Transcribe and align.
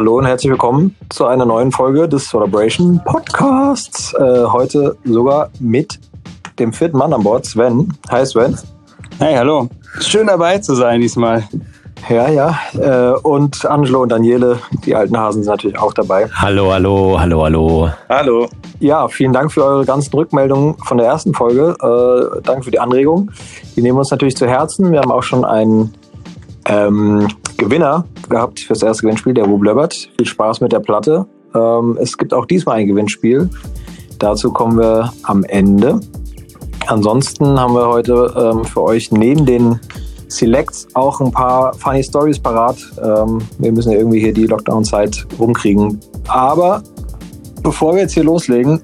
hallo 0.00 0.16
und 0.16 0.24
herzlich 0.24 0.50
willkommen 0.50 0.96
zu 1.10 1.26
einer 1.26 1.44
neuen 1.44 1.70
Folge 1.72 2.08
des 2.08 2.30
Celebration 2.30 3.02
Podcasts. 3.04 4.14
Äh, 4.14 4.46
heute 4.46 4.96
sogar 5.04 5.50
mit 5.58 6.00
dem 6.58 6.72
vierten 6.72 6.96
Mann 6.96 7.12
an 7.12 7.22
Bord, 7.22 7.44
Sven. 7.44 7.92
Hi 8.08 8.24
Sven. 8.24 8.56
Hey, 9.18 9.34
hallo. 9.34 9.68
Schön 10.00 10.26
dabei 10.26 10.56
zu 10.56 10.74
sein 10.74 11.02
diesmal. 11.02 11.44
Ja, 12.08 12.30
ja. 12.30 12.58
Äh, 12.72 13.18
und 13.18 13.66
Angelo 13.66 14.00
und 14.00 14.08
Daniele, 14.08 14.58
die 14.86 14.94
alten 14.94 15.18
Hasen, 15.18 15.42
sind 15.42 15.50
natürlich 15.50 15.78
auch 15.78 15.92
dabei. 15.92 16.30
Hallo, 16.32 16.72
hallo, 16.72 17.20
hallo, 17.20 17.44
hallo. 17.44 17.90
Hallo. 18.08 18.48
Ja, 18.78 19.06
vielen 19.08 19.34
Dank 19.34 19.52
für 19.52 19.62
eure 19.62 19.84
ganzen 19.84 20.14
Rückmeldungen 20.14 20.76
von 20.78 20.96
der 20.96 21.08
ersten 21.08 21.34
Folge. 21.34 21.76
Äh, 21.78 22.40
danke 22.42 22.62
für 22.62 22.70
die 22.70 22.80
Anregung. 22.80 23.30
Die 23.76 23.82
nehmen 23.82 23.96
wir 23.96 24.00
uns 24.00 24.10
natürlich 24.10 24.38
zu 24.38 24.46
Herzen. 24.46 24.92
Wir 24.92 25.00
haben 25.02 25.12
auch 25.12 25.22
schon 25.22 25.44
einen 25.44 25.92
ähm, 26.70 27.26
Gewinner 27.56 28.04
gehabt 28.28 28.60
für 28.60 28.74
das 28.74 28.82
erste 28.82 29.02
Gewinnspiel, 29.02 29.34
der 29.34 29.48
Wub 29.48 29.62
Löbert. 29.62 30.08
Viel 30.16 30.26
Spaß 30.26 30.60
mit 30.60 30.72
der 30.72 30.80
Platte. 30.80 31.26
Ähm, 31.54 31.98
es 32.00 32.16
gibt 32.16 32.32
auch 32.32 32.46
diesmal 32.46 32.76
ein 32.78 32.86
Gewinnspiel. 32.86 33.50
Dazu 34.18 34.52
kommen 34.52 34.78
wir 34.78 35.12
am 35.24 35.42
Ende. 35.44 36.00
Ansonsten 36.86 37.58
haben 37.58 37.74
wir 37.74 37.88
heute 37.88 38.32
ähm, 38.36 38.64
für 38.64 38.82
euch 38.82 39.10
neben 39.10 39.44
den 39.44 39.80
Selects 40.28 40.86
auch 40.94 41.20
ein 41.20 41.32
paar 41.32 41.74
funny 41.74 42.04
Stories 42.04 42.38
parat. 42.38 42.76
Ähm, 43.02 43.40
wir 43.58 43.72
müssen 43.72 43.90
ja 43.90 43.98
irgendwie 43.98 44.20
hier 44.20 44.32
die 44.32 44.46
Lockdown-Zeit 44.46 45.26
rumkriegen. 45.38 45.98
Aber 46.28 46.82
bevor 47.62 47.94
wir 47.94 48.02
jetzt 48.02 48.14
hier 48.14 48.24
loslegen, 48.24 48.80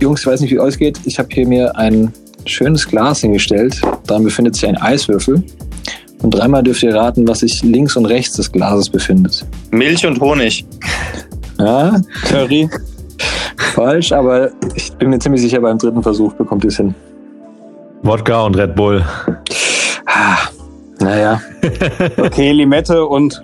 Jungs, 0.00 0.20
ich 0.20 0.26
weiß 0.26 0.40
nicht, 0.40 0.50
wie 0.50 0.56
es 0.56 0.62
euch 0.62 0.78
geht. 0.78 1.00
Ich 1.04 1.18
habe 1.18 1.28
hier 1.30 1.46
mir 1.46 1.76
ein 1.76 2.12
schönes 2.46 2.86
Glas 2.86 3.20
hingestellt. 3.20 3.80
Darin 4.06 4.24
befindet 4.24 4.54
sich 4.54 4.66
ein 4.66 4.76
Eiswürfel. 4.76 5.42
Und 6.24 6.30
dreimal 6.30 6.62
dürft 6.62 6.82
ihr 6.82 6.94
raten, 6.94 7.28
was 7.28 7.40
sich 7.40 7.62
links 7.62 7.96
und 7.96 8.06
rechts 8.06 8.36
des 8.36 8.50
Glases 8.50 8.88
befindet. 8.88 9.44
Milch 9.70 10.06
und 10.06 10.18
Honig. 10.22 10.64
Ja, 11.58 12.00
Curry. 12.24 12.68
falsch, 13.74 14.10
aber 14.10 14.50
ich 14.74 14.90
bin 14.94 15.10
mir 15.10 15.18
ziemlich 15.18 15.42
sicher, 15.42 15.60
beim 15.60 15.76
dritten 15.76 16.02
Versuch 16.02 16.32
bekommt 16.32 16.64
ihr 16.64 16.68
es 16.68 16.78
hin. 16.78 16.94
Wodka 18.02 18.40
und 18.46 18.56
Red 18.56 18.74
Bull. 18.74 19.04
Ah, 20.06 20.38
naja, 20.98 21.42
Okay, 22.16 22.52
Limette 22.52 23.04
und 23.04 23.42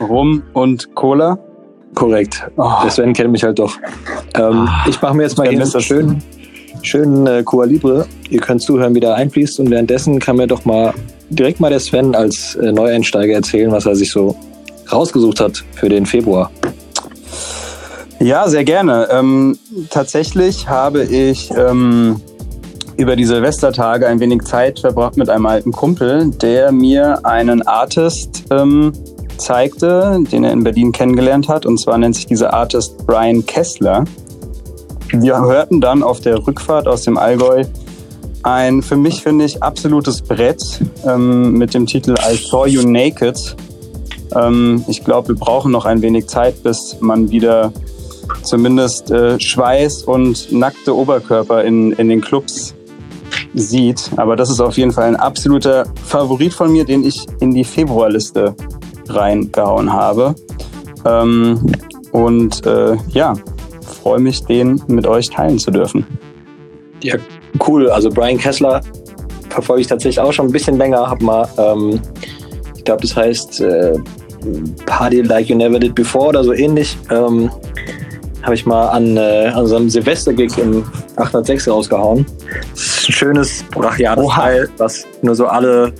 Rum 0.00 0.42
und 0.52 0.94
Cola. 0.94 1.38
korrekt. 1.94 2.46
Oh. 2.56 2.70
Der 2.84 2.90
Sven 2.90 3.14
kennt 3.14 3.32
mich 3.32 3.42
halt 3.44 3.58
doch. 3.58 3.78
Ähm, 4.34 4.68
ich 4.86 5.00
mache 5.00 5.14
mir 5.16 5.22
jetzt 5.22 5.38
mal 5.38 5.48
hier 5.48 5.58
einen 5.60 5.80
schönen, 5.80 6.22
schönen 6.82 7.26
äh, 7.26 7.42
Cuba 7.42 7.64
Libre. 7.64 8.06
Ihr 8.28 8.40
könnt 8.40 8.60
zuhören, 8.60 8.94
wie 8.94 9.00
der 9.00 9.14
einfließt. 9.14 9.58
Und 9.60 9.70
währenddessen 9.70 10.18
kann 10.18 10.36
mir 10.36 10.46
doch 10.46 10.64
mal 10.66 10.92
direkt 11.30 11.60
mal 11.60 11.70
der 11.70 11.80
Sven 11.80 12.14
als 12.14 12.56
äh, 12.56 12.72
Neueinsteiger 12.72 13.34
erzählen, 13.34 13.72
was 13.72 13.86
er 13.86 13.94
sich 13.94 14.10
so 14.10 14.36
rausgesucht 14.92 15.40
hat 15.40 15.64
für 15.74 15.88
den 15.88 16.06
Februar. 16.06 16.50
Ja, 18.18 18.48
sehr 18.48 18.64
gerne. 18.64 19.08
Ähm, 19.10 19.58
tatsächlich 19.88 20.68
habe 20.68 21.04
ich 21.04 21.50
ähm, 21.56 22.20
über 22.98 23.16
die 23.16 23.24
Silvestertage 23.24 24.06
ein 24.06 24.20
wenig 24.20 24.42
Zeit 24.42 24.78
verbracht 24.78 25.16
mit 25.16 25.30
einem 25.30 25.46
alten 25.46 25.72
Kumpel, 25.72 26.30
der 26.30 26.70
mir 26.70 27.24
einen 27.24 27.66
Artist 27.66 28.44
ähm, 28.50 28.92
zeigte, 29.38 30.18
den 30.30 30.44
er 30.44 30.52
in 30.52 30.62
Berlin 30.62 30.92
kennengelernt 30.92 31.48
hat. 31.48 31.64
Und 31.64 31.78
zwar 31.80 31.96
nennt 31.96 32.14
sich 32.14 32.26
dieser 32.26 32.52
Artist 32.52 33.06
Brian 33.06 33.46
Kessler. 33.46 34.04
Wir 35.12 35.40
hörten 35.40 35.80
dann 35.80 36.02
auf 36.02 36.20
der 36.20 36.46
Rückfahrt 36.46 36.86
aus 36.86 37.02
dem 37.02 37.16
Allgäu 37.16 37.64
ein 38.42 38.82
für 38.82 38.96
mich, 38.96 39.22
finde 39.22 39.44
ich, 39.44 39.62
absolutes 39.62 40.22
Brett 40.22 40.62
ähm, 41.06 41.52
mit 41.52 41.74
dem 41.74 41.86
Titel 41.86 42.14
I 42.30 42.36
Saw 42.36 42.66
You 42.66 42.82
Naked. 42.82 43.56
Ähm, 44.34 44.84
ich 44.88 45.04
glaube, 45.04 45.28
wir 45.28 45.34
brauchen 45.36 45.72
noch 45.72 45.84
ein 45.84 46.02
wenig 46.02 46.26
Zeit, 46.26 46.62
bis 46.62 46.96
man 47.00 47.30
wieder 47.30 47.72
zumindest 48.42 49.10
äh, 49.10 49.38
Schweiß 49.38 50.04
und 50.04 50.52
nackte 50.52 50.94
Oberkörper 50.94 51.64
in, 51.64 51.92
in 51.92 52.08
den 52.08 52.20
Clubs 52.20 52.74
sieht. 53.54 54.10
Aber 54.16 54.36
das 54.36 54.50
ist 54.50 54.60
auf 54.60 54.76
jeden 54.76 54.92
Fall 54.92 55.08
ein 55.08 55.16
absoluter 55.16 55.86
Favorit 56.04 56.52
von 56.52 56.72
mir, 56.72 56.84
den 56.84 57.04
ich 57.04 57.26
in 57.40 57.52
die 57.52 57.64
Februarliste 57.64 58.54
reingehauen 59.08 59.92
habe. 59.92 60.34
Ähm, 61.04 61.72
und 62.12 62.64
äh, 62.66 62.96
ja, 63.08 63.34
freue 64.02 64.20
mich, 64.20 64.44
den 64.44 64.82
mit 64.86 65.06
euch 65.06 65.30
teilen 65.30 65.58
zu 65.58 65.70
dürfen. 65.70 66.06
Ja, 67.02 67.16
cool. 67.66 67.90
Also 67.90 68.10
Brian 68.10 68.38
Kessler 68.38 68.80
verfolge 69.48 69.82
ich 69.82 69.86
tatsächlich 69.88 70.20
auch 70.20 70.32
schon 70.32 70.46
ein 70.46 70.52
bisschen 70.52 70.78
länger. 70.78 71.08
Hab 71.08 71.20
mal, 71.20 71.48
ähm, 71.58 72.00
ich 72.76 72.84
glaube, 72.84 73.02
das 73.02 73.16
heißt 73.16 73.60
äh, 73.60 73.94
Party 74.86 75.22
Like 75.22 75.48
You 75.48 75.56
Never 75.56 75.78
Did 75.78 75.94
Before 75.94 76.28
oder 76.28 76.44
so 76.44 76.52
ähnlich. 76.52 76.96
Ähm, 77.10 77.50
habe 78.42 78.54
ich 78.54 78.64
mal 78.64 78.88
an, 78.88 79.16
äh, 79.16 79.48
an 79.54 79.66
so 79.66 79.76
einem 79.76 79.90
Silvester-Gig 79.90 80.56
im 80.58 80.84
806 81.16 81.68
rausgehauen. 81.68 82.24
Das 82.72 82.80
ist 82.80 83.08
ein 83.08 83.12
schönes, 83.12 83.62
brachiales 83.70 84.24
Oha. 84.24 84.40
Teil, 84.42 84.68
was 84.78 85.04
nur 85.20 85.34
so 85.34 85.46
alle, 85.46 85.92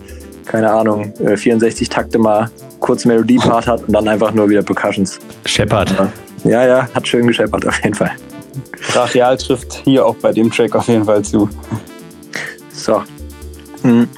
keine 0.46 0.70
Ahnung, 0.70 1.12
äh, 1.20 1.36
64 1.36 1.88
Takte 1.88 2.18
mal 2.18 2.50
kurz 2.80 3.04
Melodiepart 3.04 3.66
hat 3.66 3.82
und 3.86 3.92
dann 3.92 4.08
einfach 4.08 4.32
nur 4.32 4.48
wieder 4.48 4.62
Percussions. 4.62 5.18
Shepard. 5.44 5.92
Ja, 6.44 6.66
ja, 6.66 6.88
hat 6.94 7.06
schön 7.06 7.26
gescheppert 7.26 7.66
auf 7.66 7.82
jeden 7.84 7.94
Fall. 7.94 8.12
Brachial 8.92 9.36
trifft 9.36 9.82
hier 9.84 10.06
auch 10.06 10.16
bei 10.16 10.32
dem 10.32 10.50
Track 10.50 10.74
auf 10.74 10.88
jeden 10.88 11.04
Fall 11.04 11.22
zu. 11.22 11.48
So. 12.72 13.02
Hm. 13.82 14.08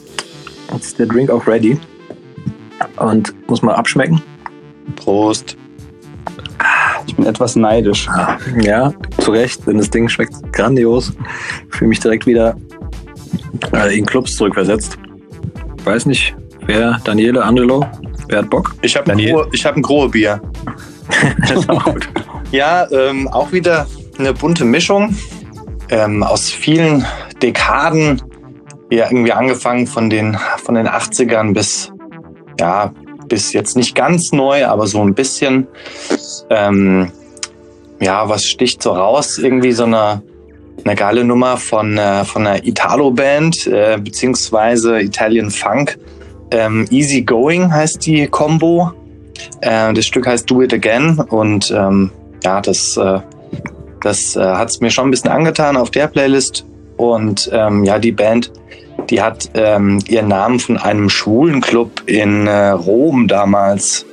Jetzt 0.73 0.87
ist 0.87 0.99
der 0.99 1.07
Drink 1.07 1.31
auch 1.31 1.47
ready. 1.47 1.79
Und 2.97 3.35
muss 3.49 3.63
mal 3.63 3.75
abschmecken. 3.75 4.23
Prost. 4.97 5.57
Ich 7.07 7.17
bin 7.17 7.27
etwas 7.27 7.57
neidisch. 7.57 8.09
Ja, 8.61 8.93
zu 9.19 9.33
Recht, 9.33 9.67
denn 9.67 9.79
das 9.79 9.91
Ding 9.91 10.09
schmeckt 10.09 10.35
grandios. 10.53 11.13
Ich 11.71 11.77
fühle 11.77 11.89
mich 11.89 12.01
direkt 12.01 12.27
wieder 12.27 12.57
äh, 13.73 13.99
in 13.99 14.07
Clubs 14.07 14.37
zurückversetzt. 14.37 14.99
Weiß 15.85 16.07
nicht, 16.07 16.35
wer, 16.67 17.01
Daniele, 17.05 17.43
Angelo, 17.43 17.85
wer 18.29 18.39
hat 18.39 18.51
Bock? 18.51 18.75
Ich 18.83 18.97
habe 18.97 19.13
ein, 19.13 19.19
ich 19.53 19.67
hab 19.67 19.77
ein 19.77 19.83
grohe 19.83 20.09
Bier. 20.09 20.41
Das 21.41 21.51
ist 21.61 21.71
auch 21.71 21.85
gut. 21.85 22.09
Ja, 22.51 22.87
ähm, 22.91 23.29
auch 23.29 23.51
wieder 23.53 23.87
eine 24.23 24.35
bunte 24.35 24.65
Mischung 24.65 25.17
ähm, 25.91 26.23
aus 26.23 26.49
vielen 26.49 27.05
Dekaden. 27.43 28.23
Ja, 28.91 29.07
irgendwie 29.07 29.33
angefangen 29.33 29.87
von 29.87 30.11
den, 30.11 30.37
von 30.59 30.75
den 30.75 30.87
80ern 30.87 31.55
bis, 31.55 31.91
ja, 32.61 32.93
bis 33.29 33.53
jetzt 33.53 33.77
nicht 33.77 33.95
ganz 33.95 34.33
neu, 34.33 34.67
aber 34.67 34.87
so 34.87 35.03
ein 35.03 35.15
bisschen. 35.15 35.67
Ähm, 36.51 37.11
ja, 38.01 38.29
was 38.29 38.45
sticht 38.47 38.83
so 38.83 38.93
raus? 38.93 39.39
Irgendwie 39.39 39.73
so 39.73 39.85
eine, 39.85 40.23
eine 40.85 40.95
geile 40.95 41.25
Nummer 41.25 41.57
von, 41.57 41.97
äh, 41.97 42.25
von 42.25 42.47
einer 42.47 42.65
Italo-Band, 42.65 43.67
äh, 43.67 43.99
beziehungsweise 44.03 45.01
Italian 45.01 45.51
Funk. 45.51 45.99
Ähm, 46.51 46.87
Easy 46.91 47.23
Going 47.23 47.73
heißt 47.73 48.05
die 48.05 48.27
Combo. 48.27 48.93
Äh, 49.63 49.95
das 49.95 50.05
Stück 50.05 50.27
heißt 50.27 50.51
Do 50.51 50.63
It 50.63 50.75
Again 50.75 51.19
und 51.19 51.71
ähm, 51.71 52.11
ja, 52.45 52.61
das, 52.61 52.97
äh, 52.97 53.21
das 54.03 54.37
äh, 54.37 54.41
hat 54.41 54.71
es 54.71 54.81
mir 54.81 54.91
schon 54.91 55.09
ein 55.09 55.11
bisschen 55.11 55.31
angetan 55.31 55.77
auf 55.77 55.91
der 55.91 56.09
Playlist. 56.09 56.65
Und 56.97 57.51
ähm, 57.53 57.85
ja, 57.85 57.99
die 57.99 58.13
Band, 58.13 58.53
die 59.11 59.23
hat 59.23 59.51
ähm, 59.55 59.99
ihren 60.09 60.29
Namen 60.29 60.61
von 60.61 60.77
einem 60.77 61.09
schwulen 61.09 61.61
Club 61.61 62.03
in 62.07 62.47
äh, 62.47 62.71
Rom 62.71 63.29
damals 63.29 64.05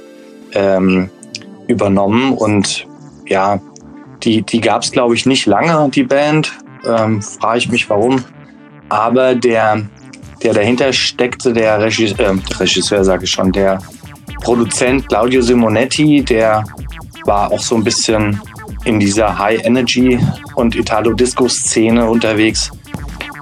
ähm, 0.54 1.10
übernommen. 1.68 2.34
Und 2.34 2.88
ja, 3.28 3.60
die, 4.24 4.42
die 4.42 4.62
gab 4.62 4.84
es, 4.84 4.92
glaube 4.92 5.16
ich, 5.16 5.26
nicht 5.26 5.46
lange, 5.46 5.90
die 5.90 6.04
Band. 6.04 6.52
Ähm, 6.88 7.22
Frage 7.22 7.60
ich 7.60 7.70
mich, 7.70 7.90
warum. 7.90 8.24
Aber 8.90 9.36
der, 9.36 9.82
der 10.42 10.54
dahinter 10.54 10.94
steckte, 10.94 11.54
der 11.54 11.80
Regisseur, 11.82 12.36
äh, 12.36 12.54
Regisseur 12.56 13.04
sage 13.04 13.26
ich 13.26 13.32
schon, 13.32 13.52
der 13.52 13.80
Produzent 14.42 15.08
Claudio 15.10 15.42
Simonetti, 15.42 16.24
der 16.24 16.64
war 17.26 17.52
auch 17.52 17.60
so 17.60 17.76
ein 17.76 17.84
bisschen 17.84 18.40
in 18.86 19.00
dieser 19.00 19.38
High 19.38 19.64
Energy 19.64 20.20
und 20.56 20.76
Italo 20.76 21.14
Disco 21.14 21.48
Szene 21.48 22.10
unterwegs. 22.10 22.72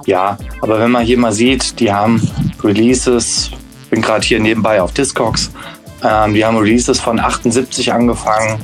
Ja, 0.06 0.38
aber 0.62 0.80
wenn 0.80 0.90
man 0.90 1.04
hier 1.04 1.18
mal 1.18 1.32
sieht, 1.32 1.78
die 1.80 1.92
haben 1.92 2.20
Releases, 2.62 3.50
bin 3.90 4.00
gerade 4.00 4.24
hier 4.24 4.40
nebenbei 4.40 4.80
auf 4.80 4.92
Discogs, 4.92 5.50
ähm, 6.02 6.34
die 6.34 6.44
haben 6.44 6.56
Releases 6.56 7.00
von 7.00 7.18
78 7.20 7.92
angefangen, 7.92 8.60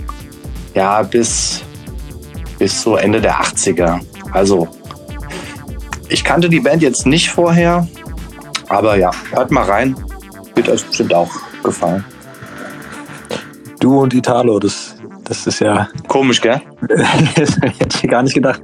ja, 0.75 1.03
bis, 1.03 1.62
bis 2.59 2.81
so 2.81 2.97
Ende 2.97 3.20
der 3.20 3.41
80er. 3.41 4.00
Also, 4.32 4.69
ich 6.09 6.25
kannte 6.25 6.49
die 6.49 6.61
Band 6.61 6.82
jetzt 6.82 7.06
nicht 7.06 7.31
vorher, 7.31 7.87
aber 8.69 8.97
ja, 8.97 9.11
hört 9.32 9.50
mal 9.50 9.65
rein. 9.65 9.97
Wird 10.55 10.69
euch 10.69 10.85
bestimmt 10.85 11.12
auch 11.12 11.31
gefallen. 11.62 12.05
Du 13.81 14.00
und 14.00 14.15
Italo, 14.15 14.59
das, 14.59 14.94
das 15.25 15.47
ist 15.47 15.61
ja, 15.61 15.88
Komisch, 16.09 16.41
gell? 16.41 16.61
das 17.37 17.56
hätte 17.61 17.99
ich 18.03 18.11
gar 18.11 18.23
nicht 18.23 18.35
gedacht. 18.35 18.62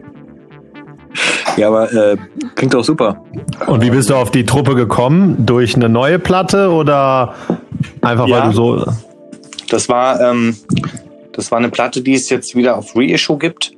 Ja, 1.56 1.68
aber 1.68 1.92
äh, 1.92 2.16
klingt 2.54 2.74
doch 2.74 2.84
super. 2.84 3.22
Und 3.66 3.82
wie 3.82 3.90
bist 3.90 4.10
du 4.10 4.14
auf 4.14 4.30
die 4.30 4.44
Truppe 4.44 4.74
gekommen? 4.74 5.44
Durch 5.44 5.74
eine 5.74 5.88
neue 5.88 6.18
Platte 6.18 6.70
oder 6.70 7.34
einfach 8.02 8.26
Ja. 8.28 8.38
weil 8.42 8.50
du 8.50 8.52
so. 8.54 8.86
Das 9.68 9.88
war, 9.88 10.20
ähm, 10.20 10.56
das 11.32 11.50
war 11.50 11.58
eine 11.58 11.70
Platte, 11.70 12.02
die 12.02 12.14
es 12.14 12.30
jetzt 12.30 12.54
wieder 12.54 12.76
auf 12.76 12.94
Reissue 12.94 13.38
gibt. 13.38 13.72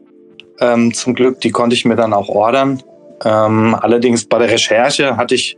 Ähm, 0.61 0.93
zum 0.93 1.15
Glück, 1.15 1.41
die 1.41 1.51
konnte 1.51 1.75
ich 1.75 1.85
mir 1.85 1.97
dann 1.97 2.13
auch 2.13 2.29
ordern. 2.29 2.83
Ähm, 3.25 3.75
allerdings 3.75 4.27
bei 4.27 4.39
der 4.39 4.51
Recherche 4.51 5.17
hatte 5.17 5.35
ich 5.35 5.57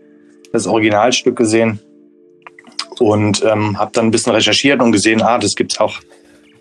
das 0.52 0.66
Originalstück 0.66 1.36
gesehen 1.36 1.80
und 3.00 3.42
ähm, 3.44 3.78
habe 3.78 3.90
dann 3.92 4.06
ein 4.06 4.10
bisschen 4.10 4.32
recherchiert 4.32 4.80
und 4.80 4.92
gesehen, 4.92 5.22
ah, 5.22 5.38
das 5.38 5.56
gibt's 5.56 5.80
auch 5.80 5.94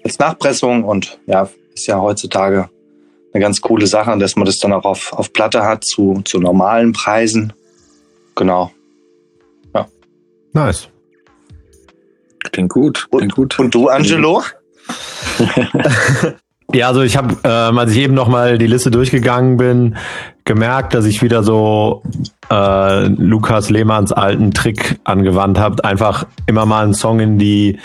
als 0.03 0.19
Nachpressung 0.19 0.83
und 0.83 1.19
ja, 1.25 1.49
ist 1.73 1.87
ja 1.87 1.99
heutzutage 1.99 2.69
eine 3.33 3.41
ganz 3.41 3.61
coole 3.61 3.87
Sache, 3.87 4.17
dass 4.17 4.35
man 4.35 4.45
das 4.45 4.59
dann 4.59 4.73
auch 4.73 4.85
auf, 4.85 5.13
auf 5.13 5.33
Platte 5.33 5.63
hat 5.63 5.83
zu, 5.83 6.21
zu 6.23 6.39
normalen 6.39 6.93
Preisen. 6.93 7.53
Genau. 8.35 8.71
Nice. 10.53 10.87
Klingt 12.51 12.69
gut. 12.69 13.07
Klingt 13.11 13.33
gut. 13.33 13.59
Und 13.59 13.73
du, 13.73 13.89
Angelo? 13.89 14.43
Ja, 16.73 16.87
also 16.87 17.03
ich 17.03 17.17
habe, 17.17 17.35
ähm, 17.43 17.77
als 17.77 17.91
ich 17.91 17.99
eben 17.99 18.15
nochmal 18.15 18.57
die 18.57 18.65
Liste 18.65 18.89
durchgegangen 18.89 19.57
bin, 19.57 19.95
gemerkt, 20.43 20.95
dass 20.95 21.05
ich 21.05 21.21
wieder 21.21 21.43
so 21.43 22.01
äh, 22.49 23.05
Lukas 23.09 23.69
Lehmanns 23.69 24.11
alten 24.11 24.53
Trick 24.53 24.99
angewandt 25.03 25.59
habe, 25.59 25.83
einfach 25.83 26.25
immer 26.47 26.65
mal 26.65 26.83
einen 26.83 26.95
Song 26.95 27.19
in 27.19 27.37
die 27.37 27.77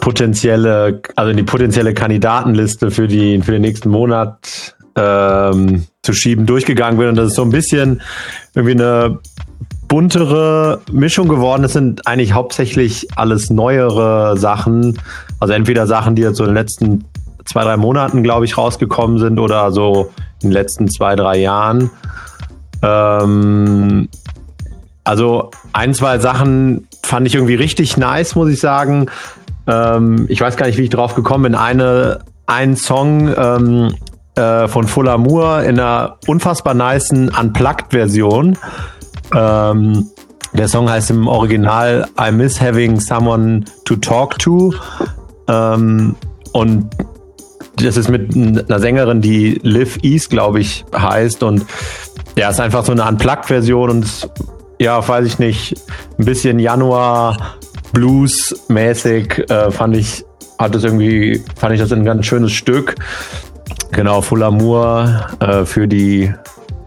potenzielle, 0.00 1.02
also 1.16 1.30
in 1.30 1.36
die 1.36 1.42
potenzielle 1.42 1.94
Kandidatenliste 1.94 2.90
für 2.90 3.06
die 3.06 3.40
für 3.42 3.52
den 3.52 3.62
nächsten 3.62 3.90
Monat 3.90 4.74
ähm, 4.96 5.86
zu 6.02 6.12
schieben, 6.12 6.46
durchgegangen 6.46 6.98
bin. 6.98 7.08
Und 7.08 7.16
das 7.16 7.28
ist 7.28 7.36
so 7.36 7.42
ein 7.42 7.50
bisschen 7.50 8.00
irgendwie 8.54 8.82
eine 8.82 9.18
buntere 9.88 10.80
Mischung 10.90 11.28
geworden. 11.28 11.64
Es 11.64 11.72
sind 11.72 12.06
eigentlich 12.06 12.32
hauptsächlich 12.32 13.08
alles 13.16 13.50
neuere 13.50 14.36
Sachen. 14.36 14.98
Also 15.40 15.52
entweder 15.52 15.86
Sachen, 15.86 16.14
die 16.14 16.22
jetzt 16.22 16.36
so 16.36 16.44
in 16.44 16.50
den 16.50 16.56
letzten 16.56 17.04
zwei, 17.44 17.64
drei 17.64 17.76
Monaten, 17.76 18.22
glaube 18.22 18.44
ich, 18.44 18.56
rausgekommen 18.56 19.18
sind 19.18 19.38
oder 19.38 19.72
so 19.72 20.10
in 20.42 20.50
den 20.50 20.52
letzten 20.52 20.88
zwei, 20.88 21.16
drei 21.16 21.38
Jahren. 21.38 21.90
Ähm, 22.82 24.08
also 25.04 25.50
ein, 25.72 25.92
zwei 25.94 26.18
Sachen 26.18 26.86
fand 27.02 27.26
ich 27.26 27.34
irgendwie 27.34 27.56
richtig 27.56 27.96
nice, 27.96 28.36
muss 28.36 28.50
ich 28.50 28.60
sagen. 28.60 29.06
Ähm, 29.70 30.26
ich 30.28 30.40
weiß 30.40 30.56
gar 30.56 30.66
nicht, 30.66 30.78
wie 30.78 30.84
ich 30.84 30.90
drauf 30.90 31.14
gekommen 31.14 31.44
bin. 31.44 31.54
Eine, 31.54 32.20
ein 32.46 32.76
Song 32.76 33.32
ähm, 33.36 33.94
äh, 34.34 34.66
von 34.68 34.86
Full 34.86 35.08
Amour 35.08 35.62
in 35.62 35.78
einer 35.78 36.18
unfassbar 36.26 36.74
nicen 36.74 37.28
Unplugged-Version. 37.28 38.58
Ähm, 39.34 40.06
der 40.52 40.68
Song 40.68 40.90
heißt 40.90 41.10
im 41.10 41.28
Original 41.28 42.08
I 42.20 42.32
Miss 42.32 42.60
Having 42.60 42.98
Someone 42.98 43.64
to 43.84 43.96
Talk 43.96 44.38
to. 44.40 44.74
Ähm, 45.46 46.16
und 46.52 46.90
das 47.76 47.96
ist 47.96 48.08
mit 48.08 48.34
einer 48.34 48.80
Sängerin, 48.80 49.20
die 49.20 49.60
Liv 49.62 49.98
East, 50.02 50.30
glaube 50.30 50.60
ich, 50.60 50.84
heißt. 50.94 51.44
Und 51.44 51.64
ja, 52.36 52.50
ist 52.50 52.60
einfach 52.60 52.84
so 52.84 52.92
eine 52.92 53.04
Unplugged-Version 53.04 53.90
und 53.90 54.28
ja, 54.80 55.06
weiß 55.06 55.26
ich 55.26 55.38
nicht, 55.38 55.74
ein 56.18 56.24
bisschen 56.24 56.58
Januar 56.58 57.36
Blues-mäßig 57.92 59.50
äh, 59.50 59.70
fand 59.70 59.96
ich, 59.96 60.24
hat 60.58 60.74
es 60.74 60.84
irgendwie, 60.84 61.42
fand 61.56 61.74
ich 61.74 61.80
das 61.80 61.92
ein 61.92 62.04
ganz 62.04 62.26
schönes 62.26 62.52
Stück. 62.52 62.96
Genau, 63.92 64.20
Full 64.20 64.42
Amour 64.42 65.26
äh, 65.40 65.64
für 65.64 65.88
die 65.88 66.32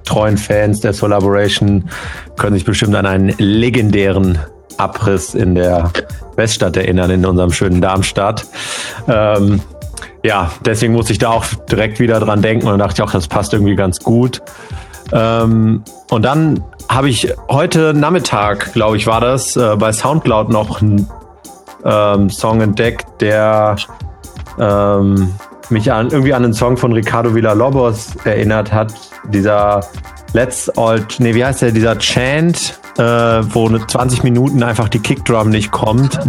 treuen 0.05 0.37
Fans 0.37 0.81
der 0.81 0.93
Solaboration 0.93 1.89
können 2.37 2.55
sich 2.55 2.65
bestimmt 2.65 2.95
an 2.95 3.05
einen 3.05 3.33
legendären 3.37 4.37
Abriss 4.77 5.33
in 5.33 5.55
der 5.55 5.91
Weststadt 6.35 6.77
erinnern, 6.77 7.11
in 7.11 7.25
unserem 7.25 7.51
schönen 7.51 7.81
Darmstadt. 7.81 8.45
Ähm, 9.07 9.61
ja, 10.23 10.51
deswegen 10.65 10.93
musste 10.93 11.13
ich 11.13 11.19
da 11.19 11.29
auch 11.29 11.45
direkt 11.69 11.99
wieder 11.99 12.19
dran 12.19 12.41
denken 12.41 12.67
und 12.67 12.79
dachte 12.79 13.03
auch, 13.03 13.11
das 13.11 13.27
passt 13.27 13.53
irgendwie 13.53 13.75
ganz 13.75 13.99
gut. 13.99 14.41
Ähm, 15.11 15.83
und 16.09 16.23
dann 16.23 16.63
habe 16.89 17.09
ich 17.09 17.33
heute 17.49 17.93
Nachmittag, 17.93 18.73
glaube 18.73 18.97
ich, 18.97 19.07
war 19.07 19.21
das, 19.21 19.55
äh, 19.55 19.75
bei 19.77 19.91
Soundcloud 19.91 20.49
noch 20.49 20.81
einen 20.81 21.09
ähm, 21.83 22.29
Song 22.29 22.61
entdeckt, 22.61 23.05
der 23.21 23.75
ähm, 24.59 25.33
mich 25.69 25.91
an, 25.91 26.09
irgendwie 26.09 26.33
an 26.33 26.43
einen 26.43 26.53
Song 26.53 26.77
von 26.77 26.93
Ricardo 26.93 27.33
Villalobos 27.33 28.15
erinnert 28.25 28.71
hat. 28.71 28.93
Dieser 29.29 29.81
Let's 30.33 30.69
All, 30.77 31.05
nee, 31.19 31.35
wie 31.35 31.45
heißt 31.45 31.61
der, 31.61 31.71
dieser 31.71 31.97
Chant, 31.97 32.79
äh, 32.97 33.01
wo 33.01 33.67
eine 33.67 33.85
20 33.85 34.23
Minuten 34.23 34.63
einfach 34.63 34.89
die 34.89 34.99
Kickdrum 34.99 35.49
nicht 35.49 35.71
kommt. 35.71 36.19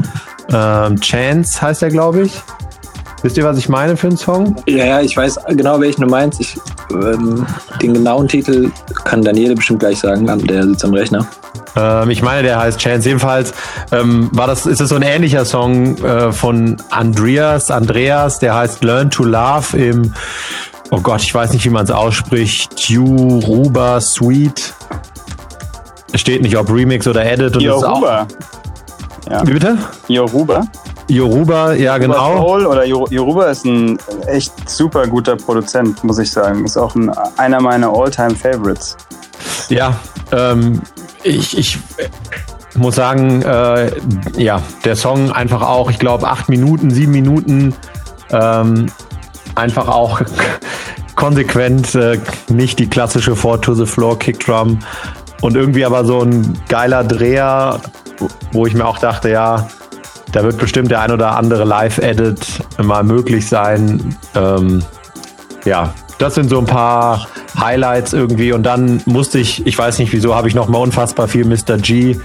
Ähm, 0.53 1.01
Chance 1.01 1.63
heißt 1.63 1.83
der, 1.83 1.91
glaube 1.91 2.23
ich. 2.23 2.43
Wisst 3.25 3.39
ihr, 3.39 3.45
was 3.45 3.57
ich 3.57 3.71
meine 3.71 3.97
für 3.97 4.09
einen 4.09 4.19
Song? 4.19 4.55
Ja, 4.67 4.85
ja, 4.85 5.01
ich 5.01 5.17
weiß 5.17 5.39
genau, 5.49 5.81
welchen 5.81 6.03
du 6.03 6.07
meinst. 6.07 6.43
Ich, 6.43 6.59
ähm, 6.91 7.47
den 7.81 7.95
genauen 7.95 8.29
Titel 8.29 8.71
kann 9.05 9.23
Daniele 9.23 9.55
bestimmt 9.55 9.81
gleich 9.81 9.99
sagen, 10.01 10.27
der 10.47 10.65
sitzt 10.65 10.85
am 10.85 10.93
Rechner. 10.93 11.27
Ähm, 11.75 12.11
ich 12.11 12.21
meine, 12.21 12.43
der 12.43 12.61
heißt 12.61 12.79
Chance. 12.79 13.09
Jedenfalls 13.09 13.55
ähm, 13.93 14.29
war 14.33 14.47
das, 14.47 14.67
ist 14.67 14.83
es 14.83 14.91
so 14.91 14.97
ein 14.97 15.03
ähnlicher 15.03 15.47
Song 15.47 15.97
äh, 16.05 16.33
von 16.33 16.77
Andreas, 16.91 17.71
Andreas, 17.71 18.41
der 18.41 18.57
heißt 18.57 18.85
Learn 18.85 19.11
to 19.11 19.25
Love 19.25 19.75
im, 19.75 20.13
oh 20.91 21.01
Gott, 21.01 21.23
ich 21.23 21.35
weiß 21.35 21.55
nicht, 21.55 21.65
wie 21.65 21.71
man 21.71 21.85
es 21.85 21.91
ausspricht, 21.91 22.91
Yoruba 22.91 24.03
Sweet. 24.03 24.75
Steht 26.15 26.43
nicht, 26.43 26.59
ob 26.59 26.71
Remix 26.71 27.09
oder 27.09 27.25
Edit. 27.25 27.57
Und 27.57 27.63
Yoruba. 27.63 28.27
Ja. 29.31 29.47
Wie 29.47 29.53
bitte? 29.55 29.79
Yoruba. 30.09 30.67
Yoruba, 31.09 31.75
ja 31.75 31.99
genau. 31.99 32.37
Soul 32.37 32.67
oder 32.67 32.85
Yoruba 32.85 33.47
ist 33.47 33.65
ein 33.65 33.99
echt 34.27 34.69
super 34.69 35.07
guter 35.07 35.37
Produzent, 35.37 36.03
muss 36.03 36.19
ich 36.19 36.31
sagen. 36.31 36.65
Ist 36.65 36.77
auch 36.77 36.95
ein, 36.95 37.11
einer 37.37 37.61
meiner 37.61 37.89
All-Time 37.89 38.35
Favorites. 38.35 38.97
Ja, 39.69 39.97
ähm, 40.33 40.81
ich, 41.23 41.57
ich 41.57 41.79
muss 42.75 42.97
sagen, 42.97 43.43
äh, 43.43 43.91
ja, 44.37 44.63
der 44.85 44.97
Song 44.97 45.31
einfach 45.33 45.63
auch, 45.63 45.91
ich 45.91 45.99
glaube, 45.99 46.27
acht 46.29 46.49
Minuten, 46.49 46.91
sieben 46.91 47.13
Minuten, 47.13 47.75
ähm, 48.31 48.87
einfach 49.55 49.89
auch 49.89 50.21
konsequent, 51.17 51.95
äh, 51.95 52.19
nicht 52.49 52.79
die 52.79 52.89
klassische 52.89 53.37
Four 53.37 53.61
to 53.61 53.75
the 53.75 53.87
Floor 53.87 54.19
Kickdrum 54.19 54.79
und 55.41 55.57
irgendwie 55.57 55.85
aber 55.85 56.05
so 56.05 56.23
ein 56.23 56.59
geiler 56.69 57.05
Dreher, 57.05 57.81
wo 58.53 58.67
ich 58.67 58.75
mir 58.75 58.87
auch 58.87 58.99
dachte, 58.99 59.31
ja, 59.31 59.69
da 60.35 60.43
wird 60.43 60.59
bestimmt 60.59 60.91
der 60.91 61.01
ein 61.01 61.13
oder 61.13 61.37
andere 61.37 61.63
Live-Edit 61.63 62.45
mal 62.83 63.05
möglich 63.05 63.49
sein. 63.49 64.17
Ähm, 64.35 64.83
ja, 65.65 65.95
das 66.19 66.35
sind 66.35 66.51
so 66.51 66.59
ein 66.59 66.67
paar 66.67 67.29
Highlights 67.59 68.13
irgendwie. 68.13 68.53
Und 68.53 68.65
dann 68.65 69.01
musste 69.07 69.39
ich, 69.39 69.65
ich 69.65 69.79
weiß 69.79 70.01
nicht 70.01 70.13
wieso, 70.13 70.35
habe 70.35 70.49
ich 70.49 70.57
noch 70.57 70.69
mal 70.69 70.79
unfassbar 70.79 71.29
viel 71.29 71.45
Mr. 71.45 71.79
G 71.79 72.17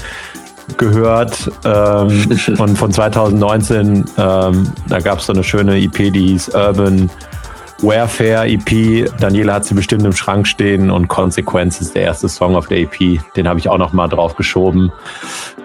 gehört. 0.78 1.52
Ähm, 1.64 2.36
und 2.58 2.78
von 2.78 2.92
2019, 2.92 4.06
ähm, 4.18 4.74
da 4.88 5.00
gab 5.00 5.20
es 5.20 5.28
so 5.28 5.34
eine 5.34 5.44
schöne 5.44 5.80
EP, 5.80 6.12
die 6.12 6.30
hieß 6.30 6.50
Urban 6.56 7.12
Warfare 7.84 8.48
EP. 8.48 9.08
Daniela 9.20 9.54
hat 9.54 9.66
sie 9.66 9.76
bestimmt 9.76 10.04
im 10.04 10.14
Schrank 10.14 10.48
stehen 10.48 10.90
und 10.90 11.10
Consequences, 11.10 11.94
der 11.94 12.02
erste 12.02 12.28
Song 12.28 12.56
auf 12.56 12.68
der 12.68 12.80
EP. 12.80 13.20
Den 13.36 13.48
habe 13.48 13.60
ich 13.60 13.70
auch 13.70 13.78
noch 13.78 13.94
mal 13.94 14.08
drauf 14.08 14.36
geschoben. 14.36 14.92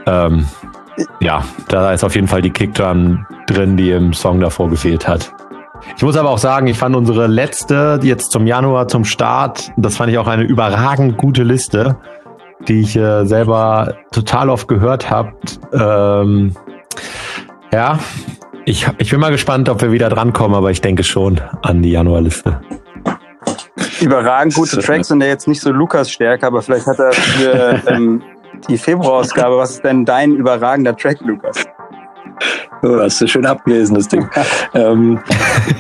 Ähm, 0.05 0.47
ja, 1.21 1.45
da 1.69 1.93
ist 1.93 2.05
auf 2.05 2.15
jeden 2.15 2.29
Fall 2.29 2.43
die 2.43 2.51
Kickdrum 2.51 3.27
drin, 3.47 3.77
die 3.77 3.91
im 3.91 4.13
Song 4.13 4.41
davor 4.41 4.71
gefehlt 4.71 5.07
hat. 5.07 5.33
Ich 5.97 6.03
muss 6.03 6.17
aber 6.17 6.31
auch 6.31 6.39
sagen, 6.39 6.67
ich 6.67 6.79
fand 6.79 6.97
unsere 6.97 7.27
letzte 7.27 8.01
jetzt 8.03 8.33
zum 8.33 8.47
Januar 8.47 8.89
zum 8.89 9.05
Start, 9.05 9.71
das 9.77 9.97
fand 9.97 10.11
ich 10.11 10.19
auch 10.19 10.27
eine 10.27 10.43
überragend 10.43 11.17
gute 11.17 11.43
Liste, 11.43 11.97
die 12.69 12.81
ich 12.81 12.97
äh, 12.97 13.27
selber 13.27 13.95
total 14.11 14.51
oft 14.51 14.69
gehört 14.69 15.11
habe. 15.11 15.33
Ähm, 15.73 16.55
ja, 17.73 17.99
ich, 18.65 18.87
ich 18.99 19.11
bin 19.11 19.21
mal 19.21 19.31
gespannt, 19.31 19.69
ob 19.69 19.83
wir 19.83 19.93
wieder 19.93 20.09
drankommen, 20.09 20.57
aber 20.57 20.71
ich 20.71 20.81
denke 20.81 21.05
schon 21.05 21.41
an 21.63 21.83
die 21.83 21.91
Januarliste. 21.91 22.61
Überragend 24.01 24.55
gute 24.55 24.79
Tracks 24.81 25.09
sind 25.09 25.23
ja 25.23 25.29
jetzt 25.29 25.49
nicht 25.49 25.61
so 25.61 25.71
Lukas 25.71 26.11
stärker, 26.11 26.47
aber 26.47 26.63
vielleicht 26.63 26.87
hat 26.87 26.99
er 26.99 27.13
für 27.13 27.83
ähm, 27.89 28.23
die 28.69 28.79
Februarausgabe. 28.79 29.57
Was 29.57 29.73
ist 29.73 29.85
denn 29.85 30.05
dein 30.05 30.33
überragender 30.33 30.97
Track, 30.97 31.21
Lukas? 31.21 31.65
Oh, 32.83 32.97
das 32.97 33.21
ist 33.21 33.31
schön 33.31 33.47
abgelesen, 33.47 33.95
das 33.95 34.09
Ding. 34.09 34.29
ähm, 34.75 35.21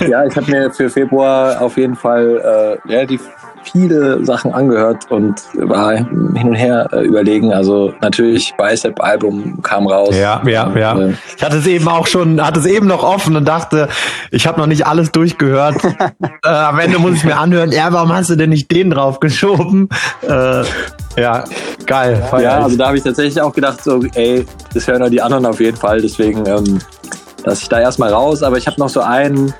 ja, 0.08 0.24
ich 0.24 0.36
habe 0.36 0.50
mir 0.50 0.70
für 0.70 0.88
Februar 0.88 1.60
auf 1.60 1.76
jeden 1.76 1.96
Fall 1.96 2.78
äh, 2.86 2.88
relativ 2.88 3.28
viele 3.64 4.24
Sachen 4.24 4.52
angehört 4.52 5.10
und 5.10 5.42
war 5.54 5.92
hin 5.94 6.48
und 6.48 6.54
her 6.54 6.88
äh, 6.92 7.00
überlegen. 7.04 7.52
Also 7.52 7.94
natürlich 8.00 8.54
Bicep 8.56 9.02
Album 9.02 9.60
kam 9.62 9.86
raus. 9.86 10.14
Ja, 10.16 10.42
ja, 10.46 10.64
und, 10.64 10.76
ja. 10.76 10.98
Äh, 10.98 11.14
ich 11.36 11.42
hatte 11.42 11.56
es 11.56 11.66
eben 11.66 11.88
auch 11.88 12.06
schon, 12.06 12.44
hatte 12.44 12.60
es 12.60 12.66
eben 12.66 12.86
noch 12.86 13.02
offen 13.02 13.36
und 13.36 13.46
dachte, 13.46 13.88
ich 14.30 14.46
habe 14.46 14.60
noch 14.60 14.66
nicht 14.66 14.86
alles 14.86 15.12
durchgehört. 15.12 15.76
äh, 16.44 16.48
am 16.48 16.78
Ende 16.78 16.98
muss 16.98 17.14
ich 17.14 17.24
mir 17.24 17.36
anhören, 17.36 17.72
ja, 17.72 17.92
warum 17.92 18.12
hast 18.12 18.30
du 18.30 18.36
denn 18.36 18.50
nicht 18.50 18.70
den 18.70 18.90
drauf 18.90 19.20
geschoben? 19.20 19.88
Ja, 21.16 21.44
geil. 21.86 22.22
Ja, 22.40 22.60
also 22.60 22.76
da 22.76 22.88
habe 22.88 22.96
ich 22.96 23.04
tatsächlich 23.04 23.40
auch 23.40 23.52
gedacht, 23.52 23.82
so, 23.82 24.00
ey, 24.14 24.44
das 24.72 24.86
hören 24.86 25.02
auch 25.02 25.08
die 25.08 25.22
anderen 25.22 25.46
auf 25.46 25.60
jeden 25.60 25.76
Fall. 25.76 26.00
Deswegen 26.00 26.44
ähm, 26.46 26.80
lasse 27.44 27.62
ich 27.62 27.68
da 27.68 27.80
erstmal 27.80 28.12
raus. 28.12 28.42
Aber 28.42 28.58
ich 28.58 28.66
habe 28.66 28.80
noch 28.80 28.88
so 28.88 29.00
einen, 29.00 29.54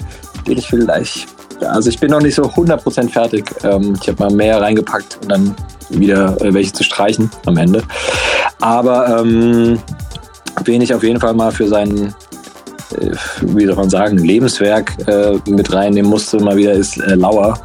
den 0.47 0.59
ich 0.59 0.67
vielleicht. 0.67 1.29
Ja, 1.61 1.69
also 1.69 1.89
ich 1.89 2.01
bin 2.01 2.11
noch 2.11 2.21
nicht 2.21 2.35
so 2.35 2.43
100% 2.43 3.11
fertig. 3.11 3.45
Ähm, 3.63 3.97
ich 4.01 4.09
habe 4.09 4.25
mal 4.25 4.33
mehr 4.33 4.61
reingepackt 4.61 5.19
und 5.23 5.31
dann 5.31 5.55
wieder 5.91 6.41
äh, 6.41 6.53
welche 6.53 6.73
zu 6.73 6.83
streichen 6.83 7.31
am 7.47 7.57
Ende. 7.57 7.83
Aber 8.61 9.21
ähm, 9.21 9.79
wen 10.65 10.83
ich 10.83 10.93
auf 10.93 11.03
jeden 11.03 11.21
Fall 11.21 11.35
mal 11.35 11.53
für 11.53 11.69
sein, 11.69 12.15
äh, 12.99 13.11
wie 13.43 13.67
soll 13.67 13.77
man 13.77 13.91
sagen, 13.91 14.19
Lebenswerk 14.19 14.97
äh, 15.07 15.39
mit 15.49 15.73
reinnehmen 15.73 16.11
musste, 16.11 16.39
mal 16.39 16.57
wieder 16.57 16.73
ist 16.73 16.99
äh, 16.99 17.15
Lauer, 17.15 17.59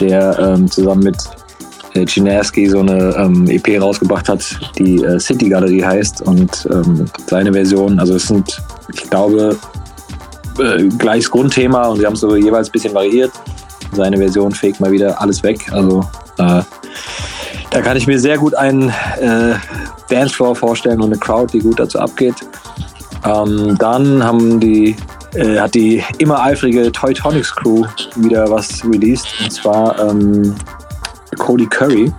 der 0.00 0.36
ähm, 0.38 0.68
zusammen 0.68 1.04
mit 1.04 1.16
Chinaski 1.94 2.68
so 2.68 2.80
eine 2.80 3.14
ähm, 3.16 3.48
EP 3.48 3.80
rausgebracht 3.80 4.28
hat, 4.28 4.44
die 4.78 5.02
äh, 5.02 5.18
City 5.18 5.48
Galerie 5.48 5.84
heißt 5.84 6.22
und 6.22 6.68
ähm, 6.72 7.06
seine 7.26 7.52
Version, 7.52 7.98
also 7.98 8.14
es 8.14 8.28
sind, 8.28 8.60
ich 8.92 9.08
glaube, 9.10 9.56
äh, 10.58 10.84
gleiches 10.98 11.30
Grundthema 11.30 11.88
und 11.88 11.98
sie 11.98 12.06
haben 12.06 12.14
es 12.14 12.20
so 12.20 12.36
jeweils 12.36 12.68
ein 12.68 12.72
bisschen 12.72 12.94
variiert. 12.94 13.32
Seine 13.92 14.18
Version 14.18 14.52
fegt 14.52 14.80
mal 14.80 14.90
wieder 14.90 15.20
alles 15.20 15.42
weg, 15.42 15.70
also 15.72 16.00
äh, 16.38 16.62
da 17.70 17.82
kann 17.82 17.96
ich 17.96 18.06
mir 18.06 18.18
sehr 18.18 18.38
gut 18.38 18.54
einen 18.54 18.88
äh, 19.20 19.54
Dancefloor 20.08 20.56
vorstellen 20.56 21.00
und 21.00 21.12
eine 21.12 21.18
Crowd, 21.18 21.52
die 21.52 21.60
gut 21.60 21.78
dazu 21.78 21.98
abgeht. 21.98 22.34
Ähm, 23.24 23.76
dann 23.78 24.22
haben 24.22 24.60
die, 24.60 24.96
äh, 25.34 25.58
hat 25.58 25.74
die 25.74 26.02
immer 26.18 26.42
eifrige 26.42 26.90
Toy 26.92 27.12
Tonics 27.12 27.54
Crew 27.54 27.84
wieder 28.16 28.50
was 28.50 28.84
released 28.84 29.26
und 29.42 29.52
zwar 29.52 29.98
ähm, 29.98 30.54
Cody 31.38 31.66
Curry. 31.66 32.12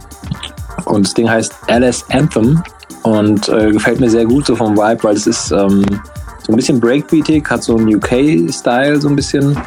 Und 0.85 1.05
das 1.05 1.13
Ding 1.13 1.29
heißt 1.29 1.53
Alice 1.67 2.05
Anthem 2.09 2.63
und 3.03 3.47
äh, 3.49 3.71
gefällt 3.71 3.99
mir 3.99 4.09
sehr 4.09 4.25
gut 4.25 4.45
so 4.45 4.55
vom 4.55 4.75
Vibe, 4.75 5.03
weil 5.03 5.15
es 5.15 5.27
ist 5.27 5.51
ähm, 5.51 5.85
so 6.43 6.53
ein 6.53 6.55
bisschen 6.55 6.79
breakbeatig, 6.79 7.49
hat 7.49 7.63
so 7.63 7.77
einen 7.77 7.93
UK-Style 7.95 8.99
so 8.99 9.09
ein 9.09 9.15
bisschen. 9.15 9.57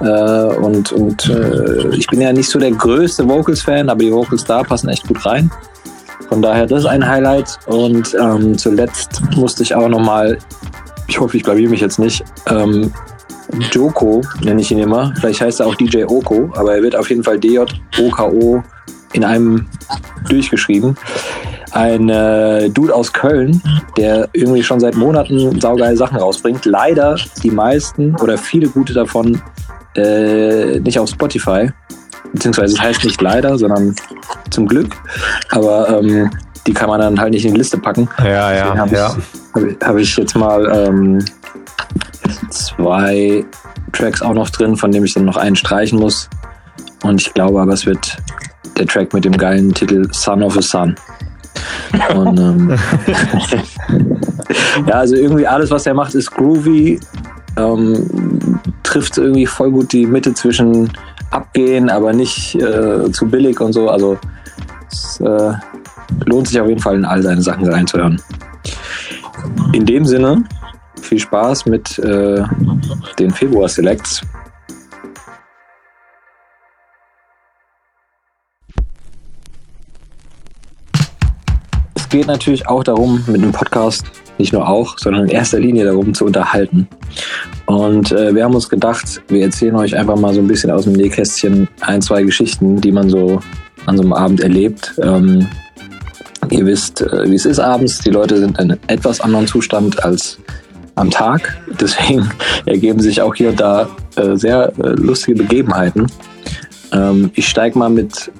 Äh, 0.00 0.56
und 0.56 0.92
und 0.92 1.28
äh, 1.28 1.94
ich 1.94 2.06
bin 2.08 2.20
ja 2.20 2.32
nicht 2.32 2.48
so 2.48 2.58
der 2.58 2.72
größte 2.72 3.28
Vocals-Fan, 3.28 3.88
aber 3.88 4.00
die 4.00 4.12
Vocals 4.12 4.44
da 4.44 4.62
passen 4.62 4.88
echt 4.88 5.06
gut 5.06 5.24
rein. 5.24 5.50
Von 6.28 6.42
daher, 6.42 6.66
das 6.66 6.80
ist 6.80 6.86
ein 6.86 7.06
Highlight. 7.06 7.58
Und 7.66 8.16
ähm, 8.20 8.56
zuletzt 8.56 9.22
musste 9.36 9.62
ich 9.62 9.74
auch 9.74 9.88
nochmal, 9.88 10.38
ich 11.06 11.20
hoffe, 11.20 11.36
ich 11.36 11.42
blamier 11.42 11.68
mich 11.68 11.80
jetzt 11.80 11.98
nicht, 11.98 12.24
ähm, 12.46 12.92
Joko 13.70 14.22
nenne 14.42 14.60
ich 14.60 14.70
ihn 14.70 14.78
immer. 14.78 15.12
Vielleicht 15.20 15.42
heißt 15.42 15.60
er 15.60 15.66
auch 15.66 15.74
DJ 15.74 16.04
Oko, 16.04 16.50
aber 16.56 16.74
er 16.74 16.82
wird 16.82 16.96
auf 16.96 17.10
jeden 17.10 17.22
Fall 17.22 17.38
DJ-OKO 17.38 18.62
in 19.12 19.24
einem 19.24 19.66
durchgeschrieben. 20.28 20.96
Ein 21.72 22.08
äh, 22.08 22.68
Dude 22.68 22.94
aus 22.94 23.12
Köln, 23.12 23.62
der 23.96 24.28
irgendwie 24.32 24.62
schon 24.62 24.78
seit 24.78 24.94
Monaten 24.94 25.58
saugeile 25.60 25.96
Sachen 25.96 26.18
rausbringt. 26.18 26.64
Leider 26.66 27.16
die 27.42 27.50
meisten 27.50 28.14
oder 28.16 28.36
viele 28.36 28.68
gute 28.68 28.92
davon 28.92 29.40
äh, 29.96 30.80
nicht 30.80 30.98
auf 30.98 31.08
Spotify. 31.08 31.70
Beziehungsweise 32.32 32.74
es 32.74 32.80
heißt 32.80 33.04
nicht 33.04 33.20
leider, 33.20 33.58
sondern 33.58 33.94
zum 34.50 34.66
Glück. 34.66 34.96
Aber 35.50 36.00
ähm, 36.00 36.30
die 36.66 36.72
kann 36.72 36.88
man 36.88 37.00
dann 37.00 37.20
halt 37.20 37.32
nicht 37.32 37.44
in 37.44 37.52
die 37.52 37.58
Liste 37.58 37.78
packen. 37.78 38.08
Ja, 38.18 38.52
ja, 38.52 38.76
habe 38.76 38.94
ja. 38.94 39.16
ich, 39.16 39.54
hab 39.54 39.62
ich, 39.64 39.76
hab 39.82 39.96
ich 39.96 40.16
jetzt 40.16 40.36
mal 40.36 40.88
ähm, 40.88 41.24
zwei 42.50 43.44
Tracks 43.92 44.22
auch 44.22 44.34
noch 44.34 44.50
drin, 44.50 44.76
von 44.76 44.92
dem 44.92 45.04
ich 45.04 45.14
dann 45.14 45.24
noch 45.24 45.36
einen 45.36 45.56
streichen 45.56 45.98
muss. 45.98 46.28
Und 47.02 47.20
ich 47.20 47.34
glaube 47.34 47.60
aber, 47.60 47.72
es 47.72 47.84
wird 47.84 48.16
der 48.76 48.86
Track 48.86 49.12
mit 49.12 49.24
dem 49.24 49.36
geilen 49.36 49.72
Titel 49.72 50.06
Son 50.12 50.42
of 50.42 50.56
a 50.56 50.62
Sun. 50.62 50.94
Und, 52.14 52.38
ähm, 52.38 52.78
ja, 54.86 54.94
also 54.94 55.16
irgendwie 55.16 55.46
alles, 55.46 55.70
was 55.70 55.86
er 55.86 55.94
macht, 55.94 56.14
ist 56.14 56.30
groovy. 56.30 56.98
Ähm, 57.56 58.60
trifft 58.82 59.18
irgendwie 59.18 59.46
voll 59.46 59.70
gut 59.70 59.92
die 59.92 60.06
Mitte 60.06 60.32
zwischen 60.32 60.90
abgehen, 61.30 61.90
aber 61.90 62.12
nicht 62.12 62.54
äh, 62.54 63.10
zu 63.10 63.26
billig 63.26 63.60
und 63.60 63.72
so. 63.72 63.88
Also 63.88 64.18
es 64.90 65.20
äh, 65.20 65.52
lohnt 66.26 66.48
sich 66.48 66.60
auf 66.60 66.68
jeden 66.68 66.80
Fall 66.80 66.96
in 66.96 67.04
all 67.04 67.22
seine 67.22 67.42
Sachen 67.42 67.66
reinzuhören. 67.68 68.20
In 69.72 69.84
dem 69.86 70.04
Sinne, 70.04 70.44
viel 71.00 71.18
Spaß 71.18 71.66
mit 71.66 71.98
äh, 71.98 72.42
den 73.18 73.30
Februar 73.30 73.68
Selects. 73.68 74.22
Geht 82.12 82.26
natürlich 82.26 82.68
auch 82.68 82.84
darum, 82.84 83.24
mit 83.26 83.42
einem 83.42 83.52
Podcast 83.52 84.04
nicht 84.38 84.52
nur 84.52 84.68
auch, 84.68 84.98
sondern 84.98 85.24
in 85.24 85.30
erster 85.30 85.58
Linie 85.58 85.86
darum 85.86 86.12
zu 86.12 86.26
unterhalten. 86.26 86.86
Und 87.66 88.12
äh, 88.12 88.34
wir 88.34 88.44
haben 88.44 88.54
uns 88.54 88.68
gedacht, 88.68 89.22
wir 89.28 89.42
erzählen 89.42 89.74
euch 89.76 89.96
einfach 89.96 90.16
mal 90.16 90.34
so 90.34 90.40
ein 90.40 90.46
bisschen 90.46 90.70
aus 90.70 90.84
dem 90.84 90.92
Nähkästchen 90.92 91.68
ein, 91.80 92.02
zwei 92.02 92.22
Geschichten, 92.22 92.80
die 92.80 92.92
man 92.92 93.08
so 93.08 93.40
an 93.86 93.96
so 93.96 94.02
einem 94.02 94.12
Abend 94.12 94.40
erlebt. 94.40 94.94
Ähm, 95.02 95.48
ihr 96.50 96.66
wisst, 96.66 97.00
äh, 97.00 97.30
wie 97.30 97.34
es 97.34 97.46
ist 97.46 97.58
abends. 97.58 98.00
Die 98.00 98.10
Leute 98.10 98.36
sind 98.36 98.58
in 98.58 98.72
einem 98.72 98.80
etwas 98.88 99.22
anderen 99.22 99.46
Zustand 99.46 100.04
als 100.04 100.38
am 100.96 101.10
Tag. 101.10 101.56
Deswegen 101.80 102.28
ergeben 102.66 103.00
sich 103.00 103.22
auch 103.22 103.34
hier 103.34 103.48
und 103.48 103.60
da 103.60 103.88
äh, 104.16 104.36
sehr 104.36 104.70
äh, 104.78 104.88
lustige 104.90 105.38
Begebenheiten. 105.38 106.08
Ähm, 106.92 107.30
ich 107.34 107.48
steige 107.48 107.78
mal 107.78 107.88
mit, 107.88 108.30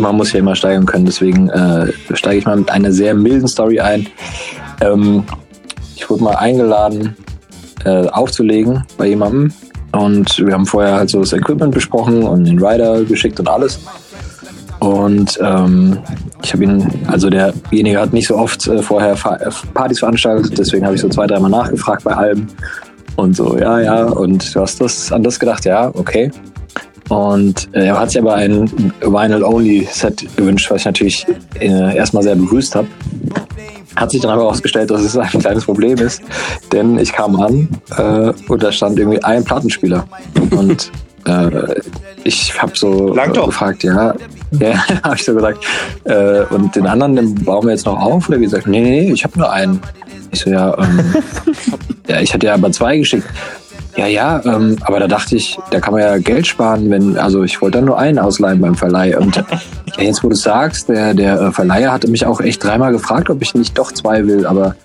man 0.00 0.16
muss 0.16 0.32
ja 0.32 0.40
immer 0.40 0.54
steigern 0.56 0.86
können, 0.86 1.06
deswegen 1.06 1.48
äh, 1.50 1.92
steige 2.14 2.38
ich 2.38 2.46
mal 2.46 2.56
mit 2.56 2.70
einer 2.70 2.92
sehr 2.92 3.14
milden 3.14 3.48
Story 3.48 3.80
ein. 3.80 4.06
Ähm, 4.80 5.24
ich 5.96 6.08
wurde 6.08 6.24
mal 6.24 6.36
eingeladen, 6.36 7.16
äh, 7.84 8.06
aufzulegen 8.08 8.84
bei 8.96 9.08
jemandem. 9.08 9.52
Und 9.92 10.38
wir 10.38 10.52
haben 10.52 10.66
vorher 10.66 10.96
halt 10.96 11.10
so 11.10 11.20
das 11.20 11.32
Equipment 11.32 11.72
besprochen 11.72 12.22
und 12.22 12.44
den 12.44 12.62
Rider 12.62 13.04
geschickt 13.04 13.40
und 13.40 13.48
alles. 13.48 13.80
Und 14.80 15.38
ähm, 15.42 15.98
ich 16.42 16.52
habe 16.52 16.64
ihn, 16.64 16.86
also 17.08 17.30
derjenige 17.30 18.00
hat 18.00 18.12
nicht 18.12 18.28
so 18.28 18.36
oft 18.36 18.66
äh, 18.68 18.82
vorher 18.82 19.16
Fa 19.16 19.38
Partys 19.74 19.98
veranstaltet, 19.98 20.56
deswegen 20.56 20.84
habe 20.84 20.94
ich 20.94 21.00
so 21.00 21.08
zwei, 21.08 21.26
dreimal 21.26 21.50
nachgefragt 21.50 22.04
bei 22.04 22.14
allem. 22.14 22.46
Und 23.16 23.34
so, 23.34 23.58
ja, 23.58 23.80
ja, 23.80 24.04
und 24.04 24.54
du 24.54 24.60
hast 24.60 24.80
das 24.80 25.10
an 25.10 25.24
das 25.24 25.40
gedacht, 25.40 25.64
ja, 25.64 25.90
okay. 25.94 26.30
Und 27.08 27.68
äh, 27.72 27.86
er 27.86 27.98
hat 27.98 28.10
sich 28.10 28.20
aber 28.20 28.34
ein 28.34 28.70
Vinyl-Only-Set 29.00 30.36
gewünscht, 30.36 30.70
was 30.70 30.80
ich 30.80 30.84
natürlich 30.84 31.26
äh, 31.58 31.96
erstmal 31.96 32.22
sehr 32.22 32.34
begrüßt 32.34 32.74
habe. 32.74 32.88
Hat 33.96 34.10
sich 34.10 34.20
dann 34.20 34.30
aber 34.30 34.42
herausgestellt, 34.42 34.90
dass 34.90 35.02
es 35.02 35.16
ein 35.16 35.40
kleines 35.40 35.64
Problem 35.64 35.98
ist, 35.98 36.22
denn 36.72 36.98
ich 36.98 37.12
kam 37.12 37.40
an 37.40 37.68
äh, 37.96 38.32
und 38.48 38.62
da 38.62 38.70
stand 38.70 38.98
irgendwie 38.98 39.22
ein 39.24 39.42
Plattenspieler. 39.42 40.06
Und 40.50 40.92
äh, 41.26 41.80
ich 42.24 42.60
habe 42.60 42.72
so 42.74 43.14
Lang 43.14 43.32
doch. 43.32 43.46
gefragt, 43.46 43.82
ja, 43.82 44.14
ja 44.58 44.84
habe 45.02 45.16
ich 45.16 45.24
so 45.24 45.34
gesagt. 45.34 45.64
Äh, 46.04 46.42
und 46.50 46.76
den 46.76 46.86
anderen, 46.86 47.16
den 47.16 47.34
bauen 47.34 47.64
wir 47.64 47.72
jetzt 47.72 47.86
noch 47.86 47.98
auf? 48.00 48.28
Oder 48.28 48.38
wie 48.38 48.44
gesagt, 48.44 48.66
nee, 48.66 48.80
nee, 48.80 49.02
nee, 49.02 49.12
ich 49.12 49.24
habe 49.24 49.38
nur 49.38 49.50
einen. 49.50 49.80
Ich 50.30 50.40
so, 50.40 50.50
ja, 50.50 50.76
ähm, 50.78 51.14
ja, 52.08 52.20
ich 52.20 52.32
hatte 52.34 52.46
ja 52.46 52.54
aber 52.54 52.70
zwei 52.70 52.98
geschickt. 52.98 53.26
Ja, 53.98 54.06
ja, 54.06 54.40
ähm, 54.44 54.76
aber 54.82 55.00
da 55.00 55.08
dachte 55.08 55.34
ich, 55.34 55.58
da 55.72 55.80
kann 55.80 55.92
man 55.92 56.02
ja 56.02 56.18
Geld 56.18 56.46
sparen, 56.46 56.88
wenn, 56.88 57.18
also 57.18 57.42
ich 57.42 57.60
wollte 57.60 57.78
dann 57.78 57.86
nur 57.86 57.98
einen 57.98 58.20
ausleihen 58.20 58.60
beim 58.60 58.76
Verleih. 58.76 59.18
Und 59.18 59.34
ja, 59.96 60.04
jetzt, 60.04 60.22
wo 60.22 60.28
du 60.28 60.36
sagst, 60.36 60.88
der, 60.88 61.14
der 61.14 61.40
äh, 61.40 61.50
Verleiher 61.50 61.90
hatte 61.90 62.08
mich 62.08 62.24
auch 62.24 62.40
echt 62.40 62.62
dreimal 62.62 62.92
gefragt, 62.92 63.28
ob 63.28 63.42
ich 63.42 63.56
nicht 63.56 63.76
doch 63.76 63.90
zwei 63.90 64.24
will. 64.24 64.46
Aber 64.46 64.76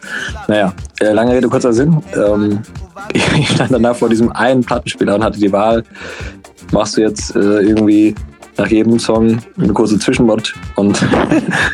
naja, 0.47 0.73
äh, 0.99 1.11
lange 1.11 1.33
Rede, 1.33 1.47
kurzer 1.47 1.73
Sinn. 1.73 2.01
Ähm, 2.15 2.63
ich 3.13 3.49
stand 3.49 3.71
danach 3.71 3.95
vor 3.95 4.09
diesem 4.09 4.31
einen 4.31 4.63
Plattenspieler 4.63 5.13
und 5.13 5.23
hatte 5.23 5.39
die 5.39 5.51
Wahl, 5.51 5.83
machst 6.71 6.97
du 6.97 7.01
jetzt 7.01 7.35
äh, 7.35 7.39
irgendwie 7.39 8.15
nach 8.57 8.67
jedem 8.67 8.99
Song 8.99 9.39
eine 9.57 9.73
kurze 9.73 9.97
Zwischenbot 9.99 10.53
und 10.75 10.99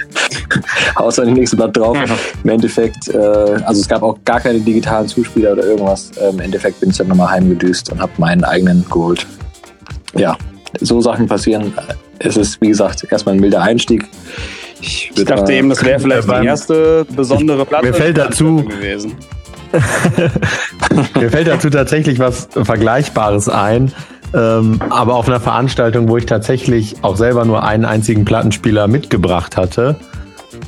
haust 0.97 1.17
dann 1.17 1.27
die 1.27 1.33
nächste 1.33 1.57
Blatt 1.57 1.75
drauf. 1.75 1.97
Im 2.43 2.49
Endeffekt, 2.49 3.09
äh, 3.09 3.17
also 3.17 3.81
es 3.81 3.87
gab 3.87 4.01
auch 4.01 4.17
gar 4.25 4.39
keine 4.39 4.59
digitalen 4.59 5.07
Zuspieler 5.07 5.53
oder 5.53 5.65
irgendwas. 5.65 6.11
Äh, 6.17 6.29
Im 6.29 6.39
Endeffekt 6.39 6.79
bin 6.79 6.89
ich 6.89 6.97
dann 6.97 7.07
nochmal 7.07 7.31
heimgedüst 7.31 7.91
und 7.91 8.01
habe 8.01 8.11
meinen 8.17 8.43
eigenen 8.43 8.85
geholt. 8.89 9.25
Ja, 10.15 10.37
so 10.79 11.01
Sachen 11.01 11.27
passieren. 11.27 11.73
Es 12.19 12.37
ist, 12.37 12.59
wie 12.61 12.69
gesagt, 12.69 13.05
erstmal 13.11 13.35
ein 13.35 13.41
milder 13.41 13.61
Einstieg. 13.61 14.05
Ich, 14.81 15.11
ich 15.15 15.25
dachte 15.25 15.53
eben, 15.53 15.69
das 15.69 15.83
wäre 15.83 15.99
vielleicht 15.99 16.27
die 16.27 16.45
erste 16.45 17.05
besondere 17.09 17.65
Platte 17.65 17.87
mir 17.87 17.93
fällt 17.93 18.17
dazu 18.17 18.63
gewesen. 18.63 19.15
mir 21.19 21.29
fällt 21.29 21.47
dazu 21.47 21.69
tatsächlich 21.69 22.19
was 22.19 22.47
Vergleichbares 22.51 23.49
ein. 23.49 23.93
Ähm, 24.33 24.79
aber 24.89 25.15
auf 25.15 25.27
einer 25.27 25.39
Veranstaltung, 25.39 26.07
wo 26.07 26.17
ich 26.17 26.25
tatsächlich 26.25 26.97
auch 27.03 27.17
selber 27.17 27.45
nur 27.45 27.63
einen 27.63 27.85
einzigen 27.85 28.25
Plattenspieler 28.25 28.87
mitgebracht 28.87 29.57
hatte. 29.57 29.95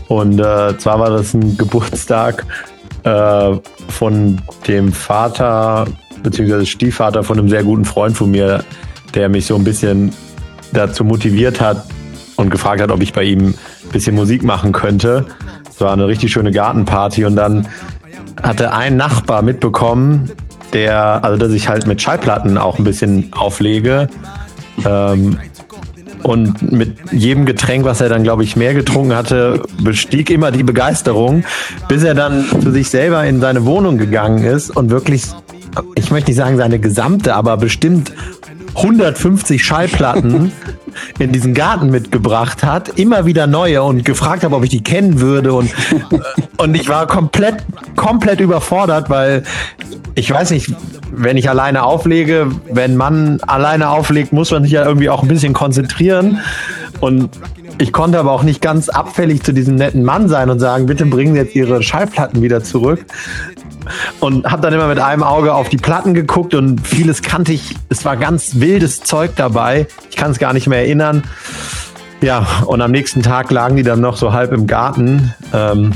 Und 0.07 0.39
äh, 0.39 0.77
zwar 0.77 0.99
war 0.99 1.09
das 1.09 1.33
ein 1.33 1.57
Geburtstag 1.57 2.45
äh, 3.03 3.53
von 3.89 4.41
dem 4.67 4.91
Vater 4.91 5.85
beziehungsweise 6.23 6.65
Stiefvater 6.65 7.23
von 7.23 7.39
einem 7.39 7.49
sehr 7.49 7.63
guten 7.63 7.85
Freund 7.85 8.15
von 8.15 8.31
mir, 8.31 8.63
der 9.15 9.29
mich 9.29 9.45
so 9.45 9.55
ein 9.55 9.63
bisschen 9.63 10.13
dazu 10.71 11.03
motiviert 11.03 11.59
hat 11.59 11.85
und 12.35 12.49
gefragt 12.49 12.81
hat, 12.81 12.91
ob 12.91 13.01
ich 13.01 13.13
bei 13.13 13.23
ihm 13.23 13.49
ein 13.49 13.89
bisschen 13.91 14.15
Musik 14.15 14.43
machen 14.43 14.71
könnte. 14.71 15.25
Es 15.69 15.81
war 15.81 15.93
eine 15.93 16.07
richtig 16.07 16.31
schöne 16.31 16.51
Gartenparty 16.51 17.25
und 17.25 17.35
dann 17.35 17.67
hatte 18.41 18.73
ein 18.73 18.97
Nachbar 18.97 19.41
mitbekommen, 19.41 20.31
der, 20.73 21.23
also 21.23 21.37
dass 21.37 21.51
ich 21.51 21.67
halt 21.67 21.87
mit 21.87 22.01
Schallplatten 22.01 22.57
auch 22.57 22.77
ein 22.77 22.83
bisschen 22.83 23.31
auflege. 23.33 24.07
Ähm, 24.85 25.37
und 26.23 26.71
mit 26.71 27.11
jedem 27.11 27.45
Getränk, 27.45 27.83
was 27.83 28.01
er 28.01 28.09
dann, 28.09 28.23
glaube 28.23 28.43
ich, 28.43 28.55
mehr 28.55 28.73
getrunken 28.73 29.15
hatte, 29.15 29.63
bestieg 29.81 30.29
immer 30.29 30.51
die 30.51 30.63
Begeisterung, 30.63 31.43
bis 31.87 32.03
er 32.03 32.13
dann 32.13 32.45
zu 32.61 32.71
sich 32.71 32.89
selber 32.89 33.25
in 33.25 33.39
seine 33.41 33.65
Wohnung 33.65 33.97
gegangen 33.97 34.43
ist 34.43 34.69
und 34.69 34.91
wirklich, 34.91 35.23
ich 35.95 36.11
möchte 36.11 36.29
nicht 36.29 36.37
sagen 36.37 36.57
seine 36.57 36.79
gesamte, 36.79 37.33
aber 37.33 37.57
bestimmt 37.57 38.13
150 38.75 39.63
Schallplatten 39.63 40.51
in 41.19 41.31
diesen 41.31 41.53
Garten 41.53 41.89
mitgebracht 41.89 42.63
hat, 42.63 42.89
immer 42.99 43.25
wieder 43.25 43.47
neue 43.47 43.83
und 43.83 44.05
gefragt 44.05 44.43
habe, 44.43 44.55
ob 44.55 44.63
ich 44.63 44.69
die 44.69 44.83
kennen 44.83 45.19
würde 45.19 45.53
und, 45.53 45.71
und 46.57 46.75
ich 46.75 46.89
war 46.89 47.07
komplett, 47.07 47.63
komplett 47.95 48.39
überfordert, 48.39 49.09
weil 49.09 49.43
ich 50.15 50.31
weiß 50.31 50.51
nicht, 50.51 50.73
wenn 51.11 51.37
ich 51.37 51.49
alleine 51.49 51.83
auflege, 51.83 52.47
wenn 52.71 52.95
man 52.95 53.39
alleine 53.41 53.89
auflegt, 53.89 54.33
muss 54.33 54.51
man 54.51 54.63
sich 54.63 54.73
ja 54.73 54.85
irgendwie 54.85 55.09
auch 55.09 55.21
ein 55.21 55.27
bisschen 55.27 55.53
konzentrieren. 55.53 56.39
Und 56.99 57.29
ich 57.77 57.93
konnte 57.93 58.19
aber 58.19 58.31
auch 58.31 58.43
nicht 58.43 58.61
ganz 58.61 58.89
abfällig 58.89 59.43
zu 59.43 59.53
diesem 59.53 59.75
netten 59.75 60.03
Mann 60.03 60.29
sein 60.29 60.49
und 60.49 60.59
sagen, 60.59 60.85
bitte 60.85 61.05
bringen 61.05 61.33
Sie 61.33 61.39
jetzt 61.39 61.55
Ihre 61.55 61.81
Schallplatten 61.81 62.41
wieder 62.41 62.63
zurück 62.63 63.05
und 64.19 64.45
habe 64.45 64.61
dann 64.61 64.73
immer 64.73 64.87
mit 64.87 64.99
einem 64.99 65.23
Auge 65.23 65.53
auf 65.53 65.69
die 65.69 65.77
Platten 65.77 66.13
geguckt 66.13 66.53
und 66.53 66.85
vieles 66.85 67.21
kannte 67.21 67.53
ich. 67.53 67.75
Es 67.89 68.05
war 68.05 68.17
ganz 68.17 68.59
wildes 68.59 69.01
Zeug 69.01 69.31
dabei. 69.35 69.87
Ich 70.09 70.15
kann 70.15 70.31
es 70.31 70.39
gar 70.39 70.53
nicht 70.53 70.67
mehr 70.67 70.79
erinnern. 70.79 71.23
Ja, 72.21 72.45
und 72.65 72.81
am 72.81 72.91
nächsten 72.91 73.23
Tag 73.23 73.49
lagen 73.51 73.75
die 73.75 73.83
dann 73.83 73.99
noch 73.99 74.15
so 74.15 74.31
halb 74.31 74.51
im 74.51 74.67
Garten, 74.67 75.33
ähm, 75.53 75.93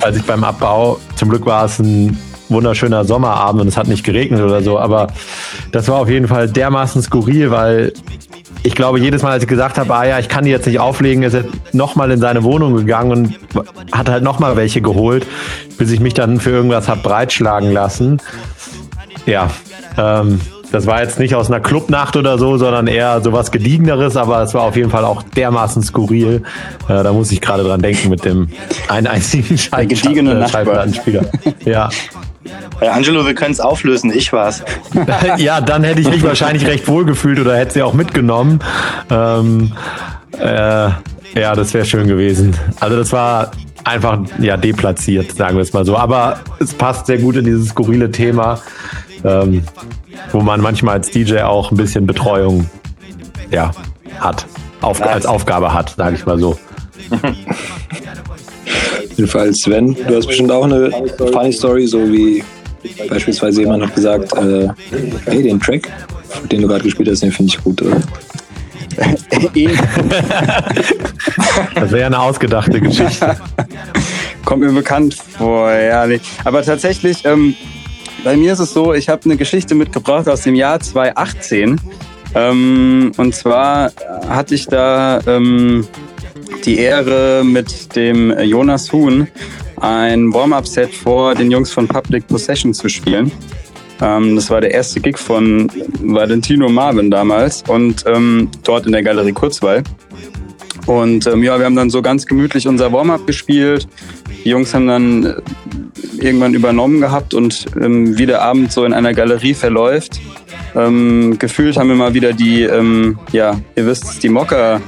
als 0.00 0.16
ich 0.16 0.24
beim 0.24 0.42
Abbau. 0.42 0.98
Zum 1.16 1.28
Glück 1.28 1.44
war 1.44 1.66
es 1.66 1.78
ein 1.78 2.18
wunderschöner 2.48 3.04
Sommerabend 3.04 3.62
und 3.62 3.68
es 3.68 3.76
hat 3.76 3.86
nicht 3.86 4.04
geregnet 4.04 4.40
oder 4.40 4.62
so, 4.62 4.78
aber 4.78 5.08
das 5.72 5.88
war 5.88 5.96
auf 5.96 6.08
jeden 6.08 6.28
Fall 6.28 6.48
dermaßen 6.48 7.02
skurril, 7.02 7.50
weil 7.50 7.92
ich 8.62 8.74
glaube, 8.74 9.00
jedes 9.00 9.22
Mal, 9.22 9.32
als 9.32 9.42
ich 9.42 9.48
gesagt 9.48 9.78
habe, 9.78 9.94
ah 9.94 10.04
ja, 10.04 10.18
ich 10.18 10.28
kann 10.28 10.44
die 10.44 10.50
jetzt 10.50 10.66
nicht 10.66 10.80
auflegen, 10.80 11.22
ist 11.22 11.34
er 11.34 11.44
nochmal 11.72 12.10
in 12.10 12.20
seine 12.20 12.42
Wohnung 12.44 12.76
gegangen 12.76 13.10
und 13.12 13.34
hat 13.92 14.08
halt 14.08 14.22
nochmal 14.22 14.56
welche 14.56 14.80
geholt, 14.80 15.26
bis 15.78 15.90
ich 15.90 16.00
mich 16.00 16.14
dann 16.14 16.40
für 16.40 16.50
irgendwas 16.50 16.88
habe 16.88 17.00
breitschlagen 17.00 17.72
lassen. 17.72 18.20
Ja, 19.26 19.50
ähm, 19.96 20.40
das 20.72 20.86
war 20.86 21.02
jetzt 21.02 21.18
nicht 21.18 21.34
aus 21.34 21.48
einer 21.48 21.60
Clubnacht 21.60 22.16
oder 22.16 22.38
so, 22.38 22.56
sondern 22.56 22.86
eher 22.86 23.20
sowas 23.22 23.50
Gediegeneres, 23.50 24.16
aber 24.16 24.42
es 24.42 24.54
war 24.54 24.62
auf 24.62 24.76
jeden 24.76 24.90
Fall 24.90 25.04
auch 25.04 25.22
dermaßen 25.22 25.82
skurril. 25.82 26.42
Äh, 26.88 27.02
da 27.02 27.12
muss 27.12 27.32
ich 27.32 27.40
gerade 27.40 27.64
dran 27.64 27.82
denken 27.82 28.08
mit 28.08 28.24
dem 28.24 28.48
einen 28.88 29.06
einzigen 29.06 29.58
Schall 29.58 29.88
Schallplattenspieler. 29.94 31.24
Ja. 31.64 31.88
Ja, 32.80 32.92
Angelo, 32.92 33.26
wir 33.26 33.34
können 33.34 33.52
es 33.52 33.60
auflösen. 33.60 34.12
Ich 34.12 34.32
war's. 34.32 34.62
ja, 35.36 35.60
dann 35.60 35.84
hätte 35.84 36.00
ich 36.00 36.08
mich 36.08 36.22
wahrscheinlich 36.22 36.66
recht 36.66 36.88
wohl 36.88 37.04
gefühlt 37.04 37.38
oder 37.38 37.56
hätte 37.56 37.74
sie 37.74 37.82
auch 37.82 37.92
mitgenommen. 37.92 38.60
Ähm, 39.10 39.72
äh, 40.38 40.90
ja, 41.34 41.54
das 41.54 41.74
wäre 41.74 41.84
schön 41.84 42.06
gewesen. 42.08 42.56
Also 42.80 42.96
das 42.96 43.12
war 43.12 43.50
einfach 43.84 44.18
ja 44.38 44.56
deplatziert, 44.56 45.32
sagen 45.36 45.56
wir 45.56 45.62
es 45.62 45.72
mal 45.72 45.84
so. 45.84 45.96
Aber 45.96 46.40
es 46.58 46.72
passt 46.72 47.06
sehr 47.06 47.18
gut 47.18 47.36
in 47.36 47.44
dieses 47.44 47.68
skurrile 47.68 48.10
Thema, 48.10 48.60
ähm, 49.24 49.64
wo 50.32 50.40
man 50.40 50.60
manchmal 50.60 50.94
als 50.94 51.10
DJ 51.10 51.40
auch 51.40 51.70
ein 51.70 51.76
bisschen 51.76 52.06
Betreuung 52.06 52.68
ja, 53.50 53.72
hat, 54.18 54.46
auf, 54.80 55.02
als 55.02 55.26
Aufgabe 55.26 55.74
hat, 55.74 55.94
sage 55.96 56.16
ich 56.16 56.24
mal 56.24 56.38
so. 56.38 56.58
jeden 59.20 59.30
Fall 59.30 59.52
Sven, 59.54 59.94
du 59.94 60.16
hast 60.16 60.26
bestimmt 60.26 60.50
auch 60.50 60.64
eine 60.64 60.90
funny 61.32 61.52
Story, 61.52 61.86
so 61.86 62.10
wie 62.10 62.42
beispielsweise 63.08 63.60
jemand 63.60 63.84
hat 63.84 63.94
gesagt, 63.94 64.32
äh, 64.38 64.68
hey, 65.26 65.42
den 65.42 65.60
Track, 65.60 65.90
den 66.50 66.62
du 66.62 66.68
gerade 66.68 66.84
gespielt 66.84 67.10
hast, 67.10 67.22
den 67.22 67.30
finde 67.30 67.52
ich 67.52 67.62
gut. 67.62 67.82
Oder? 67.82 68.00
das 71.74 71.90
wäre 71.90 72.00
ja 72.00 72.06
eine 72.06 72.18
ausgedachte 72.18 72.80
Geschichte. 72.80 73.36
Kommt 74.44 74.62
mir 74.62 74.72
bekannt 74.72 75.14
vor, 75.14 75.70
ja. 75.70 76.06
Nee. 76.06 76.20
Aber 76.44 76.62
tatsächlich, 76.62 77.24
ähm, 77.26 77.54
bei 78.24 78.36
mir 78.36 78.54
ist 78.54 78.60
es 78.60 78.72
so, 78.72 78.94
ich 78.94 79.10
habe 79.10 79.22
eine 79.26 79.36
Geschichte 79.36 79.74
mitgebracht 79.74 80.28
aus 80.28 80.42
dem 80.42 80.54
Jahr 80.54 80.80
2018. 80.80 81.78
Ähm, 82.34 83.12
und 83.16 83.34
zwar 83.34 83.92
hatte 84.28 84.54
ich 84.54 84.66
da 84.66 85.20
ähm, 85.26 85.86
die 86.66 86.78
Ehre, 86.78 87.42
mit 87.44 87.94
dem 87.96 88.38
Jonas 88.40 88.92
Huhn 88.92 89.26
ein 89.80 90.32
Warm-Up-Set 90.32 90.94
vor 90.94 91.34
den 91.34 91.50
Jungs 91.50 91.72
von 91.72 91.88
Public 91.88 92.26
Possession 92.26 92.74
zu 92.74 92.88
spielen. 92.88 93.32
Ähm, 94.00 94.36
das 94.36 94.50
war 94.50 94.60
der 94.60 94.72
erste 94.72 95.00
Gig 95.00 95.18
von 95.18 95.70
Valentino 96.00 96.68
Marvin 96.68 97.10
damals 97.10 97.62
und 97.68 98.04
ähm, 98.06 98.50
dort 98.62 98.86
in 98.86 98.92
der 98.92 99.02
Galerie 99.02 99.32
Kurzweil. 99.32 99.82
Und 100.86 101.26
ähm, 101.26 101.42
ja, 101.42 101.58
wir 101.58 101.66
haben 101.66 101.76
dann 101.76 101.90
so 101.90 102.02
ganz 102.02 102.26
gemütlich 102.26 102.66
unser 102.66 102.92
Warm-Up 102.92 103.26
gespielt. 103.26 103.86
Die 104.44 104.48
Jungs 104.48 104.72
haben 104.74 104.86
dann 104.86 105.24
äh, 105.24 105.34
irgendwann 106.18 106.54
übernommen 106.54 107.00
gehabt 107.00 107.34
und 107.34 107.66
ähm, 107.80 108.16
wie 108.18 108.26
der 108.26 108.42
Abend 108.42 108.72
so 108.72 108.84
in 108.84 108.92
einer 108.92 109.12
Galerie 109.12 109.54
verläuft, 109.54 110.20
ähm, 110.74 111.38
gefühlt 111.38 111.76
haben 111.76 111.88
wir 111.88 111.96
mal 111.96 112.14
wieder 112.14 112.32
die, 112.32 112.62
ähm, 112.62 113.18
ja, 113.32 113.60
ihr 113.76 113.86
wisst, 113.86 114.22
die 114.22 114.28
Mocker 114.28 114.80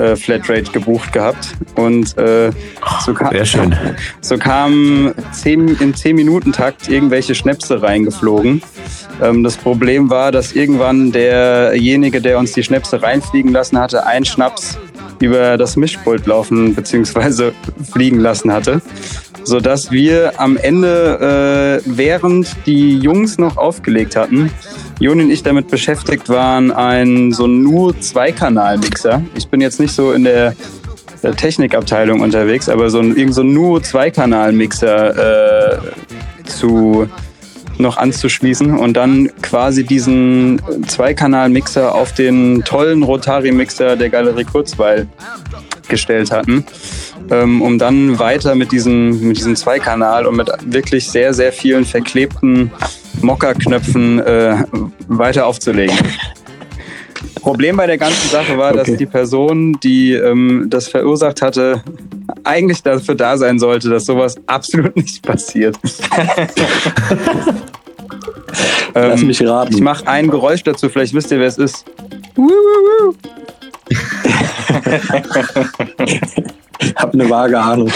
äh, 0.00 0.16
Flatrate 0.16 0.72
gebucht 0.72 1.12
gehabt. 1.12 1.54
Und 1.76 2.16
äh, 2.18 2.50
so, 3.04 3.14
kam, 3.14 3.30
Sehr 3.32 3.44
schön. 3.44 3.76
so 4.20 4.38
kamen 4.38 5.14
zehn, 5.32 5.68
im 5.80 5.94
10-Minuten-Takt 5.94 6.88
irgendwelche 6.88 7.34
Schnäpse 7.34 7.82
reingeflogen. 7.82 8.62
Ähm, 9.22 9.44
das 9.44 9.56
Problem 9.56 10.10
war, 10.10 10.32
dass 10.32 10.52
irgendwann 10.52 11.12
derjenige, 11.12 12.20
der 12.20 12.38
uns 12.38 12.52
die 12.52 12.62
Schnäpse 12.62 13.02
reinfliegen 13.02 13.52
lassen 13.52 13.78
hatte, 13.78 14.06
einen 14.06 14.24
Schnaps 14.24 14.78
über 15.20 15.58
das 15.58 15.76
Mischpult 15.76 16.26
laufen 16.26 16.74
bzw. 16.74 17.52
fliegen 17.92 18.18
lassen 18.18 18.52
hatte 18.52 18.80
sodass 19.44 19.90
wir 19.90 20.38
am 20.38 20.56
Ende, 20.56 21.80
äh, 21.84 21.90
während 21.96 22.54
die 22.66 22.98
Jungs 22.98 23.38
noch 23.38 23.56
aufgelegt 23.56 24.16
hatten, 24.16 24.50
Joni 25.00 25.22
und 25.22 25.30
ich 25.30 25.42
damit 25.42 25.68
beschäftigt 25.68 26.28
waren, 26.28 26.70
ein 26.70 27.32
so 27.32 27.46
nur 27.46 27.98
Zweikanal-Mixer. 27.98 29.22
Ich 29.34 29.48
bin 29.48 29.62
jetzt 29.62 29.80
nicht 29.80 29.94
so 29.94 30.12
in 30.12 30.24
der, 30.24 30.54
der 31.22 31.34
Technikabteilung 31.34 32.20
unterwegs, 32.20 32.68
aber 32.68 32.90
so 32.90 32.98
ein, 32.98 33.16
irgend 33.16 33.34
so 33.34 33.42
nur 33.42 33.82
Zweikanal-Mixer 33.82 35.78
äh, 35.78 35.78
zu 36.44 37.08
noch 37.78 37.96
anzuschließen 37.96 38.76
und 38.76 38.94
dann 38.94 39.30
quasi 39.40 39.84
diesen 39.84 40.60
Zweikanal-Mixer 40.86 41.94
auf 41.94 42.12
den 42.12 42.62
tollen 42.64 43.02
Rotari-Mixer 43.02 43.96
der 43.96 44.10
Galerie 44.10 44.44
Kurzweil 44.44 45.06
gestellt 45.88 46.30
hatten, 46.30 46.66
um 47.30 47.78
dann 47.78 48.18
weiter 48.18 48.54
mit 48.54 48.72
diesem, 48.72 49.28
mit 49.28 49.38
diesem 49.38 49.56
Zweikanal 49.56 50.26
und 50.26 50.36
mit 50.36 50.50
wirklich 50.64 51.08
sehr, 51.08 51.32
sehr 51.32 51.52
vielen 51.52 51.84
verklebten 51.84 52.72
Mockerknöpfen 53.20 54.20
äh, 54.20 54.64
weiter 55.08 55.46
aufzulegen. 55.46 55.96
Problem 57.40 57.76
bei 57.76 57.86
der 57.86 57.98
ganzen 57.98 58.28
Sache 58.28 58.58
war, 58.58 58.74
okay. 58.74 58.84
dass 58.84 58.96
die 58.96 59.06
Person, 59.06 59.78
die 59.82 60.12
ähm, 60.12 60.66
das 60.68 60.88
verursacht 60.88 61.42
hatte, 61.42 61.82
eigentlich 62.44 62.82
dafür 62.82 63.14
da 63.14 63.36
sein 63.36 63.58
sollte, 63.58 63.88
dass 63.88 64.06
sowas 64.06 64.36
absolut 64.46 64.96
nicht 64.96 65.22
passiert. 65.22 65.76
Lass 68.94 69.20
ähm, 69.20 69.26
mich 69.28 69.46
raten. 69.46 69.74
Ich 69.74 69.80
mache 69.80 70.06
ein 70.06 70.30
Geräusch 70.30 70.64
dazu, 70.64 70.88
vielleicht 70.88 71.14
wisst 71.14 71.30
ihr, 71.30 71.38
wer 71.38 71.46
es 71.46 71.58
ist. 71.58 71.84
Hab 77.00 77.14
eine 77.14 77.30
vage 77.30 77.58
Ahnung. 77.58 77.90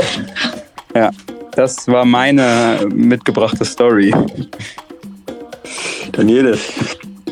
Ja, 0.95 1.11
das 1.55 1.87
war 1.89 2.05
meine 2.05 2.79
mitgebrachte 2.93 3.65
Story. 3.65 4.15
Daniele, 6.13 6.57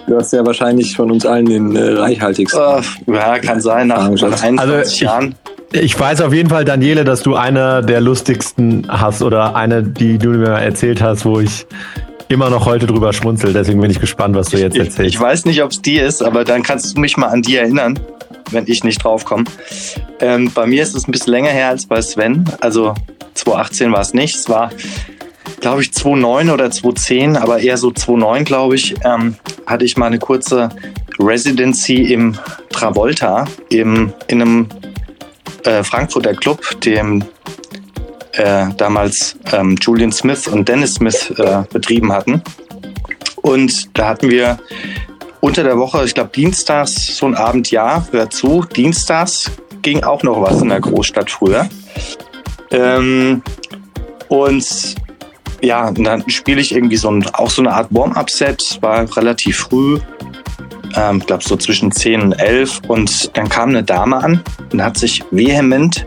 du 0.07 0.17
hast 0.17 0.33
ja 0.33 0.45
wahrscheinlich 0.45 0.95
von 0.95 1.11
uns 1.11 1.25
allen 1.25 1.47
den 1.47 1.77
äh, 1.77 1.93
reichhaltigsten. 1.95 2.61
Uh, 3.07 3.15
ja, 3.15 3.39
kann 3.39 3.61
sein, 3.61 3.89
nach, 3.89 4.11
nach 4.11 4.43
21 4.43 4.59
also, 4.59 5.05
Jahren. 5.05 5.35
Ich 5.73 5.99
weiß 5.99 6.21
auf 6.21 6.35
jeden 6.35 6.51
Fall, 6.51 6.67
Daniele, 6.67 7.05
dass 7.05 7.23
du 7.23 7.37
eine 7.37 7.83
der 7.83 8.03
lustigsten 8.03 8.87
hast 8.89 9.23
oder 9.23 9.57
eine, 9.57 9.83
die 9.83 10.19
du 10.19 10.31
mir 10.31 10.49
erzählt 10.49 11.01
hast, 11.01 11.25
wo 11.25 11.41
ich 11.41 11.67
immer 12.29 12.51
noch 12.51 12.67
heute 12.67 12.87
drüber 12.87 13.15
schmunzel. 13.15 13.55
Deswegen 13.55 13.81
bin 13.81 13.91
ich 13.91 14.01
gespannt, 14.01 14.35
was 14.35 14.51
du 14.51 14.59
jetzt 14.59 14.77
erzählst. 14.77 15.01
Ich, 15.01 15.15
ich 15.15 15.21
weiß 15.21 15.47
nicht, 15.47 15.63
ob 15.63 15.71
es 15.71 15.81
die 15.81 15.97
ist, 15.97 16.23
aber 16.23 16.45
dann 16.45 16.63
kannst 16.63 16.95
du 16.95 17.01
mich 17.01 17.17
mal 17.17 17.29
an 17.29 17.41
die 17.41 17.57
erinnern, 17.57 17.99
wenn 18.53 18.67
ich 18.67 18.85
nicht 18.85 19.03
draufkomme. 19.05 19.45
Ähm, 20.21 20.51
bei 20.55 20.67
mir 20.67 20.83
ist 20.83 20.95
es 20.95 21.07
ein 21.07 21.13
bisschen 21.13 21.33
länger 21.33 21.51
her 21.51 21.69
als 21.69 21.87
bei 21.87 22.01
Sven. 22.03 22.45
Also 22.61 22.95
2018 23.35 23.93
war 23.93 24.01
es 24.01 24.15
nicht. 24.15 24.35
Es 24.35 24.49
war, 24.49 24.71
glaube 25.61 25.83
ich, 25.83 25.93
2009 25.93 26.51
oder 26.51 26.71
2010, 26.71 27.37
aber 27.37 27.61
eher 27.61 27.77
so 27.77 27.91
2009, 27.91 28.45
glaube 28.45 28.75
ich, 28.75 28.95
ähm, 29.05 29.37
hatte 29.67 29.85
ich 29.85 29.97
mal 29.97 30.07
eine 30.07 30.19
kurze 30.19 30.69
Residency 31.19 32.13
im 32.13 32.37
Travolta, 32.71 33.47
im, 33.69 34.13
in 34.29 34.43
einem 34.43 34.69
äh, 35.65 35.83
Frankfurter 35.83 36.35
Club, 36.35 36.81
dem 36.81 37.25
äh, 38.33 38.67
damals 38.77 39.37
ähm, 39.53 39.77
Julian 39.81 40.13
Smith 40.13 40.49
und 40.49 40.69
Dennis 40.69 40.95
Smith 40.95 41.33
äh, 41.39 41.63
betrieben 41.73 42.13
hatten. 42.13 42.43
Und 43.43 43.99
da 43.99 44.09
hatten 44.09 44.31
wir 44.31 44.59
unter 45.43 45.65
der 45.65 45.77
Woche, 45.77 46.05
ich 46.05 46.15
glaube 46.15 46.31
dienstags, 46.33 47.17
so 47.17 47.27
ein 47.27 47.35
Abend, 47.35 47.71
ja, 47.73 48.07
hör 48.13 48.31
zu, 48.31 48.65
dienstags 48.75 49.51
ging 49.83 50.03
auch 50.05 50.23
noch 50.23 50.41
was 50.41 50.63
in 50.63 50.69
der 50.69 50.81
Großstadt 50.81 51.31
früher. 51.31 51.69
Ähm, 52.71 53.43
und 54.29 54.95
ja, 55.61 55.89
und 55.89 56.05
dann 56.05 56.29
spiele 56.31 56.61
ich 56.61 56.73
irgendwie 56.73 56.97
so 56.97 57.11
ein, 57.11 57.27
auch 57.35 57.51
so 57.51 57.61
eine 57.61 57.73
Art 57.73 57.89
Warm-up-Set, 57.91 58.79
war 58.83 59.17
relativ 59.17 59.59
früh, 59.59 59.99
ähm, 60.95 61.19
ich 61.19 61.27
glaube 61.27 61.43
so 61.43 61.57
zwischen 61.57 61.91
10 61.91 62.23
und 62.23 62.33
11 62.35 62.81
und 62.87 63.37
dann 63.37 63.49
kam 63.49 63.71
eine 63.71 63.83
Dame 63.83 64.17
an 64.19 64.43
und 64.73 64.83
hat 64.83 64.97
sich 64.97 65.25
vehement 65.33 66.07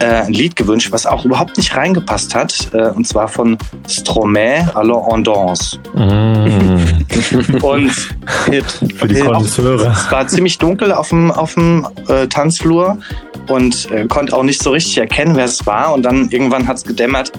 äh, 0.00 0.04
ein 0.06 0.32
Lied 0.32 0.56
gewünscht, 0.56 0.92
was 0.92 1.06
auch 1.06 1.24
überhaupt 1.24 1.56
nicht 1.56 1.76
reingepasst 1.76 2.34
hat, 2.34 2.68
äh, 2.72 2.88
und 2.90 3.06
zwar 3.06 3.28
von 3.28 3.56
Stromae, 3.88 4.68
Alors 4.74 5.14
en 5.14 5.24
danse. 5.24 5.78
Mm. 5.94 7.62
Und 7.62 7.90
Für 8.96 9.08
die 9.08 9.14
Konnoisseure. 9.20 9.92
es 9.92 10.12
war 10.12 10.26
ziemlich 10.26 10.58
dunkel 10.58 10.92
auf 10.92 11.08
dem, 11.08 11.30
auf 11.30 11.54
dem 11.54 11.86
äh, 12.08 12.26
Tanzflur 12.26 12.98
und 13.48 13.90
äh, 13.90 14.06
konnte 14.06 14.36
auch 14.36 14.42
nicht 14.42 14.62
so 14.62 14.70
richtig 14.70 14.98
erkennen, 14.98 15.36
wer 15.36 15.44
es 15.44 15.66
war. 15.66 15.94
Und 15.94 16.02
dann 16.02 16.28
irgendwann 16.30 16.66
hat 16.66 16.78
es 16.78 16.84
gedämmert. 16.84 17.32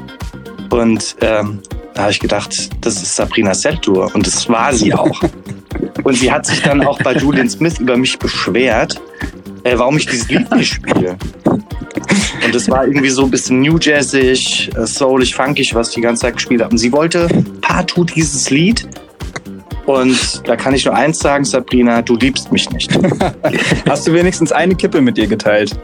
Und 0.69 1.15
ähm, 1.21 1.59
da 1.93 2.03
habe 2.03 2.11
ich 2.11 2.19
gedacht, 2.19 2.69
das 2.81 2.95
ist 3.01 3.15
Sabrina 3.15 3.53
Seltour. 3.53 4.11
Und 4.13 4.27
das 4.27 4.49
war 4.49 4.73
sie 4.73 4.93
auch. 4.93 5.21
und 6.03 6.15
sie 6.15 6.31
hat 6.31 6.45
sich 6.45 6.61
dann 6.61 6.85
auch 6.85 7.01
bei 7.01 7.13
Julian 7.13 7.49
Smith 7.49 7.79
über 7.79 7.97
mich 7.97 8.17
beschwert, 8.17 8.99
äh, 9.67 9.77
warum 9.77 9.97
ich 9.97 10.06
dieses 10.06 10.30
Lied 10.30 10.49
nicht 10.51 10.73
spiele. 10.73 11.17
Und 12.45 12.56
das 12.56 12.69
war 12.69 12.86
irgendwie 12.86 13.10
so 13.10 13.23
ein 13.23 13.32
bisschen 13.32 13.62
New 13.62 13.77
Jazzig, 13.80 14.69
äh, 14.75 14.86
soulig, 14.86 15.36
funkig, 15.36 15.73
was 15.75 15.89
ich 15.89 15.95
die 15.95 16.01
ganze 16.01 16.21
Zeit 16.21 16.36
gespielt 16.36 16.62
habe. 16.62 16.71
Und 16.71 16.77
sie 16.77 16.91
wollte 16.91 17.27
partout 17.62 18.06
dieses 18.06 18.49
Lied. 18.49 18.88
Und 19.86 20.47
da 20.47 20.56
kann 20.56 20.73
ich 20.73 20.86
nur 20.86 20.95
eins 20.95 21.19
sagen, 21.19 21.45
Sabrina, 21.45 22.01
du 22.01 22.15
liebst 22.15 22.51
mich 22.51 22.69
nicht. 22.71 22.97
Hast 23.89 24.08
du 24.08 24.13
wenigstens 24.13 24.51
eine 24.51 24.75
Kippe 24.75 25.01
mit 25.01 25.17
ihr 25.17 25.27
geteilt? 25.27 25.77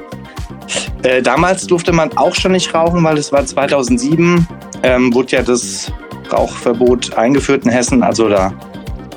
Äh, 1.03 1.21
damals 1.21 1.67
durfte 1.67 1.91
man 1.91 2.15
auch 2.17 2.35
schon 2.35 2.51
nicht 2.51 2.73
rauchen, 2.73 3.03
weil 3.03 3.17
es 3.17 3.31
war 3.31 3.45
2007, 3.45 4.47
ähm, 4.83 5.13
wurde 5.13 5.37
ja 5.37 5.41
das 5.41 5.91
Rauchverbot 6.31 7.13
eingeführt 7.17 7.65
in 7.65 7.71
Hessen. 7.71 8.03
Also 8.03 8.29
da 8.29 8.53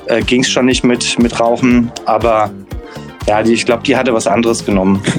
äh, 0.07 0.21
ging 0.21 0.41
es 0.41 0.49
schon 0.49 0.65
nicht 0.65 0.83
mit, 0.83 1.19
mit 1.19 1.37
Rauchen. 1.39 1.91
Aber 2.05 2.51
ja, 3.27 3.43
die, 3.43 3.53
ich 3.53 3.65
glaube, 3.65 3.83
die 3.83 3.95
hatte 3.95 4.13
was 4.13 4.27
anderes 4.27 4.65
genommen. 4.65 5.01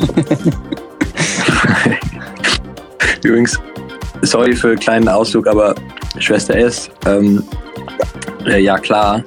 Übrigens, 3.23 3.61
sorry 4.23 4.55
für 4.55 4.69
einen 4.69 4.79
kleinen 4.79 5.09
Ausflug, 5.09 5.47
aber 5.47 5.75
Schwester 6.19 6.57
S, 6.57 6.91
ähm, 7.07 7.43
äh, 8.47 8.61
ja 8.61 8.79
klar, 8.79 9.23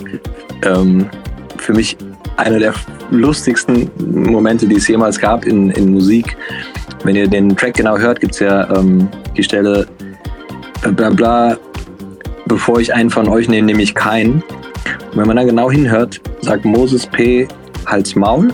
ähm, 0.64 1.10
für 1.58 1.74
mich 1.74 1.98
einer 2.38 2.60
der 2.60 2.74
lustigsten 3.12 3.92
Momente, 4.00 4.68
die 4.68 4.78
es 4.78 4.88
jemals 4.88 5.20
gab 5.20 5.46
in, 5.46 5.70
in 5.72 5.92
Musik. 5.92 6.36
Wenn 7.04 7.16
ihr 7.16 7.28
den 7.28 7.56
Track 7.56 7.76
genau 7.76 7.98
hört, 7.98 8.20
gibt 8.20 8.34
es 8.34 8.40
ja 8.40 8.70
ähm, 8.76 9.08
die 9.38 9.44
Stelle 9.44 9.88
äh, 10.84 10.92
bla 10.92 11.10
bla, 11.10 11.58
bevor 12.46 12.80
ich 12.80 12.94
einen 12.94 13.10
von 13.10 13.28
euch 13.28 13.48
nehme, 13.48 13.68
nehme 13.68 13.84
ich 13.84 13.94
keinen. 13.94 14.44
Und 15.12 15.18
wenn 15.18 15.28
man 15.28 15.36
da 15.36 15.44
genau 15.44 15.70
hinhört, 15.70 16.22
sagt 16.42 16.66
Moses 16.66 17.06
P. 17.06 17.48
Hals 17.86 18.16
Maul 18.16 18.52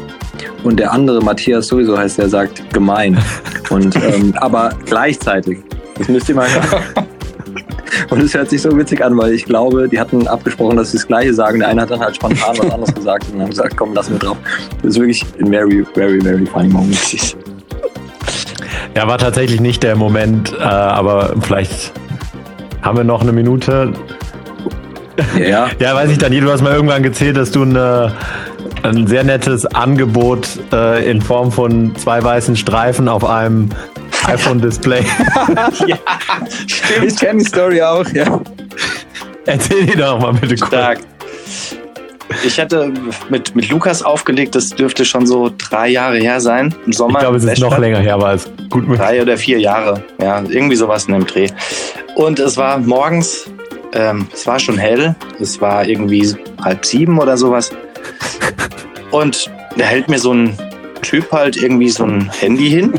und 0.67 0.77
der 0.77 0.91
andere, 0.91 1.21
Matthias 1.21 1.67
sowieso 1.67 1.97
heißt, 1.97 2.17
der 2.17 2.30
sagt 2.30 2.73
gemein. 2.73 3.17
Und 3.69 3.95
ähm, 3.95 4.34
aber 4.38 4.71
gleichzeitig. 4.86 5.60
Das 5.97 6.08
müsst 6.08 6.30
ihr 6.30 6.36
mal 6.36 6.47
hören. 6.47 6.84
Und 8.10 8.21
es 8.21 8.34
hört 8.34 8.49
sich 8.49 8.62
so 8.62 8.77
witzig 8.77 9.03
an, 9.03 9.17
weil 9.17 9.34
ich 9.34 9.45
glaube, 9.45 9.88
die 9.88 9.99
hatten 9.99 10.27
abgesprochen, 10.27 10.77
dass 10.77 10.91
sie 10.91 10.97
das 10.97 11.08
Gleiche 11.08 11.34
sagen. 11.34 11.60
Der 11.60 11.69
eine 11.69 11.82
hat 11.82 11.91
dann 11.91 11.99
halt 11.99 12.15
spontan 12.15 12.58
was 12.58 12.71
anderes 12.71 12.93
gesagt 12.93 13.25
und 13.34 13.41
haben 13.41 13.49
gesagt, 13.49 13.75
komm, 13.75 13.93
lass 13.93 14.10
mir 14.10 14.19
drauf. 14.19 14.38
Das 14.84 14.91
ist 14.91 14.99
wirklich 14.99 15.25
ein 15.39 15.47
very, 15.47 15.86
very, 15.93 16.21
very 16.21 16.45
funny 16.45 16.69
moment. 16.69 17.36
Ja, 18.95 19.08
war 19.08 19.17
tatsächlich 19.17 19.62
nicht 19.62 19.84
der 19.84 19.95
Moment, 19.95 20.53
äh, 20.53 20.63
aber 20.63 21.34
vielleicht 21.41 21.91
haben 22.82 22.97
wir 22.97 23.03
noch 23.03 23.21
eine 23.21 23.32
Minute. 23.32 23.93
Ja, 25.39 25.69
Ja, 25.80 25.95
weiß 25.95 26.12
ich, 26.12 26.17
Daniel, 26.17 26.43
du 26.45 26.51
hast 26.51 26.62
mal 26.62 26.73
irgendwann 26.73 27.03
gezählt, 27.03 27.38
dass 27.38 27.51
du 27.51 27.63
eine, 27.63 28.12
ein 28.83 29.07
sehr 29.07 29.23
nettes 29.23 29.65
Angebot 29.65 30.47
äh, 30.71 31.09
in 31.09 31.21
Form 31.21 31.51
von 31.51 31.95
zwei 31.95 32.23
weißen 32.23 32.55
Streifen 32.55 33.07
auf 33.07 33.25
einem 33.25 33.69
iPhone-Display. 34.25 35.03
Ich 37.05 37.15
kenne 37.17 37.39
die 37.39 37.45
Story 37.45 37.81
auch, 37.81 38.07
ja. 38.09 38.39
Erzähl 39.45 39.85
die 39.85 39.97
doch 39.97 40.19
mal 40.19 40.33
bitte 40.33 40.55
kurz. 40.55 40.67
Stark. 40.69 40.99
Ich 42.43 42.59
hatte 42.59 42.91
mit, 43.29 43.55
mit 43.55 43.69
Lukas 43.69 44.03
aufgelegt, 44.03 44.53
das 44.55 44.69
dürfte 44.69 45.05
schon 45.05 45.25
so 45.25 45.49
drei 45.57 45.87
Jahre 45.89 46.17
her 46.17 46.41
sein. 46.41 46.75
Im 46.85 46.91
Ich 46.91 46.97
Sommer. 46.97 47.19
glaube, 47.19 47.37
es 47.37 47.45
ist 47.45 47.59
noch 47.59 47.77
länger 47.77 47.99
her, 47.99 48.15
aber 48.15 48.33
es 48.33 48.45
ist 48.45 48.69
gut 48.69 48.83
möglich. 48.87 48.99
Drei 48.99 49.21
oder 49.21 49.37
vier 49.37 49.59
Jahre. 49.59 50.03
Ja, 50.21 50.41
irgendwie 50.41 50.75
sowas 50.75 51.05
in 51.05 51.13
dem 51.13 51.25
Dreh. 51.25 51.47
Und 52.15 52.39
es 52.39 52.57
war 52.57 52.77
morgens, 52.79 53.45
ähm, 53.93 54.27
es 54.33 54.45
war 54.45 54.59
schon 54.59 54.77
hell. 54.77 55.15
Es 55.39 55.61
war 55.61 55.85
irgendwie 55.87 56.35
halb 56.61 56.85
sieben 56.85 57.17
oder 57.19 57.37
sowas. 57.37 57.71
Und 59.17 59.49
da 59.77 59.86
hält 59.86 60.10
mir 60.10 60.19
so 60.19 60.32
ein 60.32 60.56
Typ 61.01 61.32
halt 61.32 61.58
irgendwie 61.58 61.89
so 61.89 62.03
ein 62.03 62.30
Handy 62.30 62.69
hin. 62.69 62.93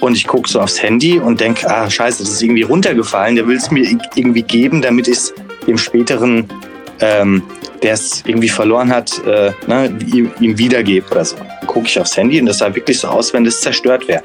Und 0.00 0.14
ich 0.14 0.26
gucke 0.26 0.48
so 0.48 0.60
aufs 0.60 0.82
Handy 0.82 1.18
und 1.18 1.40
denke, 1.40 1.68
ah, 1.68 1.88
scheiße, 1.88 2.22
das 2.22 2.32
ist 2.32 2.42
irgendwie 2.42 2.62
runtergefallen. 2.62 3.34
Der 3.34 3.46
will 3.46 3.56
es 3.56 3.70
mir 3.70 3.88
irgendwie 4.14 4.42
geben, 4.42 4.82
damit 4.82 5.08
ich 5.08 5.16
es 5.16 5.34
dem 5.66 5.78
späteren, 5.78 6.46
ähm, 7.00 7.42
der 7.82 7.94
es 7.94 8.22
irgendwie 8.26 8.50
verloren 8.50 8.90
hat, 8.90 9.18
äh, 9.26 9.50
ne, 9.66 9.96
ihm, 10.12 10.30
ihm 10.40 10.58
wiedergebe 10.58 11.06
oder 11.10 11.24
so. 11.24 11.36
Gucke 11.66 11.86
ich 11.86 11.98
aufs 11.98 12.14
Handy 12.16 12.38
und 12.38 12.46
das 12.46 12.58
sah 12.58 12.74
wirklich 12.74 13.00
so 13.00 13.08
aus, 13.08 13.32
wenn 13.32 13.44
das 13.44 13.62
zerstört 13.62 14.06
wäre. 14.08 14.22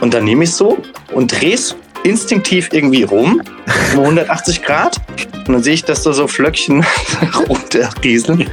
Und 0.00 0.14
dann 0.14 0.24
nehme 0.24 0.44
ich 0.44 0.52
so 0.52 0.78
und 1.12 1.38
drehe 1.38 1.54
es 1.54 1.76
instinktiv 2.02 2.70
irgendwie 2.72 3.02
rum, 3.02 3.42
um 3.94 4.00
180 4.00 4.62
Grad. 4.62 4.96
Und 5.46 5.54
dann 5.54 5.62
sehe 5.62 5.74
ich, 5.74 5.84
dass 5.84 6.02
da 6.02 6.14
so 6.14 6.26
Flöckchen 6.26 6.84
runterrieseln. 7.48 8.48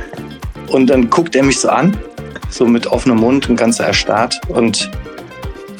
Und 0.70 0.88
dann 0.88 1.10
guckt 1.10 1.36
er 1.36 1.44
mich 1.44 1.60
so 1.60 1.70
an, 1.70 1.98
so 2.50 2.66
mit 2.66 2.88
offenem 2.88 3.18
Mund 3.18 3.50
und 3.50 3.56
ganz 3.56 3.80
erstarrt. 3.80 4.40
Und 4.50 4.90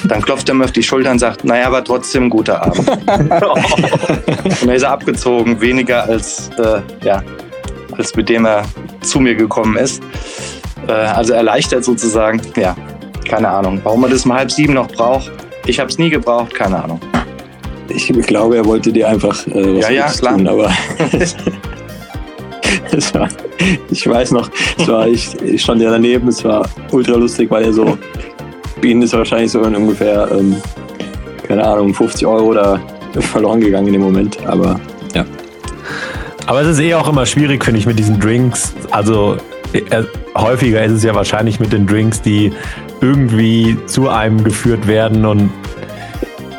dann 0.04 0.22
klopft 0.22 0.48
er 0.48 0.54
mir 0.54 0.64
auf 0.64 0.72
die 0.72 0.82
Schulter 0.82 1.10
und 1.10 1.18
sagt, 1.18 1.44
naja, 1.44 1.66
aber 1.66 1.84
trotzdem 1.84 2.24
ein 2.24 2.30
guter 2.30 2.62
Abend. 2.62 2.88
und 2.88 3.30
dann 3.30 4.68
ist 4.70 4.82
er 4.82 4.90
abgezogen, 4.92 5.60
weniger 5.60 6.04
als, 6.04 6.50
äh, 6.58 6.80
ja, 7.04 7.22
als 7.96 8.14
mit 8.16 8.28
dem 8.28 8.46
er 8.46 8.64
zu 9.02 9.20
mir 9.20 9.34
gekommen 9.34 9.76
ist. 9.76 10.02
Äh, 10.88 10.92
also 10.92 11.34
erleichtert 11.34 11.84
sozusagen, 11.84 12.40
ja, 12.56 12.74
keine 13.28 13.48
Ahnung. 13.48 13.80
Warum 13.84 14.00
man 14.00 14.10
das 14.10 14.24
um 14.24 14.32
halb 14.32 14.50
sieben 14.50 14.74
noch 14.74 14.88
braucht, 14.88 15.30
ich 15.66 15.78
habe 15.78 15.90
es 15.90 15.98
nie 15.98 16.10
gebraucht, 16.10 16.54
keine 16.54 16.82
Ahnung. 16.82 17.00
ich 17.88 18.08
glaube, 18.26 18.56
er 18.56 18.64
wollte 18.64 18.92
dir 18.92 19.08
einfach 19.08 19.46
äh, 19.48 19.76
was 19.76 19.84
Ja, 19.84 19.90
ja, 19.90 20.06
klar. 20.08 20.36
tun, 20.36 20.48
aber 20.48 20.72
war, 23.14 23.28
ich 23.90 24.06
weiß 24.06 24.32
noch, 24.32 24.50
es 24.78 24.88
war, 24.88 25.06
ich, 25.06 25.40
ich 25.42 25.62
stand 25.62 25.82
ja 25.82 25.90
daneben, 25.90 26.28
es 26.28 26.44
war 26.44 26.68
ultra 26.90 27.16
lustig, 27.16 27.50
weil 27.50 27.64
er 27.64 27.72
so, 27.72 27.98
bei 28.80 28.88
ihnen 28.88 29.02
ist 29.02 29.12
wahrscheinlich 29.12 29.50
so 29.50 29.62
in 29.62 29.76
ungefähr, 29.76 30.28
ähm, 30.32 30.56
keine 31.46 31.64
Ahnung, 31.64 31.92
50 31.94 32.26
Euro 32.26 32.54
da 32.54 32.80
verloren 33.18 33.60
gegangen 33.60 33.88
in 33.88 33.94
dem 33.94 34.02
Moment, 34.02 34.38
aber 34.46 34.80
ja. 35.14 35.24
Aber 36.46 36.62
es 36.62 36.68
ist 36.68 36.80
eh 36.80 36.94
auch 36.94 37.08
immer 37.08 37.26
schwierig, 37.26 37.64
finde 37.64 37.80
ich, 37.80 37.86
mit 37.86 37.98
diesen 37.98 38.18
Drinks. 38.18 38.74
Also 38.90 39.36
äh, 39.72 40.02
häufiger 40.36 40.82
ist 40.82 40.92
es 40.92 41.02
ja 41.04 41.14
wahrscheinlich 41.14 41.60
mit 41.60 41.72
den 41.72 41.86
Drinks, 41.86 42.22
die 42.22 42.52
irgendwie 43.00 43.76
zu 43.86 44.08
einem 44.08 44.44
geführt 44.44 44.86
werden 44.86 45.24
und 45.24 45.50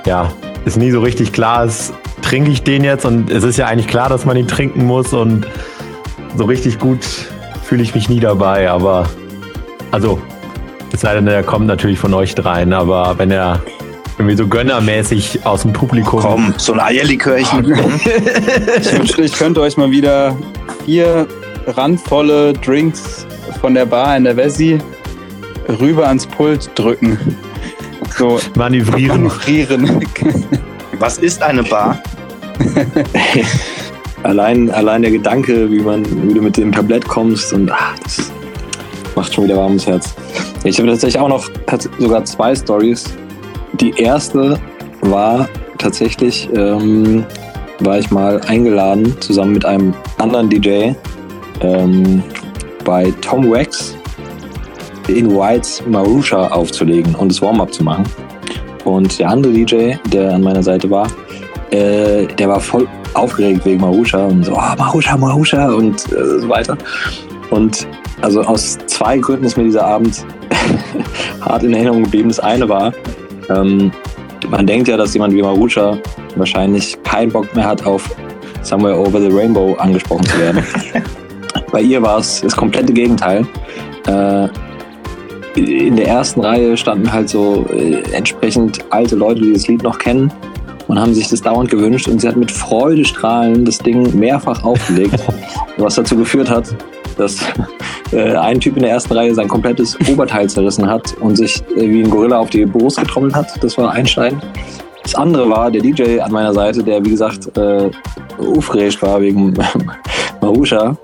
ja, 0.05 0.31
ist 0.65 0.77
nie 0.77 0.91
so 0.91 1.01
richtig 1.01 1.31
klar, 1.31 1.65
ist, 1.65 1.93
trinke 2.21 2.51
ich 2.51 2.63
den 2.63 2.83
jetzt 2.83 3.05
und 3.05 3.29
es 3.29 3.43
ist 3.43 3.57
ja 3.57 3.67
eigentlich 3.67 3.87
klar, 3.87 4.09
dass 4.09 4.25
man 4.25 4.37
ihn 4.37 4.47
trinken 4.47 4.85
muss 4.85 5.13
und 5.13 5.45
so 6.35 6.45
richtig 6.45 6.79
gut 6.79 6.99
fühle 7.63 7.83
ich 7.83 7.95
mich 7.95 8.09
nie 8.09 8.19
dabei, 8.19 8.69
aber 8.69 9.09
also 9.91 10.19
es 10.91 11.01
sei 11.01 11.13
denn, 11.13 11.27
er 11.27 11.43
kommt 11.43 11.67
natürlich 11.67 11.99
von 11.99 12.13
euch 12.13 12.35
dreien, 12.35 12.73
aber 12.73 13.17
wenn 13.17 13.31
er 13.31 13.61
irgendwie 14.17 14.35
so 14.35 14.45
gönnermäßig 14.45 15.45
aus 15.45 15.61
dem 15.61 15.73
Publikum 15.73 16.21
Komm, 16.21 16.53
so 16.57 16.73
ein 16.73 16.79
Eierlikörchen. 16.79 17.65
Ich 18.79 18.93
wünschte, 18.93 19.21
ich 19.21 19.33
könnte 19.33 19.61
euch 19.61 19.77
mal 19.77 19.89
wieder 19.89 20.35
vier 20.85 21.27
randvolle 21.65 22.53
Drinks 22.53 23.25
von 23.61 23.73
der 23.73 23.85
Bar 23.85 24.17
in 24.17 24.25
der 24.25 24.35
Wessi 24.35 24.79
rüber 25.79 26.07
ans 26.07 26.27
Pult 26.27 26.69
drücken. 26.75 27.17
So 28.17 28.39
manövrieren. 28.55 29.23
manövrieren. 29.23 30.05
Was 30.99 31.17
ist 31.17 31.41
eine 31.41 31.63
Bar? 31.63 32.01
Allein, 34.23 34.69
allein 34.69 35.01
der 35.01 35.11
Gedanke, 35.11 35.69
wie, 35.71 35.79
man, 35.79 36.05
wie 36.27 36.33
du 36.33 36.41
mit 36.41 36.57
dem 36.57 36.71
Tablett 36.71 37.07
kommst 37.07 37.53
und 37.53 37.71
ah, 37.71 37.93
das 38.03 38.31
macht 39.15 39.33
schon 39.33 39.45
wieder 39.45 39.57
warmes 39.57 39.87
Herz. 39.87 40.13
Ich 40.63 40.77
habe 40.77 40.89
tatsächlich 40.89 41.19
auch 41.19 41.27
noch 41.27 41.49
sogar 41.97 42.23
zwei 42.25 42.55
Stories. 42.55 43.05
Die 43.73 43.91
erste 43.97 44.59
war 45.01 45.49
tatsächlich, 45.79 46.47
ähm, 46.55 47.25
war 47.79 47.97
ich 47.97 48.11
mal 48.11 48.39
eingeladen, 48.41 49.15
zusammen 49.21 49.53
mit 49.53 49.65
einem 49.65 49.93
anderen 50.19 50.49
DJ 50.49 50.91
ähm, 51.61 52.23
bei 52.85 53.11
Tom 53.21 53.49
Wax 53.49 53.95
in 55.07 55.31
Whites 55.31 55.83
Marusha 55.87 56.47
aufzulegen 56.49 57.15
und 57.15 57.31
das 57.31 57.41
Warm-up 57.41 57.73
zu 57.73 57.83
machen. 57.83 58.05
Und 58.85 59.19
der 59.19 59.29
andere 59.29 59.53
DJ, 59.53 59.93
der 60.11 60.35
an 60.35 60.41
meiner 60.41 60.63
Seite 60.63 60.89
war, 60.89 61.07
äh, 61.71 62.27
der 62.27 62.49
war 62.49 62.59
voll 62.59 62.87
aufgeregt 63.13 63.65
wegen 63.65 63.81
Marusha 63.81 64.25
und 64.25 64.45
so, 64.45 64.53
oh, 64.53 64.75
Marusha, 64.77 65.17
Marusha 65.17 65.69
und 65.71 66.11
äh, 66.11 66.39
so 66.39 66.49
weiter. 66.49 66.77
Und 67.49 67.87
also 68.21 68.41
aus 68.41 68.77
zwei 68.87 69.17
Gründen 69.17 69.45
ist 69.45 69.57
mir 69.57 69.63
dieser 69.65 69.85
Abend 69.85 70.25
hart 71.41 71.63
in 71.63 71.73
Erinnerung 71.73 72.03
geblieben. 72.03 72.29
Das 72.29 72.39
eine 72.39 72.67
war, 72.67 72.93
ähm, 73.49 73.91
man 74.49 74.65
denkt 74.65 74.87
ja, 74.87 74.97
dass 74.97 75.13
jemand 75.13 75.33
wie 75.33 75.41
Marusha 75.41 75.97
wahrscheinlich 76.35 77.01
keinen 77.03 77.31
Bock 77.31 77.53
mehr 77.55 77.65
hat, 77.65 77.85
auf 77.85 78.09
Somewhere 78.63 78.97
Over 78.97 79.19
the 79.19 79.27
Rainbow 79.27 79.75
angesprochen 79.75 80.25
zu 80.25 80.39
werden. 80.39 80.63
Bei 81.71 81.81
ihr 81.81 82.01
war 82.01 82.19
es 82.19 82.41
das 82.41 82.55
komplette 82.55 82.93
Gegenteil. 82.93 83.45
Äh, 84.07 84.47
in 85.55 85.97
der 85.97 86.07
ersten 86.07 86.41
Reihe 86.41 86.77
standen 86.77 87.11
halt 87.11 87.29
so 87.29 87.65
äh, 87.73 88.01
entsprechend 88.13 88.85
alte 88.89 89.15
Leute, 89.15 89.41
die 89.41 89.53
das 89.53 89.67
Lied 89.67 89.83
noch 89.83 89.99
kennen 89.99 90.31
und 90.91 90.99
haben 90.99 91.13
sich 91.13 91.29
das 91.29 91.41
dauernd 91.41 91.69
gewünscht 91.69 92.09
und 92.09 92.19
sie 92.19 92.27
hat 92.27 92.35
mit 92.35 92.51
Freudestrahlen 92.51 93.63
das 93.63 93.77
Ding 93.77 94.13
mehrfach 94.13 94.61
aufgelegt, 94.65 95.23
was 95.77 95.95
dazu 95.95 96.17
geführt 96.17 96.49
hat, 96.49 96.75
dass 97.17 97.39
äh, 98.11 98.35
ein 98.35 98.59
Typ 98.59 98.75
in 98.75 98.83
der 98.83 98.91
ersten 98.91 99.13
Reihe 99.13 99.33
sein 99.33 99.47
komplettes 99.47 99.97
Oberteil 100.09 100.49
zerrissen 100.49 100.85
hat 100.85 101.13
und 101.21 101.37
sich 101.37 101.63
äh, 101.77 101.89
wie 101.89 102.03
ein 102.03 102.09
Gorilla 102.09 102.39
auf 102.39 102.49
die 102.49 102.65
Brust 102.65 102.99
getrommelt 102.99 103.33
hat. 103.33 103.63
Das 103.63 103.77
war 103.77 103.93
Einstein. 103.93 104.41
Das 105.01 105.15
andere 105.15 105.49
war 105.49 105.71
der 105.71 105.81
DJ 105.81 106.19
an 106.19 106.33
meiner 106.33 106.53
Seite, 106.53 106.83
der 106.83 107.05
wie 107.05 107.11
gesagt 107.11 107.57
äh, 107.57 107.89
aufgeregt 108.37 109.01
war 109.01 109.21
wegen 109.21 109.53
Marusha, 110.41 110.97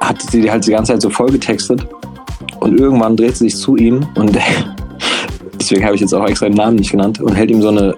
hat 0.00 0.22
sie 0.22 0.50
halt 0.50 0.66
die 0.66 0.72
ganze 0.72 0.92
Zeit 0.92 1.02
so 1.02 1.08
voll 1.08 1.30
getextet 1.30 1.86
und 2.58 2.80
irgendwann 2.80 3.16
dreht 3.16 3.36
sie 3.36 3.44
sich 3.44 3.56
zu 3.58 3.76
ihm 3.76 4.04
und 4.16 4.36
deswegen 5.60 5.84
habe 5.84 5.94
ich 5.94 6.00
jetzt 6.00 6.12
auch 6.12 6.26
extra 6.26 6.48
den 6.48 6.56
Namen 6.56 6.78
nicht 6.78 6.90
genannt 6.90 7.20
und 7.20 7.32
hält 7.36 7.52
ihm 7.52 7.62
so 7.62 7.68
eine 7.68 7.94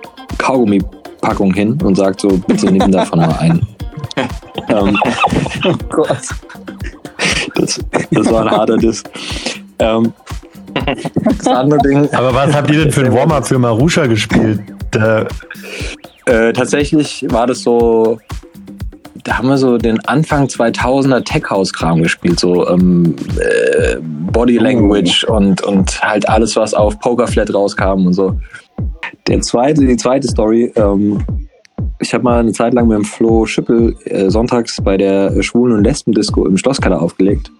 Kaugummi-Packung 1.26 1.54
hin 1.54 1.78
und 1.82 1.96
sagt 1.96 2.20
so, 2.20 2.28
bitte 2.46 2.70
nimm 2.70 2.90
davon 2.90 3.20
mal 3.20 3.36
ein. 3.38 3.66
ähm, 4.68 4.98
oh 5.64 5.74
Gott. 5.88 6.18
Das, 7.54 7.80
das 8.10 8.30
war 8.30 8.42
ein 8.42 8.50
harter 8.50 8.76
Diss. 8.76 9.02
Ähm, 9.78 10.12
das 11.38 11.46
andere 11.46 11.80
Ding. 11.80 12.12
Aber 12.12 12.34
was 12.34 12.54
habt 12.54 12.70
ihr 12.70 12.84
denn 12.84 12.92
für 12.92 13.04
ein 13.04 13.12
Warm-up 13.12 13.46
für 13.46 13.58
Marusha 13.58 14.06
gespielt? 14.06 14.60
Äh, 14.94 16.52
tatsächlich 16.52 17.24
war 17.28 17.46
das 17.46 17.62
so, 17.62 18.18
da 19.24 19.38
haben 19.38 19.48
wir 19.48 19.58
so 19.58 19.78
den 19.78 20.00
Anfang 20.06 20.46
2000er 20.46 21.24
Tech 21.24 21.44
House 21.50 21.72
Kram 21.72 22.02
gespielt, 22.02 22.40
so 22.40 22.68
ähm, 22.68 23.16
äh, 23.38 23.96
Body 24.00 24.58
Language 24.58 25.26
oh. 25.28 25.34
und, 25.34 25.62
und 25.62 26.02
halt 26.02 26.28
alles, 26.28 26.56
was 26.56 26.74
auf 26.74 26.98
Pokerflat 27.00 27.52
rauskam 27.52 28.06
und 28.06 28.12
so. 28.12 28.38
Der 29.26 29.40
zweite, 29.40 29.86
die 29.86 29.96
zweite 29.96 30.28
Story, 30.28 30.72
ähm, 30.76 31.22
ich 32.00 32.12
habe 32.14 32.24
mal 32.24 32.40
eine 32.40 32.52
Zeit 32.52 32.74
lang 32.74 32.88
mit 32.88 32.98
dem 32.98 33.04
Flo 33.04 33.46
Schippel 33.46 33.94
äh, 34.04 34.30
sonntags 34.30 34.80
bei 34.82 34.96
der 34.96 35.42
Schwulen- 35.42 35.76
und 35.76 35.84
Lesben-Disco 35.84 36.46
im 36.46 36.56
Schlosskeller 36.56 37.00
aufgelegt. 37.00 37.50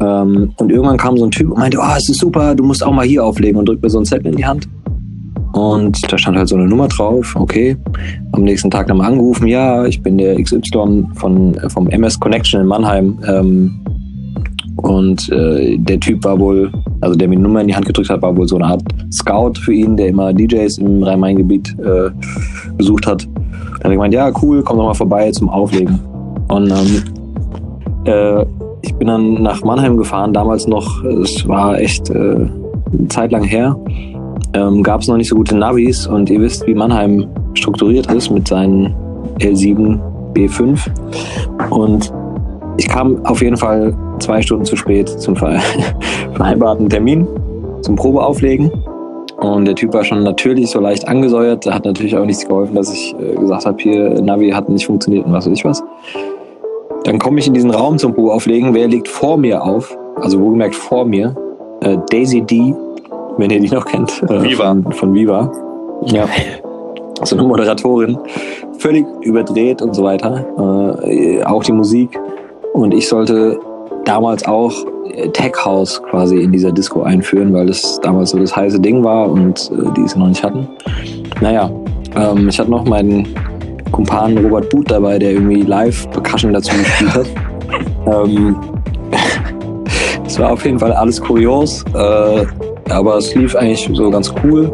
Ähm, 0.00 0.52
und 0.56 0.70
irgendwann 0.70 0.96
kam 0.96 1.16
so 1.16 1.24
ein 1.24 1.30
Typ 1.30 1.50
und 1.50 1.58
meinte, 1.58 1.78
oh, 1.80 1.94
es 1.96 2.08
ist 2.08 2.18
super, 2.18 2.54
du 2.54 2.64
musst 2.64 2.84
auch 2.84 2.92
mal 2.92 3.06
hier 3.06 3.24
auflegen 3.24 3.58
und 3.58 3.68
drückt 3.68 3.82
mir 3.82 3.90
so 3.90 3.98
ein 3.98 4.04
Zettel 4.04 4.28
in 4.28 4.36
die 4.36 4.46
Hand. 4.46 4.68
Und 5.52 6.00
da 6.10 6.18
stand 6.18 6.36
halt 6.36 6.48
so 6.48 6.56
eine 6.56 6.66
Nummer 6.66 6.88
drauf, 6.88 7.36
okay. 7.36 7.76
Am 8.32 8.42
nächsten 8.42 8.70
Tag 8.70 8.88
nochmal 8.88 9.12
angerufen, 9.12 9.46
ja, 9.46 9.84
ich 9.84 10.02
bin 10.02 10.18
der 10.18 10.40
XY 10.42 11.06
von, 11.14 11.54
äh, 11.54 11.70
vom 11.70 11.88
MS 11.88 12.18
Connection 12.18 12.60
in 12.60 12.66
Mannheim. 12.66 13.18
Ähm, 13.26 13.80
und 14.76 15.30
äh, 15.30 15.76
der 15.78 16.00
Typ 16.00 16.24
war 16.24 16.38
wohl, 16.38 16.70
also 17.00 17.16
der 17.16 17.28
mir 17.28 17.36
die 17.36 17.42
Nummer 17.42 17.60
in 17.60 17.68
die 17.68 17.74
Hand 17.74 17.86
gedrückt 17.86 18.10
hat, 18.10 18.22
war 18.22 18.36
wohl 18.36 18.48
so 18.48 18.56
eine 18.56 18.66
Art 18.66 18.82
Scout 19.12 19.54
für 19.60 19.72
ihn, 19.72 19.96
der 19.96 20.08
immer 20.08 20.32
DJs 20.32 20.78
im 20.78 21.02
Rhein-Main-Gebiet 21.02 21.76
äh, 21.78 22.10
besucht 22.76 23.06
hat. 23.06 23.24
Dann 23.24 23.74
hat 23.74 23.84
er 23.84 23.90
gemeint, 23.90 24.14
ja, 24.14 24.32
cool, 24.42 24.62
komm 24.62 24.78
doch 24.78 24.86
mal 24.86 24.94
vorbei 24.94 25.30
zum 25.30 25.48
Auflegen. 25.48 26.00
Und 26.48 26.70
ähm, 26.70 27.02
äh, 28.04 28.44
ich 28.82 28.94
bin 28.96 29.08
dann 29.08 29.42
nach 29.42 29.62
Mannheim 29.62 29.96
gefahren, 29.96 30.32
damals 30.32 30.66
noch, 30.66 31.02
es 31.04 31.46
war 31.48 31.78
echt 31.78 32.10
äh, 32.10 32.14
eine 32.14 33.08
Zeit 33.08 33.32
lang 33.32 33.44
her, 33.44 33.76
ähm, 34.54 34.82
gab 34.82 35.00
es 35.00 35.08
noch 35.08 35.16
nicht 35.16 35.28
so 35.28 35.36
gute 35.36 35.56
Navis 35.56 36.06
und 36.06 36.30
ihr 36.30 36.40
wisst, 36.40 36.66
wie 36.66 36.74
Mannheim 36.74 37.26
strukturiert 37.54 38.12
ist 38.12 38.30
mit 38.30 38.46
seinen 38.48 38.94
L7, 39.38 39.98
B5. 40.34 40.78
Und 41.70 42.12
ich 42.76 42.88
kam 42.88 43.24
auf 43.24 43.42
jeden 43.42 43.56
Fall 43.56 43.94
zwei 44.18 44.42
Stunden 44.42 44.64
zu 44.64 44.76
spät 44.76 45.08
zum 45.08 45.36
vereinbarten 46.34 46.88
Termin, 46.88 47.26
zum 47.82 47.96
Probeauflegen. 47.96 48.70
Und 49.38 49.66
der 49.66 49.74
Typ 49.74 49.92
war 49.92 50.04
schon 50.04 50.22
natürlich 50.22 50.70
so 50.70 50.80
leicht 50.80 51.06
angesäuert. 51.06 51.66
Da 51.66 51.74
hat 51.74 51.84
natürlich 51.84 52.16
auch 52.16 52.24
nichts 52.24 52.46
geholfen, 52.46 52.74
dass 52.74 52.92
ich 52.92 53.14
äh, 53.18 53.34
gesagt 53.34 53.66
habe, 53.66 53.76
hier 53.82 54.20
Navi 54.22 54.50
hat 54.50 54.68
nicht 54.68 54.86
funktioniert 54.86 55.26
und 55.26 55.32
was 55.32 55.46
weiß 55.46 55.58
ich 55.58 55.64
was. 55.64 55.82
Dann 57.04 57.18
komme 57.18 57.40
ich 57.40 57.46
in 57.46 57.54
diesen 57.54 57.70
Raum 57.70 57.98
zum 57.98 58.14
Probeauflegen. 58.14 58.72
Wer 58.74 58.88
liegt 58.88 59.08
vor 59.08 59.36
mir 59.36 59.62
auf? 59.62 59.96
Also 60.16 60.40
wohlgemerkt 60.40 60.74
vor 60.74 61.04
mir. 61.04 61.34
Äh, 61.80 61.98
Daisy 62.10 62.40
D, 62.42 62.74
wenn 63.36 63.50
ihr 63.50 63.60
die 63.60 63.68
noch 63.68 63.84
kennt. 63.84 64.22
Äh, 64.22 64.42
Viva. 64.42 64.68
Von, 64.68 64.92
von 64.92 65.14
Viva. 65.14 65.50
Ja. 66.06 66.26
So 67.22 67.36
eine 67.36 67.46
Moderatorin. 67.46 68.18
Völlig 68.78 69.06
überdreht 69.22 69.80
und 69.80 69.94
so 69.94 70.02
weiter. 70.02 71.00
Äh, 71.06 71.42
auch 71.44 71.62
die 71.62 71.72
Musik. 71.72 72.18
Und 72.74 72.92
ich 72.92 73.08
sollte 73.08 73.60
damals 74.04 74.44
auch 74.46 74.72
äh, 75.12 75.28
Tech 75.28 75.52
House 75.64 76.02
quasi 76.10 76.40
in 76.40 76.50
dieser 76.50 76.72
Disco 76.72 77.02
einführen, 77.02 77.54
weil 77.54 77.66
das 77.66 78.00
damals 78.02 78.30
so 78.30 78.38
das 78.38 78.54
heiße 78.54 78.80
Ding 78.80 79.04
war 79.04 79.30
und 79.30 79.70
äh, 79.72 79.92
die 79.96 80.02
es 80.02 80.16
noch 80.16 80.26
nicht 80.26 80.42
hatten. 80.42 80.68
Naja, 81.40 81.70
ähm, 82.16 82.48
ich 82.48 82.58
hatte 82.58 82.72
noch 82.72 82.84
meinen 82.84 83.28
Kumpan 83.92 84.36
Robert 84.38 84.68
Booth 84.70 84.90
dabei, 84.90 85.20
der 85.20 85.32
irgendwie 85.32 85.62
live 85.62 86.10
Percussion 86.10 86.52
dazu 86.52 86.76
gespielt 86.76 87.14
hat. 87.14 87.26
ähm, 88.26 88.56
es 90.26 90.36
war 90.40 90.52
auf 90.52 90.64
jeden 90.64 90.80
Fall 90.80 90.92
alles 90.92 91.20
kurios, 91.20 91.84
äh, 91.94 92.44
aber 92.90 93.18
es 93.18 93.32
lief 93.36 93.54
eigentlich 93.54 93.88
so 93.94 94.10
ganz 94.10 94.34
cool. 94.42 94.68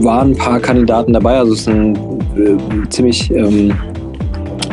Waren 0.00 0.32
ein 0.32 0.36
paar 0.36 0.60
Kandidaten 0.60 1.14
dabei, 1.14 1.38
also 1.38 1.54
es 1.54 1.60
ist 1.60 1.68
ein 1.70 1.96
äh, 2.36 2.88
ziemlich 2.90 3.30
ähm, 3.34 3.72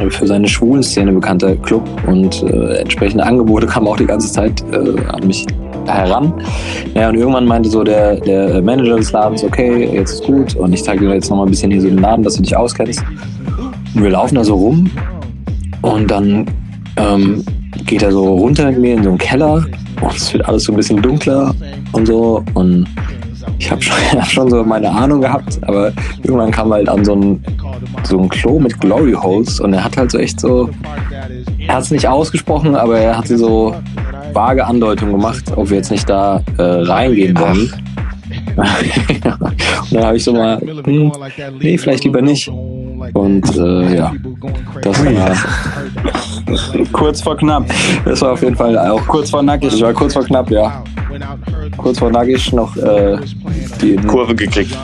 für 0.10 0.28
seine 0.28 0.48
schwulen 0.48 0.84
Szene 0.84 1.12
bekannter 1.12 1.56
Club 1.56 1.88
und 2.08 2.44
äh, 2.44 2.78
entsprechende 2.78 3.26
Angebote 3.26 3.66
kamen 3.68 3.88
auch 3.88 3.98
die 3.98 4.06
ganze 4.06 4.32
Zeit 4.32 4.64
äh, 4.72 5.00
an 5.08 5.28
mich 5.28 5.46
heran. 5.88 6.34
Ja, 6.94 7.10
und 7.10 7.16
irgendwann 7.16 7.46
meinte 7.46 7.70
so 7.70 7.84
der, 7.84 8.16
der 8.18 8.62
Manager 8.62 8.98
des 8.98 9.12
Ladens, 9.12 9.44
okay, 9.44 9.90
jetzt 9.94 10.14
ist 10.14 10.24
gut 10.24 10.56
und 10.56 10.74
ich 10.74 10.84
zeige 10.84 11.06
dir 11.06 11.14
jetzt 11.14 11.30
noch 11.30 11.38
mal 11.38 11.44
ein 11.44 11.50
bisschen 11.50 11.72
hier 11.72 11.82
so 11.82 11.88
den 11.88 12.00
Laden, 12.00 12.24
dass 12.24 12.36
du 12.36 12.42
dich 12.42 12.56
auskennst. 12.56 13.04
Und 13.94 14.04
wir 14.04 14.10
laufen 14.10 14.36
da 14.36 14.44
so 14.44 14.56
rum 14.56 14.90
und 15.82 16.10
dann 16.10 16.46
ähm, 16.98 17.44
geht 17.86 18.04
er 18.04 18.12
so 18.12 18.36
runter 18.36 18.72
mit 18.72 18.80
mir 18.80 18.96
in 18.96 19.04
so 19.04 19.10
einen 19.10 19.18
Keller 19.18 19.66
und 20.02 20.16
es 20.16 20.34
wird 20.34 20.48
alles 20.48 20.64
so 20.64 20.74
ein 20.74 20.76
bisschen 20.76 21.02
dunkler 21.02 21.54
und 21.94 22.06
so 22.06 22.44
und 22.54 22.88
ich 23.58 23.72
habe 23.72 23.82
schon, 23.82 23.96
hab 24.12 24.28
schon 24.28 24.50
so 24.50 24.64
meine 24.64 24.90
Ahnung 24.90 25.22
gehabt, 25.22 25.60
aber 25.64 25.92
irgendwann 26.24 26.52
kam 26.52 26.72
halt 26.72 26.90
an 26.90 27.04
so 27.06 27.16
ein, 27.16 27.44
so 28.04 28.20
ein 28.20 28.30
Klo 28.30 28.60
mit 28.60 28.80
Glory 28.80 29.14
Holes 29.14 29.60
und 29.60 29.74
er 29.74 29.84
hat 29.84 29.98
halt 29.98 30.12
so 30.12 30.18
echt 30.18 30.40
so, 30.40 30.70
er 31.68 31.76
hat 31.76 31.84
es 31.84 31.92
nicht 31.92 32.08
ausgesprochen, 32.08 32.76
aber 32.76 33.00
er 33.00 33.18
hat 33.18 33.28
so 33.28 33.76
vage 34.34 34.66
Andeutungen 34.66 35.14
gemacht, 35.14 35.44
ob 35.56 35.70
wir 35.70 35.78
jetzt 35.78 35.92
nicht 35.92 36.10
da 36.10 36.42
äh, 36.58 36.64
reingehen 36.64 37.38
wollen. 37.38 37.72
und 38.56 39.94
dann 39.94 40.06
habe 40.06 40.18
ich 40.18 40.24
so 40.24 40.34
mal, 40.34 40.60
hm, 40.60 41.12
nee, 41.60 41.78
vielleicht 41.78 42.04
lieber 42.04 42.22
nicht. 42.22 42.50
Und 43.14 43.56
äh, 43.58 43.96
ja, 43.96 44.14
das 44.82 45.06
war 45.06 45.36
kurz 46.92 47.22
vor 47.22 47.38
knapp. 47.38 47.66
Das 48.06 48.22
war 48.22 48.34
auf 48.34 48.42
jeden 48.42 48.56
Fall 48.56 48.78
auch 48.78 49.06
kurz 49.08 49.30
vor 49.30 49.44
nackig. 49.44 49.72
Das 49.72 49.82
war 49.82 49.94
kurz 49.94 50.14
vor 50.14 50.24
knapp, 50.24 50.50
ja. 50.50 50.84
Kurz 51.78 52.00
vor 52.00 52.12
nackig 52.12 52.54
noch 52.54 52.76
äh, 52.78 53.18
die 53.82 53.96
Kurve 53.96 54.36
gekriegt. 54.36 54.78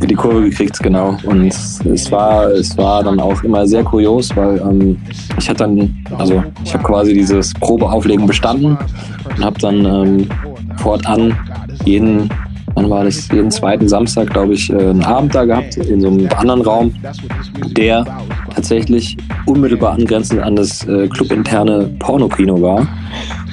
Die 0.00 0.14
Kurve 0.14 0.42
gekriegt, 0.42 0.78
genau. 0.80 1.16
Und 1.24 1.48
es 1.48 2.10
war, 2.10 2.46
es 2.50 2.76
war 2.78 3.02
dann 3.02 3.20
auch 3.20 3.42
immer 3.42 3.66
sehr 3.66 3.82
kurios, 3.84 4.34
weil 4.36 4.58
ähm, 4.58 4.96
ich 5.38 5.48
hatte 5.48 5.64
dann, 5.64 6.04
also 6.16 6.42
ich 6.64 6.72
habe 6.72 6.84
quasi 6.84 7.14
dieses 7.14 7.52
Probeauflegen 7.54 8.26
bestanden 8.26 8.78
und 9.36 9.44
habe 9.44 9.58
dann 9.60 9.84
ähm, 9.84 10.28
fortan 10.76 11.36
jeden 11.84 12.30
wann 12.78 12.90
war 12.90 13.04
das, 13.04 13.28
jeden 13.32 13.50
zweiten 13.50 13.88
Samstag, 13.88 14.30
glaube 14.30 14.54
ich, 14.54 14.70
äh, 14.70 14.76
einen 14.76 15.04
Abend 15.04 15.34
da 15.34 15.44
gehabt, 15.44 15.76
in 15.76 16.00
so 16.00 16.08
einem 16.08 16.28
anderen 16.36 16.60
Raum, 16.62 16.94
der 17.76 18.04
tatsächlich 18.54 19.16
unmittelbar 19.46 19.94
angrenzend 19.94 20.40
an 20.40 20.56
das 20.56 20.86
äh, 20.86 21.08
clubinterne 21.08 21.90
Pornokino 21.98 22.60
war. 22.60 22.86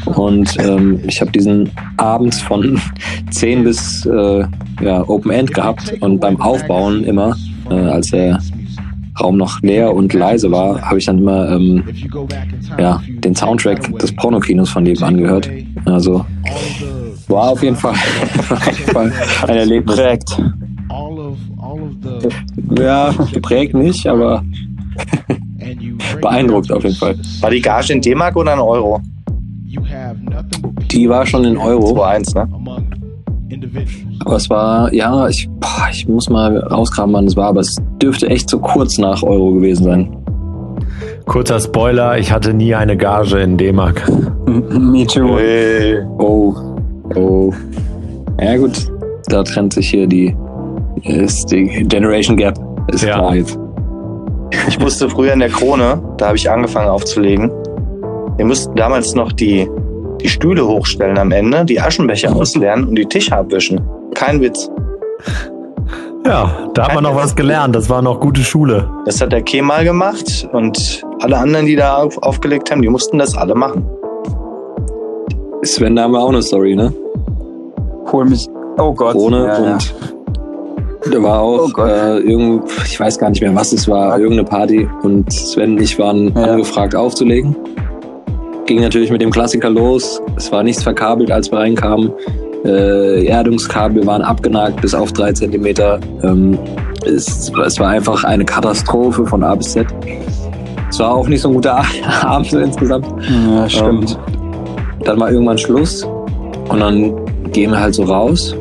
Und 0.06 0.58
ähm, 0.60 1.00
ich 1.08 1.20
habe 1.22 1.32
diesen 1.32 1.72
Abend 1.98 2.36
von 2.36 2.80
10 3.32 3.64
bis 3.64 4.06
äh, 4.06 4.46
ja, 4.82 5.08
Open 5.08 5.32
End 5.32 5.54
gehabt 5.54 5.94
und 6.02 6.20
beim 6.20 6.40
Aufbauen 6.40 7.04
immer, 7.04 7.36
äh, 7.70 7.74
als 7.74 8.12
der 8.12 8.40
Raum 9.20 9.38
noch 9.38 9.62
leer 9.62 9.94
und 9.94 10.14
leise 10.14 10.52
war, 10.52 10.82
habe 10.82 11.00
ich 11.00 11.06
dann 11.06 11.20
immer 11.20 11.50
ähm, 11.50 11.84
ja, 12.78 13.02
den 13.08 13.34
Soundtrack 13.34 13.98
des 14.00 14.14
Pornokinos 14.16 14.70
von 14.70 14.84
dem 14.84 15.02
angehört. 15.02 15.50
Also 15.86 16.26
war 17.28 17.52
auf 17.52 17.64
jeden 17.64 17.76
Fall, 17.76 17.96
ein 19.48 19.56
Erlebnis. 19.56 19.96
Prägt. 19.96 20.42
Ja, 22.78 23.14
geprägt 23.32 23.74
nicht, 23.74 24.06
aber 24.08 24.44
beeindruckt 26.22 26.72
auf 26.72 26.84
jeden 26.84 26.96
Fall. 26.96 27.18
War 27.42 27.50
die 27.50 27.62
Gage 27.62 27.94
in 27.94 28.02
D-Mark 28.02 28.36
oder 28.36 28.54
in 28.54 28.60
Euro? 28.60 29.02
Die 30.92 31.10
war 31.10 31.26
schon 31.26 31.44
in 31.46 31.58
Euro, 31.58 31.96
2-1, 32.02 32.36
ne? 32.36 32.48
aber 34.26 34.36
es 34.36 34.50
war, 34.50 34.94
ja, 34.94 35.28
ich, 35.28 35.48
boah, 35.60 35.88
ich 35.92 36.08
muss 36.08 36.30
mal 36.30 36.58
rauskramen, 36.58 37.16
wann 37.16 37.26
es 37.26 37.36
war, 37.36 37.48
aber 37.50 37.62
es 37.62 37.76
dürfte 38.02 38.28
echt 38.30 38.50
so 38.50 38.60
kurz 38.60 38.98
nach 38.98 39.22
Euro 39.24 39.54
gewesen 39.54 39.84
sein. 39.84 40.18
Kurzer 41.26 41.60
Spoiler, 41.60 42.18
ich 42.18 42.32
hatte 42.32 42.54
nie 42.54 42.74
eine 42.76 42.96
Gage 42.96 43.40
in 43.40 43.58
D-Mark. 43.58 44.04
Me 44.48 45.06
too. 45.08 45.38
Hey. 45.38 46.00
Oh, 46.20 46.54
oh. 47.16 47.52
Ja 48.40 48.58
gut, 48.58 48.92
da 49.28 49.44
trennt 49.44 49.74
sich 49.74 49.90
hier 49.90 50.08
die, 50.08 50.36
ist 51.04 51.52
die 51.52 51.66
Generation 51.88 52.38
Gap. 52.38 52.60
Ist 52.92 53.04
Ja. 53.04 53.16
klar 53.16 53.36
jetzt. 53.36 53.58
Ich 54.68 54.80
musste 54.80 55.10
früher 55.10 55.34
in 55.34 55.40
der 55.40 55.50
Krone, 55.50 56.00
da 56.18 56.28
habe 56.28 56.38
ich 56.38 56.50
angefangen 56.50 56.90
aufzulegen. 56.90 57.50
Wir 58.38 58.46
mussten 58.46 58.76
damals 58.76 59.16
noch 59.16 59.32
die, 59.32 59.68
die 60.26 60.30
Stühle 60.30 60.66
hochstellen 60.66 61.20
am 61.20 61.32
Ende, 61.32 61.64
die 61.66 61.80
Aschenbecher 61.80 62.36
ausleeren 62.36 62.86
und 62.86 62.96
die 62.96 63.06
Tische 63.06 63.38
abwischen. 63.38 63.80
Kein 64.16 64.42
Witz. 64.42 64.72
Ja, 66.26 66.68
da 66.74 66.88
hat 66.88 66.96
man 66.96 67.04
noch 67.04 67.16
was 67.16 67.36
gelernt. 67.36 67.76
Das 67.76 67.88
war 67.92 68.02
noch 68.02 68.20
gute 68.20 68.42
Schule. 68.42 68.90
Das 69.06 69.22
hat 69.22 69.32
der 69.32 69.44
Kemal 69.44 69.84
gemacht 69.84 70.50
und 70.52 71.04
alle 71.22 71.38
anderen, 71.38 71.68
die 71.68 71.76
da 71.76 71.98
auf, 71.98 72.18
aufgelegt 72.24 72.72
haben, 72.72 72.82
die 72.82 72.90
mussten 72.90 73.20
das 73.20 73.38
alle 73.38 73.54
machen. 73.54 73.88
Sven, 75.62 75.96
da 75.96 76.04
haben 76.04 76.14
wir 76.14 76.22
auch 76.22 76.30
eine 76.30 76.42
Story, 76.42 76.76
ne? 76.76 76.92
Hol 78.12 78.26
mich. 78.26 78.48
Oh 78.80 78.92
Gott. 78.94 79.14
Krone 79.14 79.46
ja, 79.46 79.64
ja. 79.64 79.78
und 81.06 81.14
da 81.14 81.22
war 81.22 81.40
auch 81.40 81.70
Oh 81.78 81.82
äh, 81.84 82.18
irgend, 82.20 82.64
ich 82.86 83.00
weiß 83.00 83.20
gar 83.20 83.30
nicht 83.30 83.42
mehr, 83.42 83.54
was 83.54 83.74
es 83.74 83.88
war, 83.88 84.18
irgendeine 84.18 84.48
Party 84.48 84.90
und 85.04 85.32
Sven 85.32 85.74
und 85.74 85.82
ich 85.82 86.00
waren 86.00 86.34
Ja. 86.36 86.54
angefragt 86.54 86.96
aufzulegen. 86.96 87.56
Ging 88.66 88.82
natürlich 88.82 89.12
mit 89.12 89.22
dem 89.22 89.30
Klassiker 89.30 89.70
los. 89.70 90.22
Es 90.38 90.52
war 90.52 90.64
nichts 90.64 90.82
verkabelt, 90.82 91.30
als 91.30 91.52
wir 91.52 91.60
reinkamen. 91.60 92.12
Äh, 92.66 93.26
Erdungskabel 93.26 94.06
waren 94.08 94.24
abgenagt 94.24 94.82
bis 94.82 94.96
auf 94.96 95.14
drei 95.14 95.32
Zentimeter. 95.34 96.00
Ähm, 96.24 96.58
es, 97.06 97.52
es 97.64 97.80
war 97.80 97.90
einfach 97.90 98.24
eine 98.24 98.44
Katastrophe 98.44 99.26
von 99.26 99.44
A 99.44 99.54
bis 99.54 99.74
Z. 99.74 99.86
Es 100.90 101.00
war 101.00 101.14
auch 101.14 101.28
nicht 101.28 101.42
so 101.42 101.50
ein 101.50 101.54
guter 101.54 101.84
Abend 102.22 102.50
so 102.50 102.60
insgesamt. 102.60 103.06
Ja, 103.56 103.70
stimmt. 103.70 104.12
Ähm, 104.12 105.04
dann 105.04 105.20
war 105.20 105.32
irgendwann 105.32 105.60
Schluss 105.60 106.04
und 106.70 106.80
dann 106.80 107.14
gehen 107.52 107.70
wir 107.70 107.80
halt 107.80 107.94
so 107.94 108.04
raus 108.04 108.56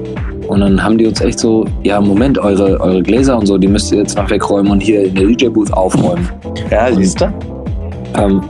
und 0.48 0.60
dann 0.60 0.82
haben 0.82 0.98
die 0.98 1.06
uns 1.06 1.22
echt 1.22 1.38
so, 1.38 1.64
ja 1.82 2.00
Moment, 2.00 2.38
eure, 2.38 2.78
eure 2.80 3.02
Gläser 3.02 3.38
und 3.38 3.46
so, 3.46 3.56
die 3.56 3.68
müsst 3.68 3.90
ihr 3.92 3.98
jetzt 3.98 4.18
noch 4.18 4.28
wegräumen 4.28 4.70
und 4.70 4.80
hier 4.80 5.04
in 5.04 5.14
der 5.14 5.26
DJ-Booth 5.28 5.72
aufräumen. 5.72 6.28
Ja, 6.70 6.92
siehst 6.92 7.22
du? 7.22 7.32
Ähm, 8.16 8.42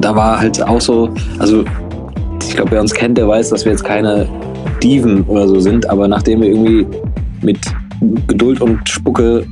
da 0.00 0.14
war 0.14 0.40
halt 0.40 0.62
auch 0.62 0.80
so, 0.80 1.10
also 1.38 1.64
ich 2.42 2.54
glaube, 2.56 2.72
wer 2.72 2.80
uns 2.80 2.92
kennt, 2.92 3.18
der 3.18 3.28
weiß, 3.28 3.50
dass 3.50 3.64
wir 3.64 3.72
jetzt 3.72 3.84
keine 3.84 4.28
Diven 4.82 5.22
oder 5.24 5.48
so 5.48 5.60
sind, 5.60 5.88
aber 5.88 6.08
nachdem 6.08 6.42
wir 6.42 6.48
irgendwie 6.48 6.86
mit 7.42 7.58
Geduld 8.26 8.60
und 8.60 8.88
Spucke 8.88 9.46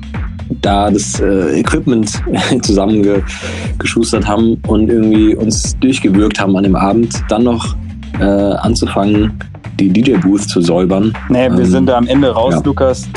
da 0.61 0.91
das 0.91 1.19
äh, 1.21 1.59
Equipment 1.61 2.23
zusammengeschustert 2.63 4.27
haben 4.27 4.61
und 4.67 4.91
irgendwie 4.91 5.35
uns 5.35 5.77
durchgewürgt 5.81 6.39
haben 6.41 6.57
an 6.57 6.65
dem 6.65 6.77
Abend, 6.77 7.23
dann 7.29 7.45
noch 7.45 7.75
äh, 8.21 8.25
anzufangen, 8.25 9.33
die 9.81 9.89
DJ-Booth 9.89 10.43
zu 10.43 10.61
säubern. 10.61 11.13
Nee, 11.29 11.51
wir 11.51 11.61
Ähm, 11.61 11.65
sind 11.65 11.87
da 11.87 11.97
am 11.97 12.07
Ende 12.07 12.31
raus, 12.31 12.55
ja. 12.55 12.61
Lukas. 12.63 13.09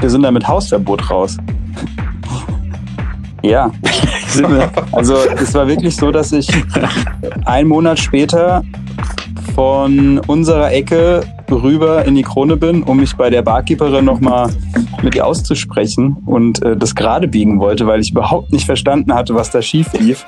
Wir 0.00 0.10
sind 0.10 0.22
da 0.22 0.30
mit 0.30 0.46
Hausverbot 0.46 1.10
raus. 1.10 1.38
Ja, 3.46 3.70
sind 4.28 4.50
wir. 4.50 4.70
Also 4.92 5.16
es 5.40 5.54
war 5.54 5.68
wirklich 5.68 5.94
so, 5.94 6.10
dass 6.10 6.32
ich 6.32 6.48
einen 7.44 7.68
Monat 7.68 7.98
später 7.98 8.62
von 9.54 10.18
unserer 10.26 10.72
Ecke 10.72 11.24
rüber 11.50 12.04
in 12.04 12.16
die 12.16 12.22
Krone 12.22 12.56
bin, 12.56 12.82
um 12.82 12.98
mich 12.98 13.16
bei 13.16 13.30
der 13.30 13.42
Barkeeperin 13.42 14.04
nochmal 14.04 14.50
mit 15.02 15.14
ihr 15.14 15.24
auszusprechen 15.24 16.16
und 16.26 16.62
äh, 16.62 16.76
das 16.76 16.94
gerade 16.94 17.28
biegen 17.28 17.60
wollte, 17.60 17.86
weil 17.86 18.00
ich 18.00 18.10
überhaupt 18.10 18.52
nicht 18.52 18.66
verstanden 18.66 19.14
hatte, 19.14 19.34
was 19.34 19.50
da 19.50 19.62
schief 19.62 19.92
lief. 19.92 20.26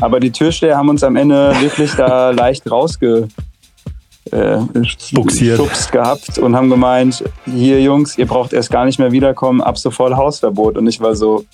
Aber 0.00 0.20
die 0.20 0.30
Türsteher 0.30 0.76
haben 0.76 0.88
uns 0.88 1.02
am 1.02 1.16
Ende 1.16 1.54
wirklich 1.60 1.92
da 1.94 2.30
leicht 2.42 2.70
rausge 2.70 3.28
äh, 4.30 4.58
schubst 4.84 5.90
gehabt 5.90 6.38
und 6.38 6.54
haben 6.54 6.70
gemeint, 6.70 7.24
hier 7.44 7.82
Jungs, 7.82 8.16
ihr 8.16 8.26
braucht 8.26 8.52
erst 8.52 8.70
gar 8.70 8.84
nicht 8.84 8.98
mehr 8.98 9.12
wiederkommen, 9.12 9.60
ab 9.60 9.78
sofort 9.78 10.14
Hausverbot. 10.14 10.78
Und 10.78 10.86
ich 10.86 11.00
war 11.00 11.16
so 11.16 11.44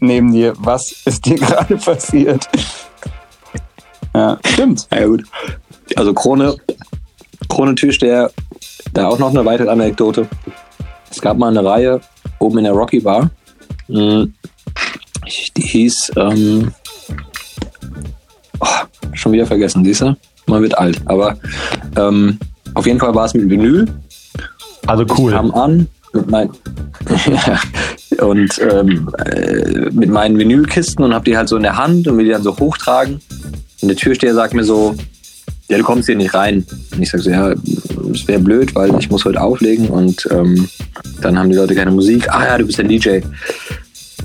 neben 0.00 0.32
dir, 0.32 0.54
was 0.58 0.92
ist 1.04 1.26
dir 1.26 1.34
gerade 1.38 1.76
passiert? 1.76 2.48
Ja, 4.14 4.38
stimmt. 4.46 4.86
Ja 4.92 5.06
gut. 5.06 5.24
Also 5.96 6.12
Krone, 6.14 6.56
Krone 7.48 7.74
Türsteher, 7.74 8.30
da 8.92 9.06
auch 9.08 9.18
noch 9.18 9.30
eine 9.30 9.44
weitere 9.44 9.68
Anekdote. 9.68 10.26
Es 11.10 11.20
gab 11.20 11.36
mal 11.38 11.48
eine 11.48 11.64
Reihe 11.68 12.00
oben 12.38 12.58
in 12.58 12.64
der 12.64 12.72
Rocky 12.72 13.00
Bar. 13.00 13.30
Mm, 13.88 14.24
Die 15.56 15.62
hieß, 15.62 16.12
ähm, 16.16 16.72
oh, 18.60 18.66
schon 19.12 19.32
wieder 19.32 19.46
vergessen, 19.46 19.84
siehst 19.84 20.00
du? 20.02 20.16
Man 20.46 20.62
wird 20.62 20.76
alt. 20.78 21.00
Aber 21.06 21.36
ähm, 21.96 22.38
auf 22.74 22.86
jeden 22.86 22.98
Fall 22.98 23.14
war 23.14 23.24
es 23.26 23.34
mit 23.34 23.48
Vinyl. 23.48 23.86
Also 24.86 25.04
Ich 25.04 25.18
cool. 25.18 25.32
kam 25.32 25.52
an 25.52 25.88
mein, 26.26 26.50
und 28.20 28.60
ähm, 28.60 29.08
äh, 29.24 29.90
mit 29.90 30.10
meinen 30.10 30.38
Vinylkisten 30.38 31.04
und 31.04 31.14
hab 31.14 31.24
die 31.24 31.36
halt 31.36 31.48
so 31.48 31.56
in 31.56 31.62
der 31.62 31.76
Hand 31.76 32.06
und 32.08 32.18
will 32.18 32.24
die 32.24 32.32
dann 32.32 32.42
so 32.42 32.56
hochtragen. 32.58 33.20
Und 33.82 33.88
der 33.88 33.96
Türsteher 33.96 34.34
sagt 34.34 34.54
mir 34.54 34.64
so, 34.64 34.94
ja, 35.68 35.78
du 35.78 35.84
kommst 35.84 36.06
hier 36.06 36.16
nicht 36.16 36.34
rein. 36.34 36.66
Und 36.92 37.00
ich 37.00 37.10
sag 37.10 37.20
so, 37.20 37.30
ja, 37.30 37.54
es 38.12 38.26
wäre 38.26 38.40
blöd, 38.40 38.74
weil 38.74 38.94
ich 38.98 39.08
muss 39.08 39.24
heute 39.24 39.40
auflegen 39.40 39.88
und 39.88 40.28
ähm, 40.30 40.68
dann 41.20 41.38
haben 41.38 41.48
die 41.48 41.56
Leute 41.56 41.74
keine 41.74 41.92
Musik. 41.92 42.28
Ah 42.28 42.44
ja, 42.44 42.58
du 42.58 42.66
bist 42.66 42.78
der 42.78 42.86
DJ. 42.86 43.20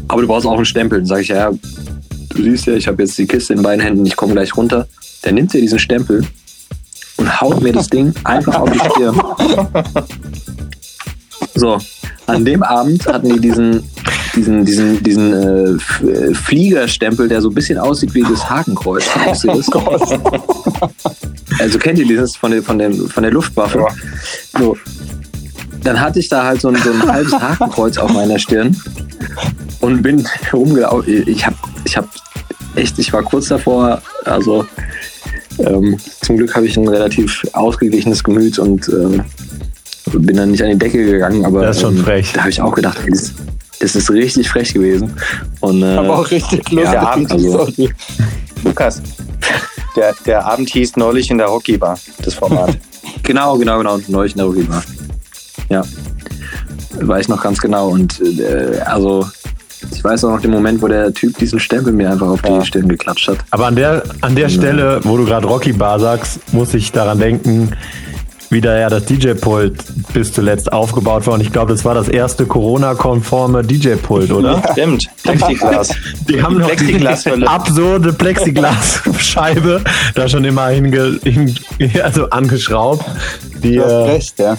Aber 0.08 0.22
du 0.22 0.28
brauchst 0.28 0.48
auch 0.48 0.56
einen 0.56 0.66
Stempel. 0.66 1.00
Dann 1.00 1.06
sage 1.06 1.22
ich, 1.22 1.28
ja, 1.28 1.52
du 1.52 2.44
siehst 2.44 2.66
ja, 2.66 2.74
ich 2.74 2.88
habe 2.88 3.04
jetzt 3.04 3.18
die 3.18 3.28
Kiste 3.28 3.54
in 3.54 3.62
beiden 3.62 3.82
Händen, 3.82 4.06
ich 4.06 4.16
komme 4.16 4.34
gleich 4.34 4.58
runter. 4.58 4.88
Der 5.24 5.34
nimmt 5.34 5.54
dir 5.54 5.62
diesen 5.62 5.80
Stempel 5.80 6.26
und 7.18 7.42
haut 7.42 7.62
mir 7.62 7.72
das 7.72 7.88
Ding 7.90 8.14
einfach 8.24 8.60
auf 8.60 8.72
die 8.72 8.80
Stirn. 8.80 9.22
So, 11.56 11.80
an 12.28 12.46
dem 12.46 12.62
Abend 12.64 13.06
hatten 13.08 13.30
die 13.30 13.40
diesen, 13.40 13.84
diesen, 14.36 14.66
diesen, 14.66 15.04
diesen 15.04 15.34
äh, 15.34 16.08
äh, 16.08 16.34
Fliegerstempel, 16.34 17.28
der 17.28 17.42
so 17.42 17.50
ein 17.50 17.56
bisschen 17.56 17.78
aussieht 17.78 18.14
wie 18.14 18.24
das 18.24 18.50
Hakenkreuz. 18.50 19.06
Also 21.60 21.80
kennt 21.80 22.00
ihr 22.00 22.06
dieses 22.06 22.36
von 22.36 22.52
der, 22.52 22.62
von 22.62 22.78
dem, 22.78 23.10
von 23.10 23.24
der 23.24 23.32
Luftwaffe? 23.32 23.80
Ja. 23.80 24.60
So. 24.60 24.78
Dann 25.84 26.02
hatte 26.02 26.20
ich 26.20 26.30
da 26.30 26.44
halt 26.44 26.62
so 26.62 26.70
ein, 26.70 26.76
so 26.76 26.92
ein 26.92 27.08
halbes 27.08 27.34
Hakenkreuz 27.34 27.98
auf 27.98 28.12
meiner 28.12 28.40
Stirn 28.40 28.76
und 29.82 30.02
bin 30.02 30.28
rumgelaufen. 30.54 31.28
Ich 31.28 31.46
habe 31.46 31.56
ich 31.86 31.96
hab 31.96 32.10
echt, 32.76 32.98
ich 33.00 33.14
war 33.14 33.24
kurz 33.24 33.48
davor, 33.48 34.02
also 34.26 34.66
ähm, 35.60 35.98
zum 36.22 36.38
Glück 36.38 36.56
habe 36.56 36.66
ich 36.66 36.76
ein 36.76 36.88
relativ 36.88 37.46
ausgeglichenes 37.54 38.24
Gemüt 38.24 38.60
und 38.60 38.90
ähm, 38.90 39.24
bin 40.20 40.38
dann 40.38 40.52
nicht 40.52 40.64
an 40.64 40.70
die 40.70 40.78
Decke 40.78 41.06
gegangen, 41.06 41.46
aber 41.46 41.62
Das 41.62 41.78
ist 41.78 41.82
schon 41.82 41.98
ähm, 41.98 42.04
frech. 42.04 42.32
da 42.34 42.42
habe 42.42 42.50
ich 42.50 42.62
auch 42.62 42.74
gedacht, 42.74 42.98
das, 43.10 43.34
das 43.80 43.96
ist 43.96 44.10
richtig 44.12 44.50
frech 44.50 44.74
gewesen. 44.74 45.14
Und, 45.60 45.82
äh, 45.84 45.96
Aber 45.98 46.20
auch 46.20 46.32
richtig 46.32 46.70
lustig. 46.72 46.94
ja, 46.94 47.02
Abend, 47.10 47.32
also- 47.32 47.68
Lukas, 48.64 49.02
der, 49.96 50.14
der 50.26 50.46
Abend 50.46 50.70
hieß 50.70 50.96
neulich 50.98 51.30
in 51.30 51.38
der 51.38 51.48
Rocky 51.48 51.78
Bar, 51.78 51.98
das 52.24 52.34
Format. 52.34 52.78
Genau, 53.24 53.58
genau, 53.58 53.78
genau. 53.80 54.00
Neulich 54.08 54.34
in 54.34 54.40
der 54.40 54.48
war. 54.70 54.84
Ja. 55.70 55.84
Weiß 57.02 57.22
ich 57.22 57.28
noch 57.28 57.42
ganz 57.42 57.60
genau. 57.60 57.90
Und 57.90 58.20
äh, 58.22 58.80
also, 58.86 59.28
ich 59.94 60.04
weiß 60.04 60.24
auch 60.26 60.32
noch 60.32 60.42
den 60.42 60.52
Moment, 60.52 60.82
wo 60.82 60.88
der 60.88 61.12
Typ 61.14 61.38
diesen 61.38 61.60
Stempel 61.60 61.92
mir 61.94 62.12
einfach 62.12 62.28
auf 62.28 62.42
Ja. 62.44 62.60
die 62.60 62.66
Stirn 62.66 62.88
geklatscht 62.88 63.28
hat. 63.28 63.38
Aber 63.52 63.68
an 63.68 63.76
der, 63.76 64.04
an 64.22 64.36
der 64.36 64.50
Stelle, 64.50 65.00
wo 65.04 65.18
du 65.18 65.26
gerade 65.26 65.48
Rocky 65.48 65.72
Bar 65.74 66.00
sagst, 66.00 66.40
muss 66.54 66.74
ich 66.74 66.92
daran 66.92 67.20
denken, 67.20 67.72
wie 68.50 68.62
da 68.62 68.78
ja 68.78 68.90
das 68.90 69.06
DJ-Pult 69.06 70.14
bis 70.14 70.32
zuletzt 70.32 70.72
aufgebaut 70.72 71.28
war. 71.28 71.36
Und 71.36 71.42
ich 71.42 71.52
glaube, 71.52 71.74
das 71.74 71.86
war 71.86 71.96
das 71.96 72.08
erste 72.08 72.46
Corona-konforme 72.46 73.64
DJ-Pult, 73.64 74.32
oder? 74.32 74.62
Stimmt, 74.72 75.10
Plexiglas. 75.24 75.90
Die 76.30 76.42
haben 76.42 76.58
noch 76.58 76.72
die 76.72 77.08
absurde 77.46 78.14
Plexiglasscheibe 78.14 79.82
da 80.16 80.30
schon 80.30 80.44
immer 80.44 80.68
hinge, 80.68 81.20
hin, 81.24 81.56
also 82.04 82.30
angeschraubt. 82.30 83.06
Die, 83.64 83.76
Du 83.76 83.84
hast 83.84 83.92
äh, 83.92 84.12
recht, 84.12 84.40
ja. 84.40 84.58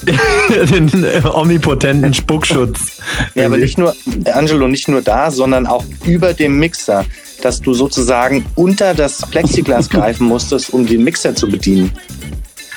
den 0.70 1.04
äh, 1.04 1.22
omnipotenten 1.26 2.14
Spuckschutz. 2.14 3.00
Ja, 3.34 3.46
aber 3.46 3.58
nicht 3.58 3.78
nur, 3.78 3.94
Angelo, 4.32 4.68
nicht 4.68 4.88
nur 4.88 5.02
da, 5.02 5.30
sondern 5.30 5.66
auch 5.66 5.84
über 6.04 6.32
dem 6.32 6.58
Mixer, 6.58 7.04
dass 7.42 7.60
du 7.60 7.74
sozusagen 7.74 8.44
unter 8.54 8.94
das 8.94 9.22
Plexiglas 9.30 9.88
greifen 9.88 10.26
musstest, 10.26 10.72
um 10.72 10.86
den 10.86 11.04
Mixer 11.04 11.34
zu 11.34 11.48
bedienen. 11.48 11.92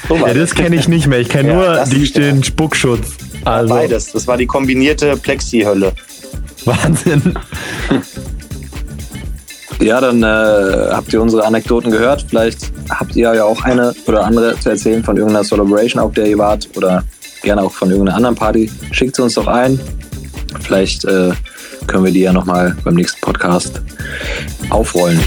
So 0.08 0.16
ja, 0.18 0.34
das 0.34 0.54
kenne 0.54 0.76
ich 0.76 0.88
nicht 0.88 1.08
mehr. 1.08 1.20
Ich 1.20 1.30
kenne 1.30 1.50
ja, 1.50 1.56
nur 1.56 1.86
die, 1.86 2.12
den 2.12 2.44
Spuckschutz. 2.44 3.16
Also. 3.46 3.74
Beides. 3.74 4.12
Das 4.12 4.28
war 4.28 4.38
die 4.38 4.46
kombinierte 4.46 5.16
Plexi-Hölle. 5.18 5.94
Wahnsinn. 6.66 7.34
Ja, 9.82 10.00
dann 10.00 10.24
äh, 10.24 10.94
habt 10.94 11.12
ihr 11.12 11.22
unsere 11.22 11.46
Anekdoten 11.46 11.92
gehört. 11.92 12.26
Vielleicht 12.30 12.72
habt 12.90 13.16
ihr 13.16 13.34
ja 13.34 13.44
auch 13.44 13.64
eine 13.64 13.94
oder 14.06 14.24
andere 14.24 14.58
zu 14.58 14.70
erzählen 14.70 15.04
von 15.04 15.18
irgendeiner 15.18 15.44
Celebration, 15.44 16.02
auf 16.02 16.14
der 16.14 16.28
ihr 16.28 16.38
wart 16.38 16.70
oder 16.76 17.04
gerne 17.42 17.62
auch 17.64 17.74
von 17.74 17.90
irgendeiner 17.90 18.16
anderen 18.16 18.36
Party. 18.36 18.72
Schickt 18.92 19.18
sie 19.18 19.24
uns 19.24 19.34
doch 19.34 19.48
ein. 19.48 19.80
Vielleicht 20.62 21.04
äh, 21.06 21.32
können 21.88 22.06
wir 22.06 22.12
die 22.12 22.22
ja 22.22 22.32
nochmal 22.32 22.76
beim 22.84 22.96
nächsten 22.96 23.20
Podcast 23.20 23.82
aufrollen. 24.70 25.20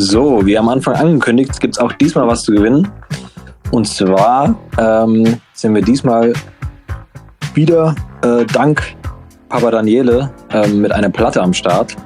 So, 0.00 0.46
wie 0.46 0.56
am 0.56 0.68
Anfang 0.68 0.94
angekündigt, 0.94 1.58
gibt 1.58 1.74
es 1.74 1.80
auch 1.80 1.92
diesmal 1.94 2.28
was 2.28 2.44
zu 2.44 2.52
gewinnen. 2.52 2.86
Und 3.72 3.84
zwar 3.88 4.56
ähm, 4.78 5.40
sind 5.54 5.74
wir 5.74 5.82
diesmal 5.82 6.34
wieder 7.54 7.96
äh, 8.22 8.44
dank 8.44 8.80
Papa 9.48 9.72
Daniele 9.72 10.30
äh, 10.52 10.68
mit 10.68 10.92
einer 10.92 11.08
Platte 11.10 11.42
am 11.42 11.52
Start 11.52 11.96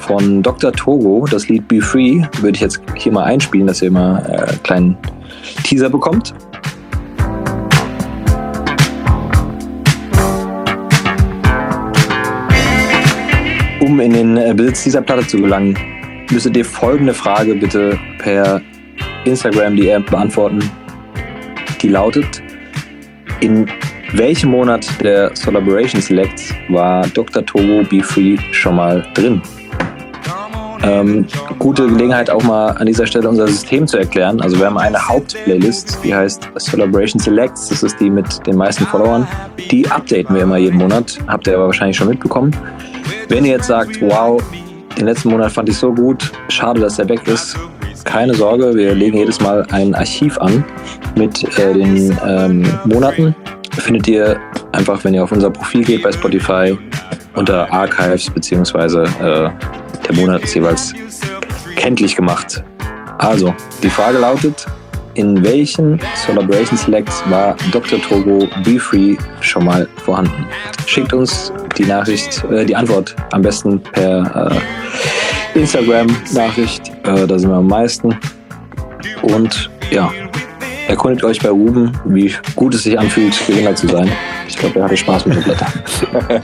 von 0.00 0.42
Dr. 0.42 0.70
Togo. 0.70 1.24
Das 1.30 1.48
Lied 1.48 1.66
Be 1.66 1.80
Free 1.80 2.22
würde 2.42 2.56
ich 2.56 2.60
jetzt 2.60 2.82
hier 2.94 3.10
mal 3.10 3.24
einspielen, 3.24 3.66
dass 3.66 3.80
ihr 3.80 3.90
mal 3.90 4.18
äh, 4.28 4.50
einen 4.50 4.62
kleinen 4.62 4.98
Teaser 5.64 5.88
bekommt. 5.88 6.34
Um 13.80 13.98
in 13.98 14.12
den 14.12 14.36
äh, 14.36 14.52
Besitz 14.54 14.84
dieser 14.84 15.00
Platte 15.00 15.26
zu 15.26 15.38
gelangen, 15.38 15.78
müsstet 16.30 16.56
ihr 16.56 16.64
folgende 16.64 17.14
Frage 17.14 17.54
bitte 17.54 17.98
per 18.18 18.60
Instagram 19.24 19.76
DM 19.76 20.04
beantworten. 20.04 20.58
Die 21.82 21.88
lautet, 21.88 22.42
in 23.40 23.66
welchem 24.12 24.50
Monat 24.50 24.86
der 25.02 25.32
Collaboration 25.44 26.00
Selects 26.00 26.54
war 26.68 27.06
Dr. 27.08 27.44
Togo 27.44 27.84
Be 27.88 28.02
Free 28.02 28.36
schon 28.52 28.76
mal 28.76 29.06
drin? 29.14 29.40
Ähm, 30.82 31.26
gute 31.58 31.86
Gelegenheit 31.86 32.30
auch 32.30 32.42
mal 32.42 32.70
an 32.70 32.86
dieser 32.86 33.06
Stelle 33.06 33.28
unser 33.28 33.46
System 33.46 33.86
zu 33.86 33.98
erklären. 33.98 34.40
Also 34.40 34.58
wir 34.58 34.66
haben 34.66 34.78
eine 34.78 34.98
Hauptplaylist, 34.98 35.98
die 36.02 36.14
heißt 36.14 36.48
Celebration 36.58 37.20
Selects. 37.20 37.68
Das 37.68 37.82
ist 37.82 38.00
die 38.00 38.08
mit 38.08 38.46
den 38.46 38.56
meisten 38.56 38.86
Followern. 38.86 39.28
Die 39.70 39.86
updaten 39.88 40.34
wir 40.34 40.42
immer 40.42 40.56
jeden 40.56 40.78
Monat. 40.78 41.18
Habt 41.26 41.46
ihr 41.46 41.54
aber 41.54 41.66
wahrscheinlich 41.66 41.98
schon 41.98 42.08
mitbekommen. 42.08 42.56
Wenn 43.28 43.44
ihr 43.44 43.52
jetzt 43.52 43.66
sagt, 43.66 44.00
wow, 44.00 44.42
den 44.98 45.06
letzten 45.06 45.30
Monat 45.30 45.52
fand 45.52 45.68
ich 45.68 45.76
so 45.76 45.92
gut. 45.92 46.30
Schade, 46.48 46.80
dass 46.80 46.98
er 46.98 47.08
weg 47.08 47.26
ist. 47.26 47.56
Keine 48.04 48.34
Sorge, 48.34 48.74
wir 48.74 48.94
legen 48.94 49.18
jedes 49.18 49.40
Mal 49.40 49.66
ein 49.70 49.94
Archiv 49.94 50.38
an 50.38 50.64
mit 51.16 51.44
äh, 51.58 51.74
den 51.74 52.18
ähm, 52.26 52.66
Monaten. 52.84 53.34
Findet 53.72 54.08
ihr 54.08 54.40
einfach, 54.72 55.02
wenn 55.04 55.14
ihr 55.14 55.22
auf 55.22 55.32
unser 55.32 55.50
Profil 55.50 55.84
geht 55.84 56.02
bei 56.02 56.12
Spotify 56.12 56.76
unter 57.34 57.70
Archives 57.72 58.28
beziehungsweise 58.30 59.04
äh, 59.20 59.50
der 60.06 60.16
Monat 60.16 60.42
ist 60.42 60.54
jeweils 60.54 60.92
kenntlich 61.76 62.16
gemacht. 62.16 62.64
Also, 63.18 63.54
die 63.82 63.90
Frage 63.90 64.18
lautet, 64.18 64.66
in 65.20 65.44
welchen 65.44 66.00
Celebration 66.16 66.78
Selects 66.78 67.22
war 67.28 67.54
Dr. 67.72 68.00
Togo 68.00 68.48
Be 68.64 68.78
Free 68.78 69.16
schon 69.42 69.66
mal 69.66 69.86
vorhanden? 70.02 70.46
Schickt 70.86 71.12
uns 71.12 71.52
die 71.76 71.84
Nachricht, 71.84 72.42
äh, 72.50 72.64
die 72.64 72.74
Antwort 72.74 73.14
am 73.32 73.42
besten 73.42 73.78
per 73.80 74.50
äh, 75.54 75.58
Instagram-Nachricht. 75.58 76.88
Äh, 77.04 77.26
da 77.26 77.38
sind 77.38 77.50
wir 77.50 77.56
am 77.56 77.66
meisten. 77.66 78.18
Und 79.20 79.70
ja, 79.90 80.10
erkundigt 80.88 81.22
euch 81.22 81.38
bei 81.38 81.50
Ruben, 81.50 81.92
wie 82.06 82.34
gut 82.56 82.74
es 82.74 82.84
sich 82.84 82.98
anfühlt, 82.98 83.38
Gewinner 83.46 83.74
zu 83.74 83.88
sein. 83.88 84.10
Ich 84.48 84.56
glaube, 84.56 84.78
er 84.78 84.86
hatte 84.86 84.96
Spaß 84.96 85.26
mit 85.26 85.36
dem 85.36 85.42
Blätter. 85.44 85.66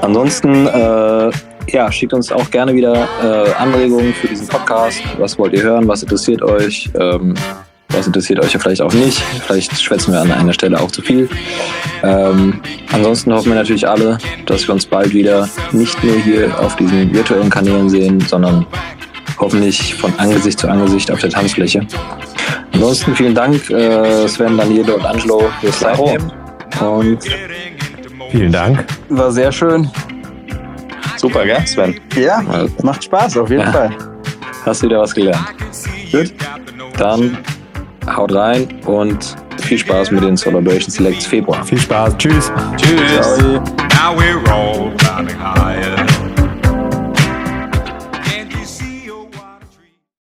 Ansonsten, 0.00 0.66
äh, 0.66 1.30
ja, 1.68 1.90
schickt 1.90 2.12
uns 2.12 2.30
auch 2.30 2.50
gerne 2.50 2.74
wieder 2.74 3.08
äh, 3.22 3.52
Anregungen 3.54 4.12
für 4.14 4.28
diesen 4.28 4.46
Podcast. 4.46 5.02
Was 5.18 5.38
wollt 5.38 5.52
ihr 5.52 5.62
hören? 5.62 5.86
Was 5.88 6.02
interessiert 6.02 6.42
euch? 6.42 6.90
Ähm, 6.98 7.34
was 7.88 8.06
interessiert 8.06 8.40
euch 8.40 8.52
ja 8.52 8.58
vielleicht 8.58 8.82
auch 8.82 8.92
nicht. 8.92 9.20
Vielleicht 9.46 9.80
schwätzen 9.80 10.12
wir 10.12 10.20
an 10.20 10.32
einer 10.32 10.52
Stelle 10.52 10.80
auch 10.80 10.90
zu 10.90 11.00
viel. 11.02 11.28
Ähm, 12.02 12.60
ansonsten 12.92 13.32
hoffen 13.32 13.50
wir 13.50 13.56
natürlich 13.56 13.88
alle, 13.88 14.18
dass 14.46 14.66
wir 14.66 14.74
uns 14.74 14.86
bald 14.86 15.14
wieder 15.14 15.48
nicht 15.72 16.02
nur 16.02 16.16
hier 16.16 16.58
auf 16.60 16.76
diesen 16.76 17.14
virtuellen 17.14 17.50
Kanälen 17.50 17.88
sehen, 17.88 18.20
sondern 18.20 18.66
hoffentlich 19.38 19.94
von 19.94 20.12
Angesicht 20.18 20.58
zu 20.58 20.68
Angesicht 20.68 21.10
auf 21.10 21.20
der 21.20 21.30
Tanzfläche. 21.30 21.86
Ansonsten 22.72 23.14
vielen 23.14 23.34
Dank, 23.34 23.70
äh, 23.70 24.26
Sven, 24.28 24.56
Daniele 24.58 24.96
und 24.96 25.06
Angelo 25.06 25.50
fürs 25.60 25.78
Zeitnehmen. 25.78 26.32
Und 26.80 27.18
vielen 28.30 28.52
Dank. 28.52 28.84
War 29.08 29.30
sehr 29.30 29.52
schön. 29.52 29.88
Super, 31.16 31.44
gell, 31.44 31.66
Sven? 31.66 32.00
Ja, 32.16 32.42
macht 32.82 33.04
Spaß, 33.04 33.36
auf 33.38 33.50
jeden 33.50 33.62
ja. 33.62 33.72
Fall. 33.72 33.90
Hast 34.64 34.82
wieder 34.82 35.00
was 35.00 35.14
gelernt. 35.14 35.46
Gut, 36.10 36.32
dann 36.96 37.38
haut 38.06 38.34
rein 38.34 38.68
und 38.86 39.36
viel 39.62 39.78
Spaß 39.78 40.10
mit 40.10 40.22
den 40.22 40.36
Celebration 40.36 40.90
Selects 40.90 41.26
Februar. 41.26 41.64
Viel 41.64 41.78
Spaß. 41.80 42.16
Tschüss. 42.18 42.52
Tschüss. 42.76 43.38
Now 43.90 44.14
we're 44.16 44.40
all 44.50 44.92